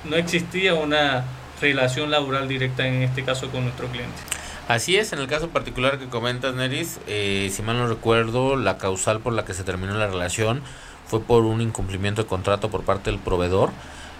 no 0.05 0.15
existía 0.15 0.75
una 0.75 1.25
relación 1.59 2.11
laboral 2.11 2.47
directa 2.47 2.87
en 2.87 3.03
este 3.03 3.23
caso 3.23 3.49
con 3.49 3.63
nuestro 3.63 3.87
cliente. 3.87 4.38
Así 4.69 4.97
es, 4.97 5.13
en 5.13 5.19
el 5.19 5.25
caso 5.25 5.49
particular 5.49 5.97
que 5.97 6.09
comentas, 6.09 6.53
Neris, 6.53 6.99
eh, 7.07 7.49
si 7.51 7.63
mal 7.63 7.79
no 7.79 7.87
recuerdo, 7.87 8.55
la 8.55 8.77
causal 8.77 9.19
por 9.19 9.33
la 9.33 9.43
que 9.43 9.55
se 9.55 9.63
terminó 9.63 9.95
la 9.95 10.05
relación 10.05 10.61
fue 11.07 11.21
por 11.21 11.43
un 11.45 11.59
incumplimiento 11.59 12.21
de 12.21 12.27
contrato 12.27 12.69
por 12.69 12.83
parte 12.83 13.09
del 13.09 13.19
proveedor. 13.19 13.71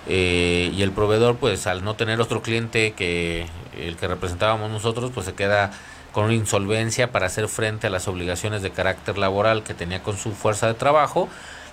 Eh, 0.07 0.71
y 0.73 0.81
el 0.81 0.91
proveedor, 0.91 1.35
pues 1.35 1.67
al 1.67 1.83
no 1.83 1.93
tener 1.93 2.19
otro 2.19 2.41
cliente 2.41 2.93
que 2.93 3.45
el 3.77 3.95
que 3.95 4.07
representábamos 4.07 4.71
nosotros, 4.71 5.11
pues 5.13 5.27
se 5.27 5.35
queda 5.35 5.69
con 6.13 6.23
una 6.23 6.33
insolvencia 6.33 7.11
para 7.11 7.27
hacer 7.27 7.47
frente 7.47 7.85
a 7.85 7.91
las 7.91 8.07
obligaciones 8.07 8.63
de 8.63 8.71
carácter 8.71 9.19
laboral 9.19 9.61
que 9.61 9.75
tenía 9.75 10.01
con 10.01 10.17
su 10.17 10.31
fuerza 10.31 10.65
de 10.65 10.73
trabajo 10.73 11.29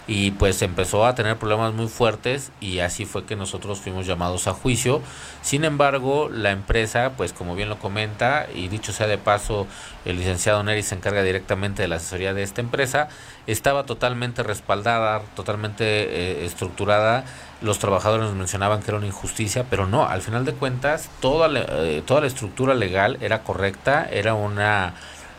y 0.09 0.31
pues 0.33 0.63
empezó 0.63 1.05
a 1.05 1.15
tener 1.15 1.37
problemas 1.37 1.75
muy 1.75 1.89
fuertes 1.89 2.53
y 2.61 2.79
así 2.79 3.07
fue 3.07 3.25
que 3.25 3.35
nosotros 3.35 3.81
fuimos 3.81 4.07
llamados 4.07 4.47
a 4.47 4.53
juicio. 4.53 5.03
Sin 5.43 5.65
embargo, 5.65 6.29
la 6.31 6.53
empresa, 6.53 7.13
pues 7.17 7.33
como 7.33 7.55
bien 7.57 7.69
lo 7.69 7.79
comenta, 7.79 8.47
y 8.55 8.69
dicho 8.69 8.93
sea 8.93 9.09
de 9.09 9.19
paso, 9.19 9.67
el 10.05 10.17
licenciado 10.17 10.63
Neri 10.63 10.83
se 10.83 10.95
encarga 10.95 11.23
directamente 11.23 11.83
de 11.83 11.89
la 11.89 11.97
asesoría 11.97 12.35
de 12.35 12.45
esta 12.45 12.61
empresa, 12.61 13.09
estaba 13.47 13.85
totalmente 13.85 14.43
respaldada, 14.43 15.23
totalmente 15.35 15.85
eh, 15.85 16.45
estructurada. 16.45 17.25
Los 17.63 17.79
trabajadores 17.79 18.27
nos 18.27 18.37
mencionaban 18.37 18.83
que 18.83 18.91
era 18.91 18.99
una 18.99 19.07
injusticia, 19.07 19.65
pero 19.69 19.87
no, 19.87 20.07
al 20.07 20.21
final 20.21 20.45
de 20.45 20.53
cuentas, 20.53 21.09
toda 21.21 21.49
eh, 21.53 22.03
toda 22.07 22.21
la 22.21 22.27
estructura 22.27 22.75
legal 22.75 23.19
era 23.21 23.43
correcta, 23.43 24.07
era 24.11 24.35
una 24.35 24.95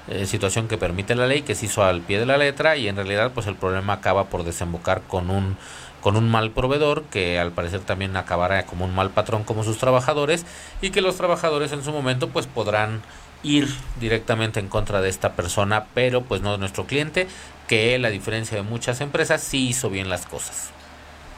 eh, 0.10 0.26
situación 0.26 0.68
que 0.68 0.78
permite 0.78 1.16
la 1.16 1.28
ley, 1.28 1.42
que 1.42 1.56
se 1.56 1.66
hizo 1.66 1.84
al 1.84 2.02
pie 2.02 2.20
de 2.20 2.26
la 2.26 2.38
letra 2.38 2.78
y 2.78 2.88
en 2.88 2.96
realidad 2.96 3.32
pues 3.34 3.48
el 3.48 3.56
problema 3.56 3.94
acaba 3.94 4.26
por 4.26 4.44
desembocar 4.44 5.02
con 5.02 5.30
un 5.30 5.58
con 6.02 6.16
un 6.16 6.30
mal 6.30 6.52
proveedor 6.52 7.04
que 7.06 7.40
al 7.40 7.52
parecer 7.52 7.82
también 7.82 8.16
acabará 8.16 8.66
como 8.66 8.86
un 8.86 8.96
mal 8.96 9.10
patrón 9.10 9.44
como 9.44 9.64
sus 9.64 9.78
trabajadores 9.78 10.46
y 10.82 10.92
que 10.92 11.02
los 11.02 11.18
trabajadores 11.18 11.72
en 11.74 11.84
su 11.84 11.92
momento 11.92 12.30
pues 12.30 12.48
podrán 12.48 13.02
ir 13.44 13.68
directamente 14.00 14.60
en 14.60 14.68
contra 14.68 15.02
de 15.02 15.10
esta 15.10 15.34
persona, 15.34 15.86
pero 15.94 16.22
pues 16.22 16.42
no 16.42 16.54
de 16.54 16.58
nuestro 16.58 16.86
cliente, 16.86 17.28
que 17.68 17.96
él, 17.96 18.06
a 18.06 18.10
diferencia 18.10 18.58
de 18.58 18.64
muchas 18.64 19.02
empresas, 19.02 19.42
sí 19.42 19.70
hizo 19.70 19.90
bien 19.90 20.10
las 20.10 20.26
cosas. 20.26 20.72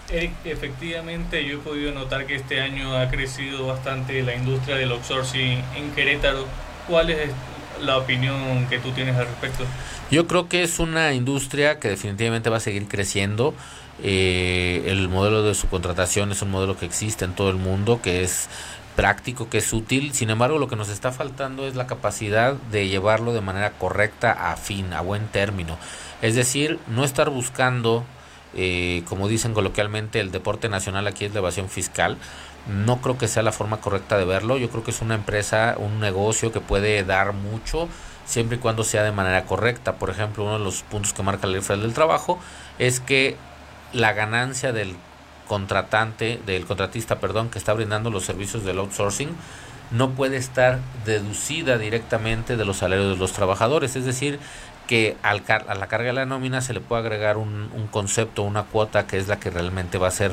Eric, 0.09 0.31
efectivamente 0.45 1.45
yo 1.45 1.57
he 1.57 1.59
podido 1.59 1.91
notar 1.91 2.25
que 2.25 2.35
este 2.35 2.61
año 2.61 2.97
ha 2.97 3.09
crecido 3.09 3.67
bastante 3.67 4.23
la 4.23 4.35
industria 4.35 4.75
del 4.75 4.91
outsourcing 4.91 5.63
en 5.75 5.91
Querétaro. 5.91 6.45
¿Cuál 6.87 7.11
es 7.11 7.29
la 7.81 7.97
opinión 7.97 8.67
que 8.69 8.79
tú 8.79 8.91
tienes 8.91 9.15
al 9.15 9.25
respecto? 9.25 9.63
Yo 10.11 10.27
creo 10.27 10.47
que 10.49 10.63
es 10.63 10.79
una 10.79 11.13
industria 11.13 11.79
que 11.79 11.89
definitivamente 11.89 12.49
va 12.49 12.57
a 12.57 12.61
seguir 12.61 12.87
creciendo. 12.87 13.53
Eh, 14.01 14.83
el 14.87 15.09
modelo 15.09 15.43
de 15.43 15.53
subcontratación 15.53 16.31
es 16.31 16.41
un 16.41 16.51
modelo 16.51 16.77
que 16.77 16.85
existe 16.85 17.25
en 17.25 17.33
todo 17.33 17.49
el 17.49 17.57
mundo, 17.57 18.01
que 18.01 18.23
es 18.23 18.49
práctico, 18.95 19.49
que 19.49 19.59
es 19.59 19.71
útil. 19.71 20.13
Sin 20.13 20.29
embargo, 20.29 20.57
lo 20.57 20.67
que 20.67 20.75
nos 20.75 20.89
está 20.89 21.11
faltando 21.11 21.67
es 21.67 21.75
la 21.75 21.87
capacidad 21.87 22.53
de 22.53 22.87
llevarlo 22.87 23.33
de 23.33 23.41
manera 23.41 23.71
correcta 23.71 24.51
a 24.51 24.55
fin, 24.57 24.93
a 24.93 25.01
buen 25.01 25.27
término. 25.27 25.77
Es 26.21 26.35
decir, 26.35 26.79
no 26.87 27.03
estar 27.05 27.29
buscando, 27.29 28.03
eh, 28.55 29.03
como 29.07 29.27
dicen 29.27 29.53
coloquialmente, 29.53 30.19
el 30.19 30.31
deporte 30.31 30.69
nacional 30.69 31.07
aquí 31.07 31.25
es 31.25 31.33
la 31.33 31.39
evasión 31.39 31.69
fiscal 31.69 32.17
no 32.67 33.01
creo 33.01 33.17
que 33.17 33.27
sea 33.27 33.43
la 33.43 33.51
forma 33.51 33.77
correcta 33.77 34.17
de 34.17 34.25
verlo. 34.25 34.57
Yo 34.57 34.69
creo 34.69 34.83
que 34.83 34.91
es 34.91 35.01
una 35.01 35.15
empresa, 35.15 35.75
un 35.77 35.99
negocio 35.99 36.51
que 36.51 36.59
puede 36.59 37.03
dar 37.03 37.33
mucho 37.33 37.87
siempre 38.25 38.57
y 38.57 38.59
cuando 38.59 38.83
sea 38.83 39.03
de 39.03 39.11
manera 39.11 39.45
correcta. 39.45 39.95
Por 39.95 40.09
ejemplo, 40.09 40.43
uno 40.43 40.59
de 40.59 40.63
los 40.63 40.83
puntos 40.83 41.13
que 41.13 41.23
marca 41.23 41.47
la 41.47 41.53
ley 41.53 41.61
federal 41.61 41.81
del 41.81 41.93
trabajo 41.93 42.39
es 42.77 42.99
que 42.99 43.37
la 43.91 44.13
ganancia 44.13 44.71
del 44.71 44.95
contratante, 45.47 46.39
del 46.45 46.65
contratista, 46.65 47.19
perdón, 47.19 47.49
que 47.49 47.57
está 47.57 47.73
brindando 47.73 48.11
los 48.11 48.23
servicios 48.23 48.63
del 48.63 48.77
outsourcing, 48.77 49.35
no 49.89 50.11
puede 50.11 50.37
estar 50.37 50.79
deducida 51.05 51.79
directamente 51.79 52.55
de 52.55 52.65
los 52.65 52.77
salarios 52.77 53.13
de 53.13 53.17
los 53.17 53.33
trabajadores. 53.33 53.95
Es 53.95 54.05
decir, 54.05 54.39
que 54.89 55.15
al 55.21 55.43
a 55.47 55.75
la 55.75 55.87
carga 55.87 56.07
de 56.07 56.13
la 56.13 56.25
nómina 56.25 56.61
se 56.61 56.73
le 56.73 56.79
puede 56.79 57.01
agregar 57.03 57.37
un, 57.37 57.69
un 57.75 57.85
concepto, 57.85 58.41
una 58.41 58.63
cuota 58.63 59.05
que 59.05 59.19
es 59.19 59.27
la 59.27 59.39
que 59.39 59.51
realmente 59.51 59.99
va 59.99 60.07
a 60.07 60.11
ser 60.11 60.31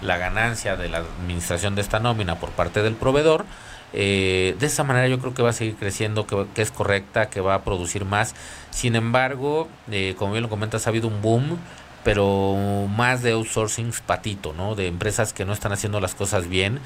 la 0.00 0.16
ganancia 0.16 0.76
de 0.76 0.88
la 0.88 0.98
administración 0.98 1.74
de 1.74 1.82
esta 1.82 2.00
nómina 2.00 2.36
por 2.36 2.48
parte 2.52 2.82
del 2.82 2.94
proveedor. 2.94 3.44
Eh, 3.92 4.56
de 4.58 4.64
esa 4.64 4.82
manera 4.82 5.08
yo 5.08 5.18
creo 5.18 5.34
que 5.34 5.42
va 5.42 5.50
a 5.50 5.52
seguir 5.52 5.76
creciendo, 5.76 6.26
que, 6.26 6.46
que 6.54 6.62
es 6.62 6.70
correcta, 6.70 7.28
que 7.28 7.42
va 7.42 7.52
a 7.52 7.64
producir 7.64 8.06
más. 8.06 8.34
Sin 8.70 8.96
embargo, 8.96 9.68
eh, 9.90 10.14
como 10.18 10.32
bien 10.32 10.42
lo 10.42 10.48
comentas, 10.48 10.86
ha 10.86 10.90
habido 10.90 11.06
un 11.06 11.20
boom, 11.20 11.58
pero 12.04 12.86
más 12.96 13.22
de 13.22 13.32
outsourcing 13.32 13.92
patito, 14.06 14.52
¿no? 14.52 14.74
De 14.74 14.86
empresas 14.86 15.32
que 15.32 15.44
no 15.44 15.52
están 15.52 15.72
haciendo 15.72 16.00
las 16.00 16.14
cosas 16.14 16.48
bien. 16.48 16.80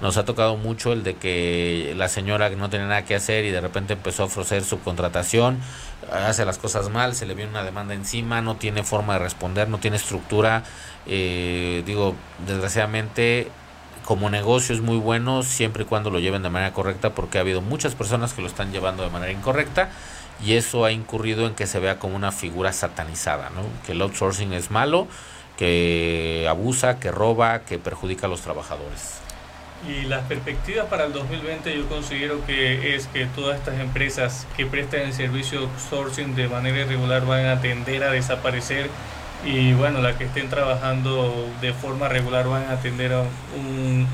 Nos 0.00 0.16
ha 0.16 0.24
tocado 0.24 0.56
mucho 0.56 0.92
el 0.92 1.02
de 1.02 1.16
que 1.16 1.94
la 1.96 2.08
señora 2.08 2.48
no 2.50 2.70
tenía 2.70 2.86
nada 2.86 3.04
que 3.04 3.14
hacer 3.14 3.44
y 3.44 3.50
de 3.50 3.60
repente 3.60 3.94
empezó 3.94 4.22
a 4.22 4.26
ofrecer 4.26 4.62
subcontratación, 4.62 5.58
hace 6.12 6.44
las 6.44 6.58
cosas 6.58 6.88
mal, 6.90 7.14
se 7.14 7.26
le 7.26 7.34
viene 7.34 7.50
una 7.50 7.64
demanda 7.64 7.94
encima, 7.94 8.40
no 8.40 8.56
tiene 8.56 8.84
forma 8.84 9.14
de 9.14 9.20
responder, 9.20 9.68
no 9.68 9.78
tiene 9.78 9.96
estructura. 9.96 10.62
Eh, 11.06 11.82
digo, 11.86 12.14
desgraciadamente 12.46 13.50
como 14.04 14.30
negocio 14.30 14.74
es 14.74 14.80
muy 14.80 14.96
bueno 14.96 15.42
siempre 15.42 15.82
y 15.82 15.86
cuando 15.86 16.10
lo 16.10 16.18
lleven 16.18 16.42
de 16.42 16.48
manera 16.48 16.72
correcta 16.72 17.10
porque 17.10 17.36
ha 17.36 17.42
habido 17.42 17.60
muchas 17.60 17.94
personas 17.94 18.32
que 18.32 18.40
lo 18.40 18.48
están 18.48 18.72
llevando 18.72 19.02
de 19.02 19.10
manera 19.10 19.32
incorrecta 19.32 19.90
y 20.44 20.54
eso 20.54 20.84
ha 20.84 20.92
incurrido 20.92 21.46
en 21.46 21.54
que 21.54 21.66
se 21.66 21.78
vea 21.78 21.98
como 21.98 22.16
una 22.16 22.32
figura 22.32 22.72
satanizada, 22.72 23.50
¿no? 23.50 23.62
que 23.84 23.92
el 23.92 24.02
outsourcing 24.02 24.52
es 24.52 24.70
malo, 24.70 25.08
que 25.56 26.46
abusa, 26.48 27.00
que 27.00 27.10
roba, 27.10 27.60
que 27.60 27.78
perjudica 27.78 28.26
a 28.26 28.30
los 28.30 28.42
trabajadores. 28.42 29.20
Y 29.86 30.02
las 30.06 30.24
perspectivas 30.24 30.86
para 30.86 31.04
el 31.04 31.12
2020 31.12 31.76
yo 31.76 31.88
considero 31.88 32.44
que 32.46 32.96
es 32.96 33.06
que 33.08 33.26
todas 33.26 33.58
estas 33.58 33.78
empresas 33.78 34.46
que 34.56 34.66
prestan 34.66 35.02
el 35.02 35.12
servicio 35.12 35.60
outsourcing 35.60 36.34
de 36.34 36.48
manera 36.48 36.78
irregular 36.78 37.24
van 37.24 37.46
a 37.46 37.60
tender 37.60 38.02
a 38.02 38.10
desaparecer 38.10 38.90
y 39.44 39.72
bueno, 39.74 40.00
las 40.00 40.16
que 40.16 40.24
estén 40.24 40.48
trabajando 40.48 41.48
de 41.60 41.72
forma 41.72 42.08
regular 42.08 42.48
van 42.48 42.68
a 42.70 42.80
tener 42.80 43.12
un, 43.56 44.08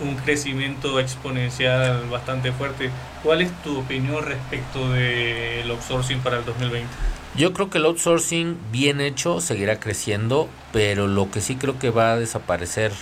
un 0.00 0.16
crecimiento 0.16 1.00
exponencial 1.00 2.08
bastante 2.10 2.52
fuerte. 2.52 2.90
¿Cuál 3.22 3.42
es 3.42 3.50
tu 3.62 3.78
opinión 3.78 4.24
respecto 4.24 4.90
del 4.90 5.70
outsourcing 5.70 6.20
para 6.20 6.38
el 6.38 6.44
2020? 6.44 6.88
Yo 7.36 7.52
creo 7.52 7.68
que 7.70 7.78
el 7.78 7.84
outsourcing 7.84 8.58
bien 8.72 9.00
hecho 9.00 9.40
seguirá 9.40 9.78
creciendo, 9.78 10.48
pero 10.72 11.06
lo 11.06 11.30
que 11.30 11.40
sí 11.40 11.56
creo 11.56 11.78
que 11.78 11.90
va 11.90 12.12
a 12.12 12.16
desaparecer, 12.16 12.92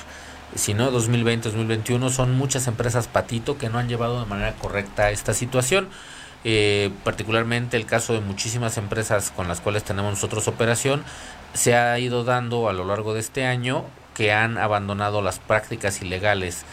si 0.54 0.74
no 0.74 0.90
2020, 0.90 1.48
2021, 1.48 2.10
son 2.10 2.34
muchas 2.34 2.66
empresas 2.66 3.06
patito 3.06 3.58
que 3.58 3.68
no 3.68 3.78
han 3.78 3.88
llevado 3.88 4.20
de 4.20 4.26
manera 4.26 4.54
correcta 4.54 5.10
esta 5.10 5.34
situación. 5.34 5.88
Eh, 6.46 6.90
particularmente 7.04 7.78
el 7.78 7.86
caso 7.86 8.12
de 8.12 8.20
muchísimas 8.20 8.76
empresas 8.76 9.32
con 9.34 9.48
las 9.48 9.62
cuales 9.62 9.82
tenemos 9.82 10.10
nosotros 10.12 10.46
operación, 10.46 11.02
se 11.54 11.74
ha 11.74 11.98
ido 11.98 12.22
dando 12.22 12.68
a 12.68 12.74
lo 12.74 12.84
largo 12.84 13.14
de 13.14 13.20
este 13.20 13.46
año 13.46 13.86
que 14.14 14.32
han 14.32 14.58
abandonado 14.58 15.20
las 15.22 15.38
prácticas 15.38 16.00
ilegales 16.00 16.64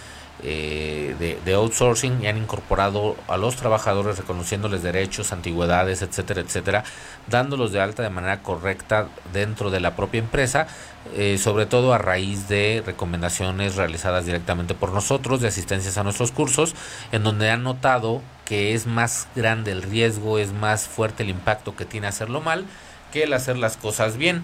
eh, 0.43 1.37
de, 1.45 1.53
outsourcing 1.53 2.23
y 2.23 2.27
han 2.27 2.37
incorporado 2.37 3.15
a 3.27 3.37
los 3.37 3.57
trabajadores 3.57 4.17
reconociéndoles 4.17 4.81
derechos, 4.81 5.33
antigüedades, 5.33 6.01
etcétera, 6.01 6.41
etcétera, 6.41 6.83
dándolos 7.27 7.71
de 7.71 7.79
alta 7.79 8.01
de 8.01 8.09
manera 8.09 8.41
correcta 8.41 9.07
dentro 9.33 9.69
de 9.69 9.79
la 9.81 9.95
propia 9.95 10.17
empresa, 10.19 10.65
eh, 11.13 11.37
sobre 11.37 11.67
todo 11.67 11.93
a 11.93 11.99
raíz 11.99 12.47
de 12.47 12.81
recomendaciones 12.83 13.75
realizadas 13.75 14.25
directamente 14.25 14.73
por 14.73 14.91
nosotros, 14.91 15.41
de 15.41 15.49
asistencias 15.49 15.99
a 15.99 16.03
nuestros 16.03 16.31
cursos, 16.31 16.73
en 17.11 17.23
donde 17.23 17.51
han 17.51 17.61
notado 17.61 18.23
que 18.45 18.73
es 18.73 18.87
más 18.87 19.27
grande 19.35 19.71
el 19.71 19.83
riesgo, 19.83 20.39
es 20.39 20.53
más 20.53 20.87
fuerte 20.87 21.21
el 21.21 21.29
impacto 21.29 21.75
que 21.75 21.85
tiene 21.85 22.07
hacerlo 22.07 22.41
mal 22.41 22.65
que 23.11 23.23
el 23.23 23.33
hacer 23.33 23.57
las 23.57 23.77
cosas 23.77 24.17
bien. 24.17 24.41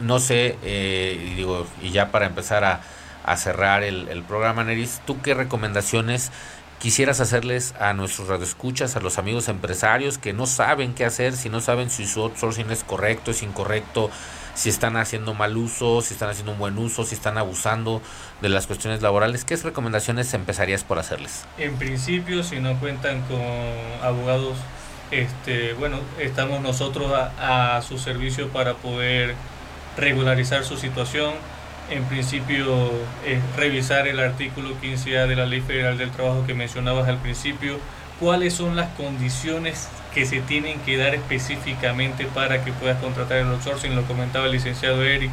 No 0.00 0.18
sé, 0.18 0.56
eh, 0.62 1.30
y 1.32 1.34
digo, 1.34 1.66
y 1.82 1.90
ya 1.90 2.10
para 2.10 2.26
empezar 2.26 2.64
a 2.64 3.36
cerrar 3.36 3.84
el, 3.84 4.08
el 4.08 4.22
programa, 4.22 4.64
Neris, 4.64 5.00
¿tú 5.06 5.20
qué 5.20 5.34
recomendaciones 5.34 6.32
quisieras 6.80 7.20
hacerles 7.20 7.74
a 7.78 7.92
nuestros 7.92 8.28
radioescuchas, 8.28 8.96
a 8.96 9.00
los 9.00 9.18
amigos 9.18 9.48
empresarios 9.48 10.16
que 10.16 10.32
no 10.32 10.46
saben 10.46 10.94
qué 10.94 11.04
hacer, 11.04 11.36
si 11.36 11.50
no 11.50 11.60
saben 11.60 11.90
si 11.90 12.06
su 12.06 12.22
outsourcing 12.22 12.70
es 12.70 12.84
correcto, 12.84 13.30
es 13.30 13.42
incorrecto, 13.42 14.10
si 14.54 14.70
están 14.70 14.96
haciendo 14.96 15.34
mal 15.34 15.56
uso, 15.58 16.00
si 16.00 16.14
están 16.14 16.30
haciendo 16.30 16.52
un 16.52 16.58
buen 16.58 16.78
uso, 16.78 17.04
si 17.04 17.14
están 17.14 17.36
abusando 17.36 18.00
de 18.40 18.48
las 18.48 18.66
cuestiones 18.66 19.02
laborales, 19.02 19.44
¿qué 19.44 19.56
recomendaciones 19.56 20.32
empezarías 20.32 20.82
por 20.82 20.98
hacerles? 20.98 21.44
En 21.58 21.76
principio, 21.76 22.42
si 22.42 22.60
no 22.60 22.74
cuentan 22.80 23.20
con 23.22 23.42
abogados, 24.02 24.56
este, 25.10 25.74
bueno, 25.74 25.98
estamos 26.18 26.62
nosotros 26.62 27.12
a, 27.12 27.76
a 27.76 27.82
su 27.82 27.98
servicio 27.98 28.48
para 28.48 28.74
poder 28.74 29.34
regularizar 29.96 30.64
su 30.64 30.76
situación 30.76 31.34
en 31.90 32.04
principio 32.04 32.90
es 33.26 33.40
revisar 33.56 34.06
el 34.06 34.20
artículo 34.20 34.70
15A 34.80 35.26
de 35.26 35.36
la 35.36 35.46
Ley 35.46 35.60
Federal 35.60 35.98
del 35.98 36.10
Trabajo 36.10 36.46
que 36.46 36.54
mencionabas 36.54 37.08
al 37.08 37.18
principio, 37.18 37.78
cuáles 38.20 38.54
son 38.54 38.76
las 38.76 38.90
condiciones 38.90 39.88
que 40.14 40.24
se 40.24 40.40
tienen 40.40 40.78
que 40.80 40.96
dar 40.96 41.14
específicamente 41.14 42.26
para 42.26 42.64
que 42.64 42.72
puedas 42.72 43.00
contratar 43.00 43.38
el 43.38 43.48
outsourcing, 43.48 43.96
lo 43.96 44.02
comentaba 44.04 44.46
el 44.46 44.52
licenciado 44.52 45.02
Eric. 45.02 45.30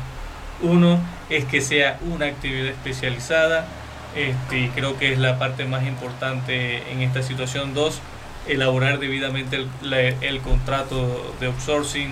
Uno 0.61 0.99
es 1.29 1.45
que 1.45 1.61
sea 1.61 1.99
una 2.11 2.25
actividad 2.25 2.67
especializada, 2.67 3.65
este, 4.15 4.71
creo 4.73 4.97
que 4.97 5.13
es 5.13 5.19
la 5.19 5.37
parte 5.37 5.65
más 5.65 5.85
importante 5.85 6.91
en 6.91 7.01
esta 7.01 7.21
situación. 7.21 7.75
Dos, 7.75 7.99
elaborar 8.47 8.97
debidamente 8.97 9.67
el 10.21 10.41
contrato 10.41 11.35
de 11.39 11.47
outsourcing. 11.47 12.11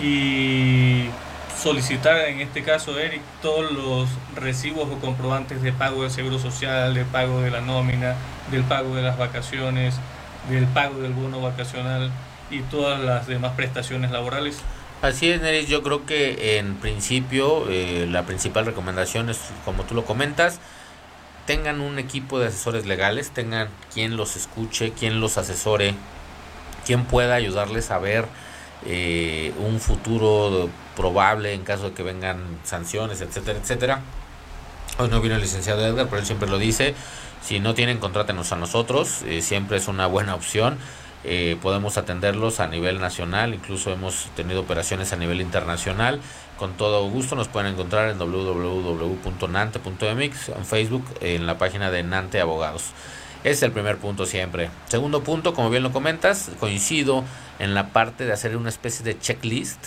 Y 0.00 1.06
solicitar 1.60 2.16
en 2.28 2.40
este 2.40 2.62
caso, 2.62 2.98
Eric, 2.98 3.20
todos 3.42 3.70
los 3.72 4.08
recibos 4.36 4.88
o 4.90 4.98
comprobantes 5.00 5.62
de 5.62 5.72
pago 5.72 6.02
del 6.02 6.10
seguro 6.10 6.38
social, 6.38 6.94
de 6.94 7.04
pago 7.04 7.40
de 7.40 7.50
la 7.50 7.60
nómina, 7.60 8.14
del 8.50 8.62
pago 8.62 8.94
de 8.94 9.02
las 9.02 9.18
vacaciones, 9.18 9.96
del 10.48 10.66
pago 10.66 11.00
del 11.00 11.12
bono 11.12 11.40
vacacional 11.40 12.10
y 12.50 12.60
todas 12.60 13.00
las 13.00 13.26
demás 13.26 13.52
prestaciones 13.56 14.10
laborales. 14.10 14.60
Así 15.02 15.30
es, 15.30 15.40
Neris, 15.40 15.68
yo 15.68 15.82
creo 15.82 16.06
que 16.06 16.58
en 16.58 16.76
principio 16.76 17.68
eh, 17.68 18.06
la 18.10 18.24
principal 18.24 18.66
recomendación 18.66 19.30
es, 19.30 19.38
como 19.64 19.84
tú 19.84 19.94
lo 19.94 20.04
comentas, 20.04 20.60
tengan 21.46 21.80
un 21.80 21.98
equipo 21.98 22.38
de 22.38 22.48
asesores 22.48 22.84
legales, 22.86 23.30
tengan 23.30 23.68
quien 23.92 24.16
los 24.16 24.36
escuche, 24.36 24.92
quien 24.92 25.20
los 25.20 25.38
asesore, 25.38 25.94
quien 26.84 27.04
pueda 27.04 27.34
ayudarles 27.34 27.90
a 27.90 27.98
ver 27.98 28.26
eh, 28.86 29.52
un 29.58 29.80
futuro 29.80 30.68
probable 30.96 31.54
en 31.54 31.64
caso 31.64 31.90
de 31.90 31.94
que 31.94 32.02
vengan 32.02 32.38
sanciones, 32.64 33.20
etcétera, 33.20 33.58
etcétera. 33.58 34.00
Hoy 34.98 35.08
no 35.08 35.20
vino 35.20 35.36
el 35.36 35.40
licenciado 35.40 35.86
Edgar, 35.86 36.06
pero 36.06 36.18
él 36.18 36.26
siempre 36.26 36.48
lo 36.48 36.58
dice. 36.58 36.94
Si 37.42 37.60
no 37.60 37.74
tienen, 37.74 37.98
contrátenos 37.98 38.50
a 38.52 38.56
nosotros. 38.56 39.22
Eh, 39.26 39.42
siempre 39.42 39.76
es 39.76 39.88
una 39.88 40.06
buena 40.06 40.34
opción. 40.34 40.78
Eh, 41.24 41.56
podemos 41.60 41.98
atenderlos 41.98 42.60
a 42.60 42.68
nivel 42.68 43.00
nacional, 43.00 43.52
incluso 43.52 43.92
hemos 43.92 44.28
tenido 44.36 44.60
operaciones 44.60 45.12
a 45.12 45.16
nivel 45.16 45.40
internacional. 45.40 46.20
Con 46.56 46.74
todo 46.74 47.08
gusto 47.08 47.34
nos 47.34 47.48
pueden 47.48 47.72
encontrar 47.72 48.08
en 48.08 48.18
www.nante.mx, 48.18 50.48
en 50.48 50.64
Facebook, 50.64 51.04
en 51.20 51.46
la 51.46 51.58
página 51.58 51.90
de 51.90 52.02
Nante 52.02 52.40
Abogados. 52.40 52.92
Es 53.44 53.62
el 53.62 53.70
primer 53.70 53.98
punto 53.98 54.26
siempre. 54.26 54.68
Segundo 54.88 55.22
punto, 55.22 55.54
como 55.54 55.70
bien 55.70 55.84
lo 55.84 55.92
comentas, 55.92 56.50
coincido 56.58 57.24
en 57.60 57.72
la 57.72 57.90
parte 57.90 58.24
de 58.24 58.32
hacer 58.32 58.56
una 58.56 58.68
especie 58.68 59.04
de 59.04 59.18
checklist 59.18 59.78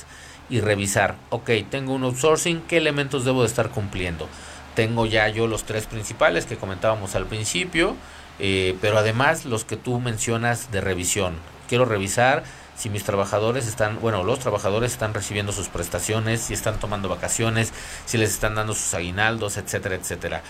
y 0.49 0.61
revisar, 0.61 1.15
ok, 1.29 1.49
tengo 1.69 1.93
un 1.93 2.03
outsourcing, 2.03 2.61
¿qué 2.61 2.77
elementos 2.77 3.25
debo 3.25 3.41
de 3.41 3.47
estar 3.47 3.69
cumpliendo? 3.69 4.27
Tengo 4.75 5.05
ya 5.05 5.27
yo 5.27 5.47
los 5.47 5.65
tres 5.65 5.85
principales 5.85 6.45
que 6.45 6.57
comentábamos 6.57 7.15
al 7.15 7.25
principio, 7.25 7.95
eh, 8.39 8.77
pero 8.79 8.97
además 8.97 9.45
los 9.45 9.65
que 9.65 9.75
tú 9.75 9.99
mencionas 9.99 10.71
de 10.71 10.79
revisión. 10.79 11.35
Quiero 11.67 11.85
revisar 11.85 12.43
si 12.77 12.89
mis 12.89 13.03
trabajadores 13.03 13.67
están, 13.67 13.99
bueno, 13.99 14.23
los 14.23 14.39
trabajadores 14.39 14.93
están 14.93 15.13
recibiendo 15.13 15.51
sus 15.51 15.67
prestaciones, 15.67 16.41
si 16.41 16.53
están 16.53 16.79
tomando 16.79 17.09
vacaciones, 17.09 17.73
si 18.05 18.17
les 18.17 18.31
están 18.31 18.55
dando 18.55 18.73
sus 18.73 18.93
aguinaldos, 18.93 19.57
etcétera, 19.57 19.95
etcétera. 19.95 20.41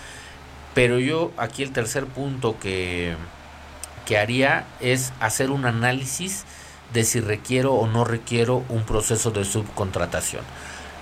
Pero 0.74 0.98
yo 0.98 1.32
aquí 1.36 1.62
el 1.62 1.72
tercer 1.72 2.06
punto 2.06 2.58
que, 2.58 3.14
que 4.06 4.18
haría 4.18 4.64
es 4.80 5.12
hacer 5.20 5.50
un 5.50 5.66
análisis 5.66 6.44
de 6.92 7.04
si 7.04 7.20
requiero 7.20 7.74
o 7.74 7.86
no 7.86 8.04
requiero 8.04 8.64
un 8.68 8.84
proceso 8.84 9.30
de 9.30 9.44
subcontratación. 9.44 10.44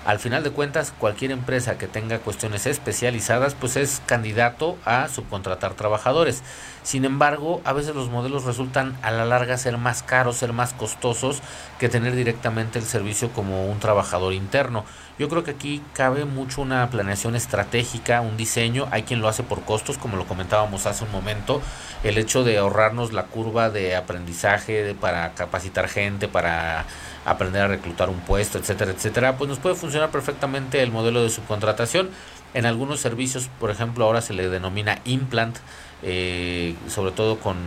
Al 0.03 0.17
final 0.17 0.43
de 0.43 0.49
cuentas, 0.49 0.93
cualquier 0.97 1.29
empresa 1.29 1.77
que 1.77 1.85
tenga 1.85 2.17
cuestiones 2.17 2.65
especializadas, 2.65 3.53
pues 3.53 3.75
es 3.75 4.01
candidato 4.07 4.77
a 4.83 5.07
subcontratar 5.07 5.75
trabajadores. 5.75 6.41
Sin 6.83 7.05
embargo, 7.05 7.61
a 7.63 7.73
veces 7.73 7.95
los 7.95 8.09
modelos 8.09 8.45
resultan 8.45 8.97
a 9.01 9.11
la 9.11 9.25
larga 9.25 9.57
ser 9.57 9.77
más 9.77 10.01
caros, 10.01 10.37
ser 10.37 10.51
más 10.51 10.73
costosos 10.73 11.41
que 11.79 11.89
tener 11.89 12.15
directamente 12.15 12.79
el 12.79 12.85
servicio 12.85 13.31
como 13.31 13.67
un 13.67 13.79
trabajador 13.79 14.33
interno. 14.33 14.83
Yo 15.19 15.29
creo 15.29 15.43
que 15.43 15.51
aquí 15.51 15.83
cabe 15.93 16.25
mucho 16.25 16.61
una 16.61 16.89
planeación 16.89 17.35
estratégica, 17.35 18.21
un 18.21 18.37
diseño. 18.37 18.87
Hay 18.89 19.03
quien 19.03 19.21
lo 19.21 19.27
hace 19.27 19.43
por 19.43 19.61
costos, 19.61 19.99
como 19.99 20.17
lo 20.17 20.25
comentábamos 20.25 20.87
hace 20.87 21.03
un 21.03 21.11
momento. 21.11 21.61
El 22.03 22.17
hecho 22.17 22.43
de 22.43 22.57
ahorrarnos 22.57 23.13
la 23.13 23.25
curva 23.25 23.69
de 23.69 23.95
aprendizaje 23.95 24.95
para 24.99 25.35
capacitar 25.35 25.87
gente, 25.87 26.27
para 26.27 26.85
aprender 27.25 27.61
a 27.61 27.67
reclutar 27.67 28.09
un 28.09 28.19
puesto, 28.21 28.57
etcétera, 28.57 28.91
etcétera, 28.91 29.37
pues 29.37 29.47
nos 29.47 29.59
puede 29.59 29.75
funcionar 29.75 30.09
perfectamente 30.09 30.81
el 30.81 30.91
modelo 30.91 31.21
de 31.21 31.29
subcontratación. 31.29 32.09
En 32.53 32.65
algunos 32.65 32.99
servicios, 32.99 33.49
por 33.59 33.69
ejemplo, 33.69 34.05
ahora 34.05 34.21
se 34.21 34.33
le 34.33 34.49
denomina 34.49 34.99
implant, 35.05 35.57
eh, 36.03 36.75
sobre 36.87 37.11
todo 37.11 37.39
con, 37.39 37.57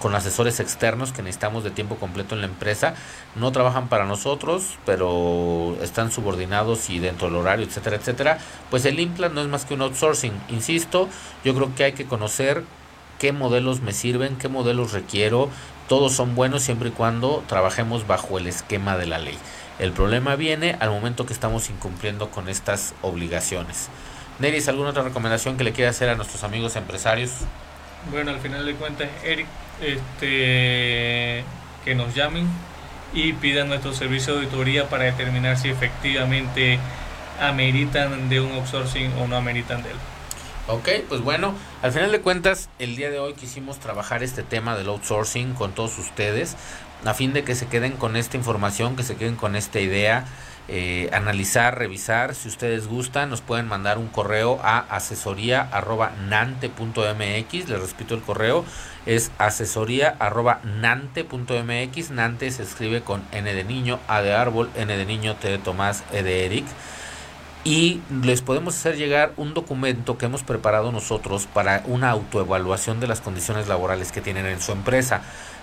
con 0.00 0.14
asesores 0.14 0.60
externos 0.60 1.12
que 1.12 1.22
necesitamos 1.22 1.64
de 1.64 1.70
tiempo 1.70 1.96
completo 1.96 2.34
en 2.34 2.40
la 2.40 2.46
empresa. 2.46 2.94
No 3.36 3.52
trabajan 3.52 3.88
para 3.88 4.06
nosotros, 4.06 4.78
pero 4.86 5.76
están 5.82 6.10
subordinados 6.10 6.90
y 6.90 6.98
dentro 6.98 7.28
del 7.28 7.36
horario, 7.36 7.66
etcétera, 7.66 7.96
etcétera. 7.96 8.38
Pues 8.70 8.84
el 8.84 8.98
implant 8.98 9.34
no 9.34 9.42
es 9.42 9.48
más 9.48 9.64
que 9.64 9.74
un 9.74 9.82
outsourcing. 9.82 10.32
Insisto, 10.48 11.08
yo 11.44 11.54
creo 11.54 11.74
que 11.74 11.84
hay 11.84 11.92
que 11.92 12.06
conocer 12.06 12.64
qué 13.20 13.32
modelos 13.32 13.80
me 13.82 13.92
sirven, 13.92 14.36
qué 14.36 14.48
modelos 14.48 14.92
requiero, 14.92 15.50
todos 15.88 16.12
son 16.12 16.34
buenos 16.34 16.62
siempre 16.62 16.88
y 16.88 16.92
cuando 16.92 17.44
trabajemos 17.46 18.06
bajo 18.06 18.38
el 18.38 18.46
esquema 18.46 18.96
de 18.96 19.06
la 19.06 19.18
ley. 19.18 19.36
El 19.78 19.92
problema 19.92 20.36
viene 20.36 20.76
al 20.80 20.90
momento 20.90 21.26
que 21.26 21.32
estamos 21.32 21.68
incumpliendo 21.68 22.30
con 22.30 22.48
estas 22.48 22.94
obligaciones. 23.02 23.88
Neris, 24.40 24.68
¿alguna 24.68 24.90
otra 24.90 25.02
recomendación 25.02 25.58
que 25.58 25.64
le 25.64 25.72
quiera 25.72 25.90
hacer 25.90 26.08
a 26.08 26.14
nuestros 26.14 26.44
amigos 26.44 26.74
empresarios? 26.74 27.30
Bueno, 28.10 28.30
al 28.30 28.40
final 28.40 28.64
de 28.64 28.74
cuentas, 28.74 29.08
Eric, 29.22 29.46
este, 29.82 31.44
que 31.84 31.94
nos 31.94 32.14
llamen 32.14 32.48
y 33.12 33.34
pidan 33.34 33.68
nuestro 33.68 33.92
servicio 33.92 34.34
de 34.34 34.40
auditoría 34.40 34.88
para 34.88 35.04
determinar 35.04 35.58
si 35.58 35.68
efectivamente 35.68 36.78
ameritan 37.38 38.30
de 38.30 38.40
un 38.40 38.52
outsourcing 38.52 39.12
o 39.18 39.26
no 39.26 39.36
ameritan 39.36 39.82
de 39.82 39.90
él. 39.90 39.96
Ok, 40.68 40.88
pues 41.08 41.20
bueno, 41.20 41.54
al 41.82 41.92
final 41.92 42.10
de 42.10 42.20
cuentas, 42.22 42.70
el 42.78 42.96
día 42.96 43.10
de 43.10 43.18
hoy 43.18 43.34
quisimos 43.34 43.78
trabajar 43.78 44.22
este 44.22 44.42
tema 44.42 44.74
del 44.74 44.88
outsourcing 44.88 45.52
con 45.52 45.72
todos 45.72 45.98
ustedes, 45.98 46.56
a 47.04 47.12
fin 47.12 47.34
de 47.34 47.44
que 47.44 47.54
se 47.54 47.66
queden 47.66 47.92
con 47.92 48.16
esta 48.16 48.38
información, 48.38 48.96
que 48.96 49.02
se 49.02 49.16
queden 49.16 49.36
con 49.36 49.54
esta 49.54 49.80
idea 49.80 50.24
eh, 50.68 51.08
analizar, 51.12 51.78
revisar. 51.78 52.34
Si 52.34 52.48
ustedes 52.48 52.86
gustan, 52.86 53.30
nos 53.30 53.40
pueden 53.40 53.66
mandar 53.66 53.96
un 53.98 54.08
correo 54.08 54.60
a 54.62 54.78
asesoría.nante.mx. 54.78 57.68
Les 57.68 57.80
repito 57.80 58.14
el 58.14 58.22
correo, 58.22 58.64
es 59.06 59.32
asesoría.nante.mx. 59.38 62.10
Nante 62.10 62.50
se 62.50 62.62
escribe 62.62 63.02
con 63.02 63.22
N 63.32 63.52
de 63.52 63.64
niño, 63.64 63.98
A 64.06 64.22
de 64.22 64.32
árbol, 64.32 64.70
N 64.76 64.96
de 64.96 65.06
niño, 65.06 65.34
T 65.36 65.48
de 65.48 65.58
Tomás, 65.58 66.04
E 66.12 66.22
de 66.22 66.46
Eric. 66.46 66.66
Y 67.62 68.00
les 68.22 68.40
podemos 68.40 68.74
hacer 68.74 68.96
llegar 68.96 69.32
un 69.36 69.52
documento 69.52 70.16
que 70.16 70.24
hemos 70.24 70.42
preparado 70.42 70.92
nosotros 70.92 71.46
para 71.52 71.82
una 71.84 72.08
autoevaluación 72.10 73.00
de 73.00 73.06
las 73.06 73.20
condiciones 73.20 73.68
laborales 73.68 74.12
que 74.12 74.22
tienen 74.22 74.46
en 74.46 74.62
su 74.62 74.72
empresa. 74.72 75.20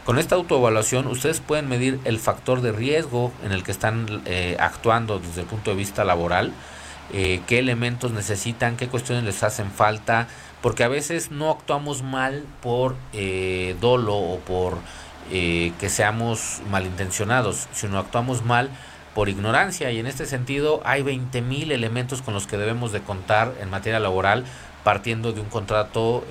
Con 0.08 0.20
esta 0.20 0.36
autoevaluación 0.36 1.06
ustedes 1.08 1.42
pueden 1.42 1.68
medir 1.68 2.00
el 2.06 2.18
factor 2.18 2.62
de 2.62 2.72
riesgo 2.72 3.34
en 3.44 3.52
el 3.52 3.64
que 3.64 3.72
están 3.72 4.22
eh, 4.24 4.56
actuando 4.58 5.20
desde 5.20 5.42
el 5.42 5.48
punto 5.48 5.72
de 5.72 5.76
vista 5.76 6.06
laboral, 6.06 6.54
eh, 7.12 7.42
qué 7.46 7.60
elementos 7.60 8.14
necesitan, 8.14 8.78
qué 8.78 8.88
cuestiones 8.88 9.26
les 9.26 9.44
hacen 9.44 9.70
falta, 9.70 10.30
porque 10.62 10.86
a 10.86 10.88
veces 10.88 11.30
no 11.30 11.52
actuamos 11.52 12.04
mal 12.04 12.46
por 12.62 12.96
eh, 13.12 13.76
dolo 13.82 14.16
o 14.16 14.40
por 14.40 14.78
que 15.30 15.90
seamos 15.90 16.62
malintencionados, 16.72 17.68
sino 17.74 18.00
actuamos 18.00 18.46
mal 18.46 18.70
por 19.14 19.28
ignorancia. 19.28 19.92
Y 19.92 20.00
en 20.00 20.08
este 20.08 20.26
sentido 20.26 20.80
hay 20.86 21.04
20.000 21.04 21.74
elementos 21.74 22.22
con 22.22 22.34
los 22.34 22.48
que 22.48 22.56
debemos 22.56 22.94
de 22.94 23.02
contar 23.02 23.54
en 23.60 23.70
materia 23.70 24.00
laboral 24.00 24.46
partiendo 24.86 25.34
de 25.34 25.42
un 25.42 25.50
contrato 25.50 26.24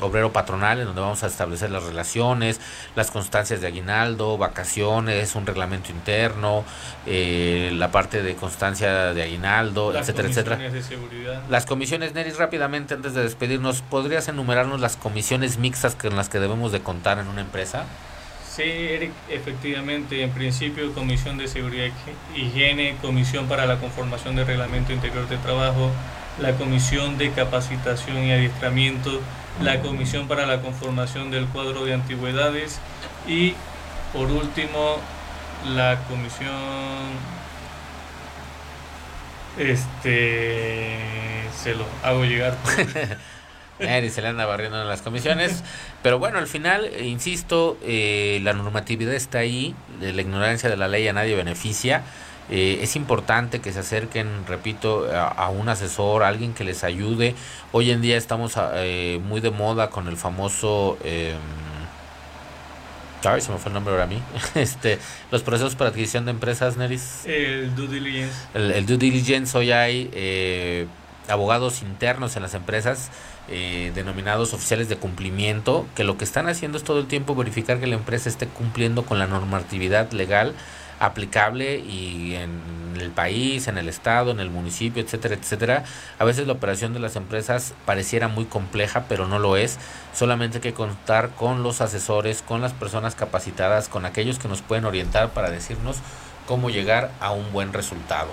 obrero 0.00 0.32
patronal 0.32 0.80
en 0.80 0.86
donde 0.86 1.00
vamos 1.00 1.22
a 1.22 1.26
establecer 1.26 1.70
las 1.70 1.82
relaciones, 1.82 2.60
las 2.96 3.10
constancias 3.10 3.60
de 3.60 3.66
aguinaldo, 3.66 4.38
vacaciones, 4.38 5.34
un 5.34 5.46
reglamento 5.46 5.90
interno, 5.92 6.64
eh, 7.06 7.70
la 7.74 7.90
parte 7.90 8.22
de 8.22 8.34
constancia 8.34 9.12
de 9.14 9.22
aguinaldo, 9.22 9.96
etcétera, 9.96 10.28
etcétera. 10.28 10.58
Las 11.48 11.66
comisiones, 11.66 12.14
Neris, 12.14 12.36
rápidamente 12.36 12.94
antes 12.94 13.14
de 13.14 13.22
despedirnos, 13.22 13.82
¿podrías 13.82 14.28
enumerarnos 14.28 14.80
las 14.80 14.96
comisiones 14.96 15.58
mixtas 15.58 15.94
con 15.94 16.16
las 16.16 16.28
que 16.28 16.38
debemos 16.38 16.72
de 16.72 16.80
contar 16.80 17.18
en 17.18 17.28
una 17.28 17.40
empresa? 17.40 17.84
Sí, 18.50 18.62
Eric, 18.64 19.12
efectivamente, 19.28 20.22
en 20.22 20.30
principio 20.30 20.92
Comisión 20.92 21.38
de 21.38 21.46
Seguridad 21.46 21.88
y 22.34 22.40
Higiene, 22.40 22.96
Comisión 23.00 23.46
para 23.46 23.64
la 23.64 23.78
Conformación 23.78 24.34
del 24.34 24.46
Reglamento 24.46 24.92
Interior 24.92 25.28
de 25.28 25.36
Trabajo, 25.36 25.90
la 26.40 26.52
Comisión 26.52 27.18
de 27.18 27.30
Capacitación 27.30 28.24
y 28.24 28.32
Adiestramiento, 28.32 29.20
la 29.62 29.80
Comisión 29.80 30.28
para 30.28 30.46
la 30.46 30.60
Conformación 30.62 31.30
del 31.30 31.46
Cuadro 31.46 31.84
de 31.84 31.94
Antigüedades 31.94 32.80
y 33.28 33.54
por 34.12 34.30
último 34.30 34.96
la 35.66 35.98
Comisión 36.08 36.50
este 39.58 40.96
se 41.62 41.74
lo 41.74 41.84
hago 42.02 42.24
llegar. 42.24 42.56
Y 43.80 44.10
se 44.10 44.20
le 44.20 44.28
anda 44.28 44.44
barriendo 44.44 44.82
en 44.82 44.86
las 44.86 45.00
comisiones 45.00 45.64
pero 46.02 46.18
bueno 46.18 46.36
al 46.36 46.46
final 46.46 46.90
insisto 47.00 47.78
eh, 47.82 48.38
la 48.42 48.52
normatividad 48.52 49.14
está 49.14 49.38
ahí 49.38 49.74
la 50.02 50.20
ignorancia 50.20 50.68
de 50.68 50.76
la 50.76 50.86
ley 50.86 51.08
a 51.08 51.14
nadie 51.14 51.34
beneficia 51.34 52.02
eh, 52.50 52.80
es 52.82 52.96
importante 52.96 53.60
que 53.60 53.72
se 53.72 53.78
acerquen, 53.78 54.44
repito, 54.46 55.06
a, 55.14 55.48
un 55.50 55.68
asesor, 55.68 56.24
a 56.24 56.28
alguien 56.28 56.52
que 56.52 56.64
les 56.64 56.82
ayude. 56.82 57.36
Hoy 57.70 57.92
en 57.92 58.02
día 58.02 58.16
estamos 58.16 58.54
eh, 58.74 59.20
muy 59.24 59.40
de 59.40 59.50
moda 59.50 59.90
con 59.90 60.08
el 60.08 60.16
famoso... 60.16 60.98
Eh, 61.04 61.34
se 63.22 63.52
me 63.52 63.58
fue 63.58 63.68
el 63.68 63.74
nombre 63.74 63.92
ahora 63.92 64.04
a 64.04 64.06
mí. 64.06 64.20
este, 64.54 64.98
los 65.30 65.42
procesos 65.42 65.76
para 65.76 65.90
adquisición 65.90 66.24
de 66.24 66.32
empresas, 66.32 66.76
Neris. 66.76 67.24
El 67.26 67.76
due 67.76 67.86
diligence. 67.86 68.34
El, 68.54 68.86
due 68.86 68.96
diligence, 68.96 69.56
hoy 69.56 69.70
hay 69.70 70.10
eh, 70.14 70.86
abogados 71.28 71.82
internos 71.82 72.34
en 72.36 72.42
las 72.42 72.54
empresas 72.54 73.10
denominados 73.94 74.54
oficiales 74.54 74.88
de 74.88 74.94
cumplimiento, 74.94 75.84
que 75.96 76.04
lo 76.04 76.16
que 76.16 76.22
están 76.22 76.48
haciendo 76.48 76.78
es 76.78 76.84
todo 76.84 77.00
el 77.00 77.08
tiempo 77.08 77.34
verificar 77.34 77.80
que 77.80 77.88
la 77.88 77.96
empresa 77.96 78.28
esté 78.28 78.46
cumpliendo 78.46 79.04
con 79.04 79.18
la 79.18 79.26
normatividad 79.26 80.12
legal 80.12 80.54
aplicable 81.00 81.78
y 81.78 82.36
en 82.36 82.80
el 83.00 83.10
país, 83.10 83.66
en 83.66 83.78
el 83.78 83.88
estado, 83.88 84.30
en 84.30 84.40
el 84.40 84.50
municipio, 84.50 85.02
etcétera, 85.02 85.34
etcétera. 85.34 85.84
A 86.18 86.24
veces 86.24 86.46
la 86.46 86.52
operación 86.52 86.92
de 86.92 87.00
las 87.00 87.16
empresas 87.16 87.74
pareciera 87.86 88.28
muy 88.28 88.44
compleja, 88.44 89.04
pero 89.08 89.26
no 89.26 89.38
lo 89.38 89.56
es. 89.56 89.78
Solamente 90.14 90.58
hay 90.58 90.62
que 90.62 90.74
contar 90.74 91.30
con 91.30 91.62
los 91.62 91.80
asesores, 91.80 92.42
con 92.42 92.60
las 92.60 92.72
personas 92.72 93.14
capacitadas, 93.14 93.88
con 93.88 94.04
aquellos 94.04 94.38
que 94.38 94.48
nos 94.48 94.62
pueden 94.62 94.84
orientar 94.84 95.30
para 95.30 95.50
decirnos 95.50 95.96
cómo 96.46 96.70
llegar 96.70 97.10
a 97.20 97.32
un 97.32 97.52
buen 97.52 97.72
resultado. 97.72 98.28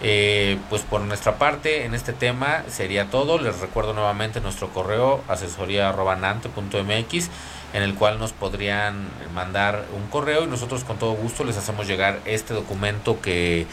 Eh, 0.00 0.58
pues 0.70 0.82
por 0.82 1.00
nuestra 1.00 1.38
parte 1.38 1.84
en 1.84 1.94
este 1.94 2.12
tema 2.12 2.64
sería 2.68 3.10
todo. 3.10 3.38
Les 3.38 3.60
recuerdo 3.60 3.94
nuevamente 3.94 4.40
nuestro 4.40 4.70
correo 4.70 5.22
asesoría.nante.mx 5.28 7.30
en 7.74 7.82
el 7.82 7.94
cual 7.94 8.18
nos 8.18 8.32
podrían 8.32 9.08
mandar 9.34 9.84
un 9.94 10.06
correo 10.08 10.44
y 10.44 10.46
nosotros 10.46 10.84
con 10.84 10.96
todo 10.96 11.12
gusto 11.12 11.44
les 11.44 11.56
hacemos 11.56 11.88
llegar 11.88 12.20
este 12.24 12.54
documento 12.54 13.20
que, 13.20 13.66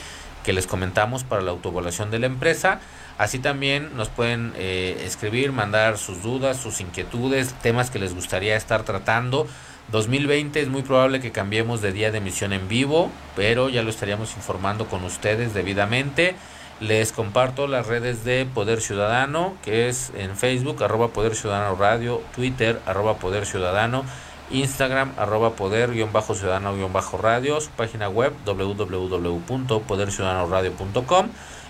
les 0.45 0.67
comentamos 0.67 1.23
para 1.23 1.43
la 1.43 1.51
autoevaluación 1.51 2.09
de 2.09 2.17
la 2.17 2.25
empresa. 2.25 2.81
Así 3.19 3.37
también 3.37 3.95
nos 3.95 4.09
pueden 4.09 4.53
eh, 4.57 5.03
escribir, 5.05 5.51
mandar 5.51 5.99
sus 5.99 6.23
dudas, 6.23 6.57
sus 6.57 6.81
inquietudes, 6.81 7.53
temas 7.61 7.91
que 7.91 7.99
les 7.99 8.15
gustaría 8.15 8.57
estar 8.57 8.83
tratando. 8.83 9.47
2020 9.91 10.59
es 10.59 10.67
muy 10.67 10.81
probable 10.81 11.21
que 11.21 11.31
cambiemos 11.31 11.81
de 11.81 11.91
día 11.91 12.11
de 12.11 12.17
emisión 12.17 12.53
en 12.53 12.67
vivo, 12.67 13.11
pero 13.35 13.69
ya 13.69 13.83
lo 13.83 13.91
estaríamos 13.91 14.35
informando 14.35 14.87
con 14.87 15.03
ustedes 15.03 15.53
debidamente. 15.53 16.35
Les 16.81 17.11
comparto 17.11 17.67
las 17.67 17.85
redes 17.85 18.23
de 18.23 18.47
Poder 18.47 18.81
Ciudadano, 18.81 19.53
que 19.63 19.87
es 19.87 20.11
en 20.17 20.35
Facebook, 20.35 20.83
arroba 20.83 21.09
Poder 21.09 21.35
Ciudadano 21.35 21.75
Radio, 21.75 22.23
Twitter, 22.35 22.81
arroba 22.87 23.17
Poder 23.17 23.45
Ciudadano, 23.45 24.03
Instagram, 24.49 25.13
arroba 25.17 25.51
Poder-Ciudadano-Radio, 25.51 27.61
su 27.61 27.69
página 27.69 28.09
web 28.09 28.33
www.poderciudadanoradio.com 28.45 31.27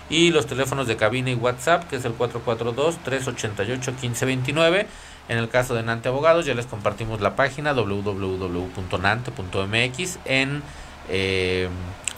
y 0.08 0.30
los 0.30 0.46
teléfonos 0.46 0.86
de 0.86 0.96
cabina 0.96 1.30
y 1.30 1.34
WhatsApp, 1.34 1.86
que 1.88 1.96
es 1.96 2.04
el 2.04 2.16
442-388-1529. 2.18 4.86
En 5.28 5.38
el 5.38 5.48
caso 5.48 5.74
de 5.74 5.82
Nante 5.82 6.08
Abogados, 6.08 6.46
ya 6.46 6.54
les 6.54 6.66
compartimos 6.66 7.20
la 7.20 7.34
página 7.36 7.74
www.nante.mx 7.74 10.18
en... 10.24 10.62
Eh, 11.08 11.68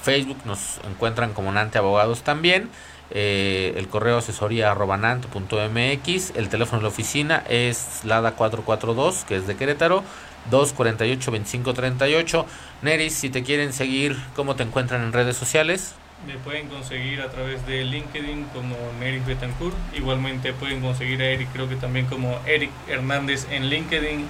Facebook 0.04 0.38
nos 0.44 0.78
encuentran 0.88 1.32
como 1.32 1.50
Nante 1.50 1.78
Abogados 1.78 2.22
también. 2.22 2.68
Eh, 3.10 3.74
el 3.76 3.88
correo 3.88 4.18
asesoría 4.18 4.70
arroba 4.70 4.96
el 4.96 6.48
teléfono 6.48 6.78
de 6.78 6.82
la 6.82 6.88
oficina 6.88 7.42
es 7.48 8.00
LADA 8.04 8.32
442, 8.32 9.24
que 9.24 9.36
es 9.36 9.46
de 9.46 9.56
Querétaro, 9.56 10.04
248-2538. 10.50 12.44
Neris, 12.82 13.14
si 13.14 13.30
te 13.30 13.42
quieren 13.42 13.72
seguir, 13.72 14.16
¿cómo 14.36 14.56
te 14.56 14.62
encuentran 14.62 15.02
en 15.02 15.12
redes 15.12 15.36
sociales? 15.36 15.94
Me 16.26 16.36
pueden 16.38 16.68
conseguir 16.68 17.20
a 17.20 17.30
través 17.30 17.66
de 17.66 17.84
LinkedIn 17.84 18.44
como 18.54 18.76
Neris 19.00 19.24
Betancourt. 19.26 19.76
Igualmente 19.94 20.52
pueden 20.52 20.80
conseguir 20.80 21.20
a 21.22 21.26
Eric, 21.26 21.48
creo 21.52 21.68
que 21.68 21.76
también 21.76 22.06
como 22.06 22.38
Eric 22.46 22.70
Hernández 22.88 23.46
en 23.50 23.68
LinkedIn. 23.68 24.26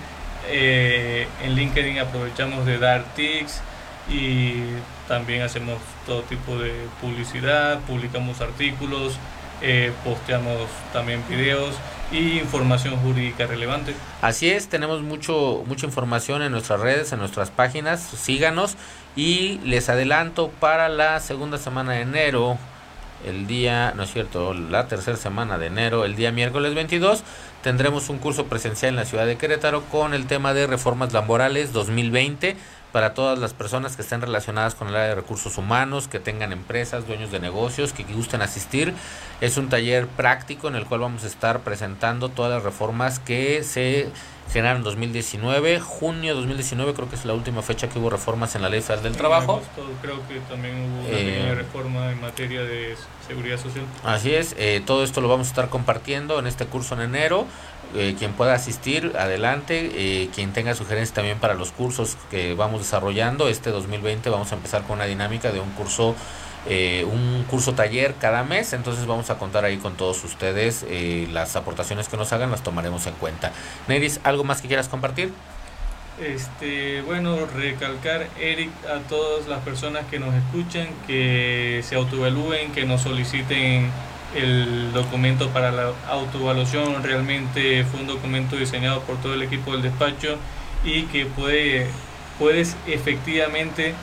Eh, 0.49 1.27
en 1.43 1.55
LinkedIn 1.55 1.99
aprovechamos 2.01 2.67
de 2.67 2.79
dar 2.79 3.05
tics 3.15 3.63
y 4.09 4.55
también 5.09 5.43
hacemos 5.43 5.79
todo 6.07 6.23
tipo 6.23 6.59
de 6.59 6.73
publicidad, 7.01 7.81
publicamos 7.81 8.41
artículos, 8.41 9.19
eh, 9.63 9.93
posteamos 10.05 10.69
también 10.93 11.23
videos 11.29 11.75
y 12.13 12.39
información 12.39 12.97
jurídica 12.97 13.47
relevante. 13.47 13.95
Así 14.21 14.51
es, 14.51 14.69
tenemos 14.69 15.03
mucho 15.03 15.63
mucha 15.67 15.87
información 15.87 16.43
en 16.43 16.53
nuestras 16.53 16.81
redes, 16.81 17.13
en 17.13 17.19
nuestras 17.19 17.51
páginas, 17.51 18.01
síganos 18.01 18.77
y 19.17 19.59
les 19.65 19.89
adelanto 19.89 20.49
para 20.61 20.89
la 20.89 21.21
segunda 21.21 21.57
semana 21.57 21.93
de 21.93 22.03
enero, 22.03 22.59
el 23.25 23.47
día, 23.47 23.95
no 23.97 24.03
es 24.03 24.13
cierto, 24.13 24.53
la 24.53 24.87
tercera 24.87 25.17
semana 25.17 25.57
de 25.57 25.67
enero, 25.67 26.05
el 26.05 26.15
día 26.15 26.31
miércoles 26.31 26.75
22, 26.75 27.23
tendremos 27.63 28.11
un 28.11 28.19
curso 28.19 28.47
presencial 28.47 28.91
en 28.91 28.97
la 28.97 29.07
ciudad 29.07 29.25
de 29.25 29.39
Querétaro 29.39 29.83
con 29.85 30.13
el 30.13 30.27
tema 30.27 30.53
de 30.53 30.67
reformas 30.67 31.15
laborales 31.15 31.73
2020 31.73 32.57
para 32.95 33.13
todas 33.13 33.41
las 33.41 33.55
personas 33.55 33.97
que 33.97 34.03
estén 34.03 34.21
relacionadas 34.21 34.77
con 34.77 34.87
el 34.87 34.95
área 34.95 35.09
de 35.09 35.15
recursos 35.17 35.59
humanos, 35.59 36.07
que 36.07 36.21
tengan 36.21 36.53
empresas, 36.53 37.09
dueños 37.09 37.33
de 37.33 37.41
negocios, 37.41 37.93
que 37.93 38.05
gusten 38.05 38.41
asistir. 38.41 38.95
Es 39.41 39.57
un 39.57 39.69
taller 39.69 40.07
práctico 40.07 40.69
en 40.69 40.77
el 40.77 40.87
cual 40.87 41.01
vamos 41.01 41.25
a 41.25 41.27
estar 41.27 41.63
presentando 41.63 42.29
todas 42.29 42.53
las 42.53 42.63
reformas 42.63 43.19
que 43.19 43.65
se 43.65 44.11
generaron 44.53 44.83
en 44.83 44.85
2019. 44.85 45.81
Junio 45.81 46.35
de 46.35 46.41
2019 46.41 46.95
creo 46.95 47.09
que 47.09 47.17
es 47.17 47.25
la 47.25 47.35
última 47.35 47.63
fecha 47.63 47.89
que 47.89 47.99
hubo 47.99 48.11
reformas 48.11 48.55
en 48.55 48.63
la 48.63 48.69
Ley 48.69 48.81
Federal 48.81 49.03
del 49.03 49.17
Trabajo. 49.17 49.61
creo 50.01 50.21
que 50.29 50.39
también 50.49 50.77
hubo 50.77 51.09
una 51.09 51.19
eh, 51.19 51.55
reforma 51.57 52.13
en 52.13 52.21
materia 52.21 52.63
de 52.63 52.95
seguridad 53.27 53.59
social. 53.59 53.87
Así 54.05 54.33
es, 54.33 54.55
eh, 54.57 54.81
todo 54.87 55.03
esto 55.03 55.21
lo 55.21 55.27
vamos 55.27 55.49
a 55.49 55.51
estar 55.51 55.69
compartiendo 55.69 56.39
en 56.39 56.47
este 56.47 56.67
curso 56.67 56.95
en 56.95 57.01
enero. 57.01 57.47
Eh, 57.95 58.17
quien 58.19 58.33
pueda 58.33 58.55
asistir, 58.55 59.13
adelante. 59.19 59.91
Eh, 59.95 60.31
quien 60.35 60.53
tenga 60.53 60.75
sugerencias 60.75 61.15
también 61.15 61.39
para 61.39 61.55
los 61.55 61.73
cursos 61.73 62.17
que 62.31 62.55
vamos 62.55 62.81
desarrollando, 62.81 63.49
este 63.49 63.71
2020 63.71 64.31
vamos 64.31 64.53
a 64.53 64.57
empezar 64.57 64.83
con 64.83 64.97
una 64.97 65.05
dinámica 65.05 65.53
de 65.53 65.61
un 65.61 65.71
curso 65.71 66.15
eh, 66.67 67.05
un 67.05 67.45
curso 67.45 67.75
taller 67.75 68.15
cada 68.15 68.43
mes, 68.43 68.73
entonces 68.73 69.05
vamos 69.05 69.29
a 69.29 69.37
contar 69.37 69.67
ahí 69.67 69.77
con 69.77 69.97
todos 69.97 70.25
ustedes 70.25 70.85
eh, 70.89 71.29
las 71.31 71.57
aportaciones 71.57 72.09
que 72.09 72.17
nos 72.17 72.33
hagan, 72.33 72.51
las 72.51 72.63
tomaremos 72.63 73.07
en 73.07 73.13
cuenta. 73.15 73.53
Neris, 73.87 74.19
¿algo 74.25 74.45
más 74.45 74.63
que 74.63 74.69
quieras 74.69 74.89
compartir? 74.89 75.31
Este, 76.19 77.03
bueno, 77.03 77.37
recalcar, 77.55 78.29
Eric, 78.41 78.71
a 78.87 79.01
todas 79.09 79.47
las 79.47 79.61
personas 79.61 80.07
que 80.11 80.19
nos 80.19 80.35
escuchan, 80.35 80.89
que 81.07 81.83
se 81.85 81.97
autoevalúen, 81.97 82.73
que 82.73 82.87
nos 82.87 83.03
soliciten 83.03 83.91
el 84.35 84.93
documento 84.93 85.49
para 85.51 85.73
la 85.73 85.93
autoevaluación. 86.09 87.03
Realmente 87.03 87.85
fue 87.85 88.01
un 88.01 88.07
documento 88.07 88.57
diseñado 88.57 89.01
por 89.03 89.17
todo 89.21 89.35
el 89.35 89.43
equipo 89.43 89.73
del 89.73 89.83
despacho 89.83 90.37
y 90.85 91.05
que 91.05 91.27
puede, 91.27 91.87
puedes 92.39 92.77
efectivamente 92.87 93.95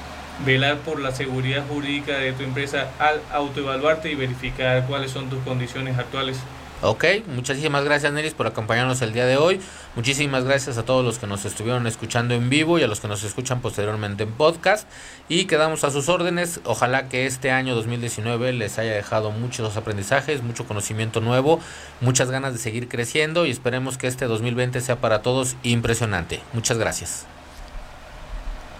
velar 0.46 0.78
por 0.80 1.00
la 1.00 1.12
seguridad 1.12 1.64
jurídica 1.68 2.18
de 2.18 2.34
tu 2.34 2.44
empresa 2.44 2.92
al 3.00 3.22
autoevaluarte 3.32 4.12
y 4.12 4.16
verificar 4.16 4.86
cuáles 4.88 5.12
son 5.12 5.30
tus 5.30 5.40
condiciones 5.44 5.98
actuales. 5.98 6.40
Ok, 6.84 7.06
muchísimas 7.28 7.84
gracias 7.86 8.12
Neris 8.12 8.34
por 8.34 8.48
acompañarnos 8.48 9.04
el 9.04 9.14
día 9.14 9.28
de 9.28 9.38
hoy. 9.38 9.62
Muchísimas 9.96 10.46
gracias 10.46 10.80
a 10.80 10.84
todos 10.84 11.06
los 11.06 11.20
que 11.20 11.28
nos 11.28 11.46
estuvieron 11.46 11.86
escuchando 11.86 12.34
en 12.34 12.50
vivo 12.50 12.80
y 12.80 12.84
a 12.84 12.88
los 12.88 13.00
que 13.00 13.08
nos 13.08 13.24
escuchan 13.24 13.62
posteriormente 13.62 14.24
en 14.24 14.32
podcast. 14.32 14.90
Y 15.30 15.46
quedamos 15.46 15.84
a 15.84 15.92
sus 15.92 16.10
órdenes. 16.10 16.60
Ojalá 16.64 17.08
que 17.08 17.28
este 17.28 17.52
año 17.52 17.76
2019 17.76 18.54
les 18.54 18.80
haya 18.80 18.94
dejado 18.94 19.30
muchos 19.30 19.78
aprendizajes, 19.78 20.42
mucho 20.42 20.66
conocimiento 20.66 21.22
nuevo, 21.22 21.60
muchas 22.00 22.32
ganas 22.32 22.54
de 22.54 22.60
seguir 22.60 22.88
creciendo 22.88 23.46
y 23.46 23.52
esperemos 23.52 24.00
que 24.00 24.08
este 24.08 24.26
2020 24.26 24.82
sea 24.82 24.96
para 24.96 25.22
todos 25.22 25.58
impresionante. 25.62 26.42
Muchas 26.52 26.80
gracias. 26.80 27.28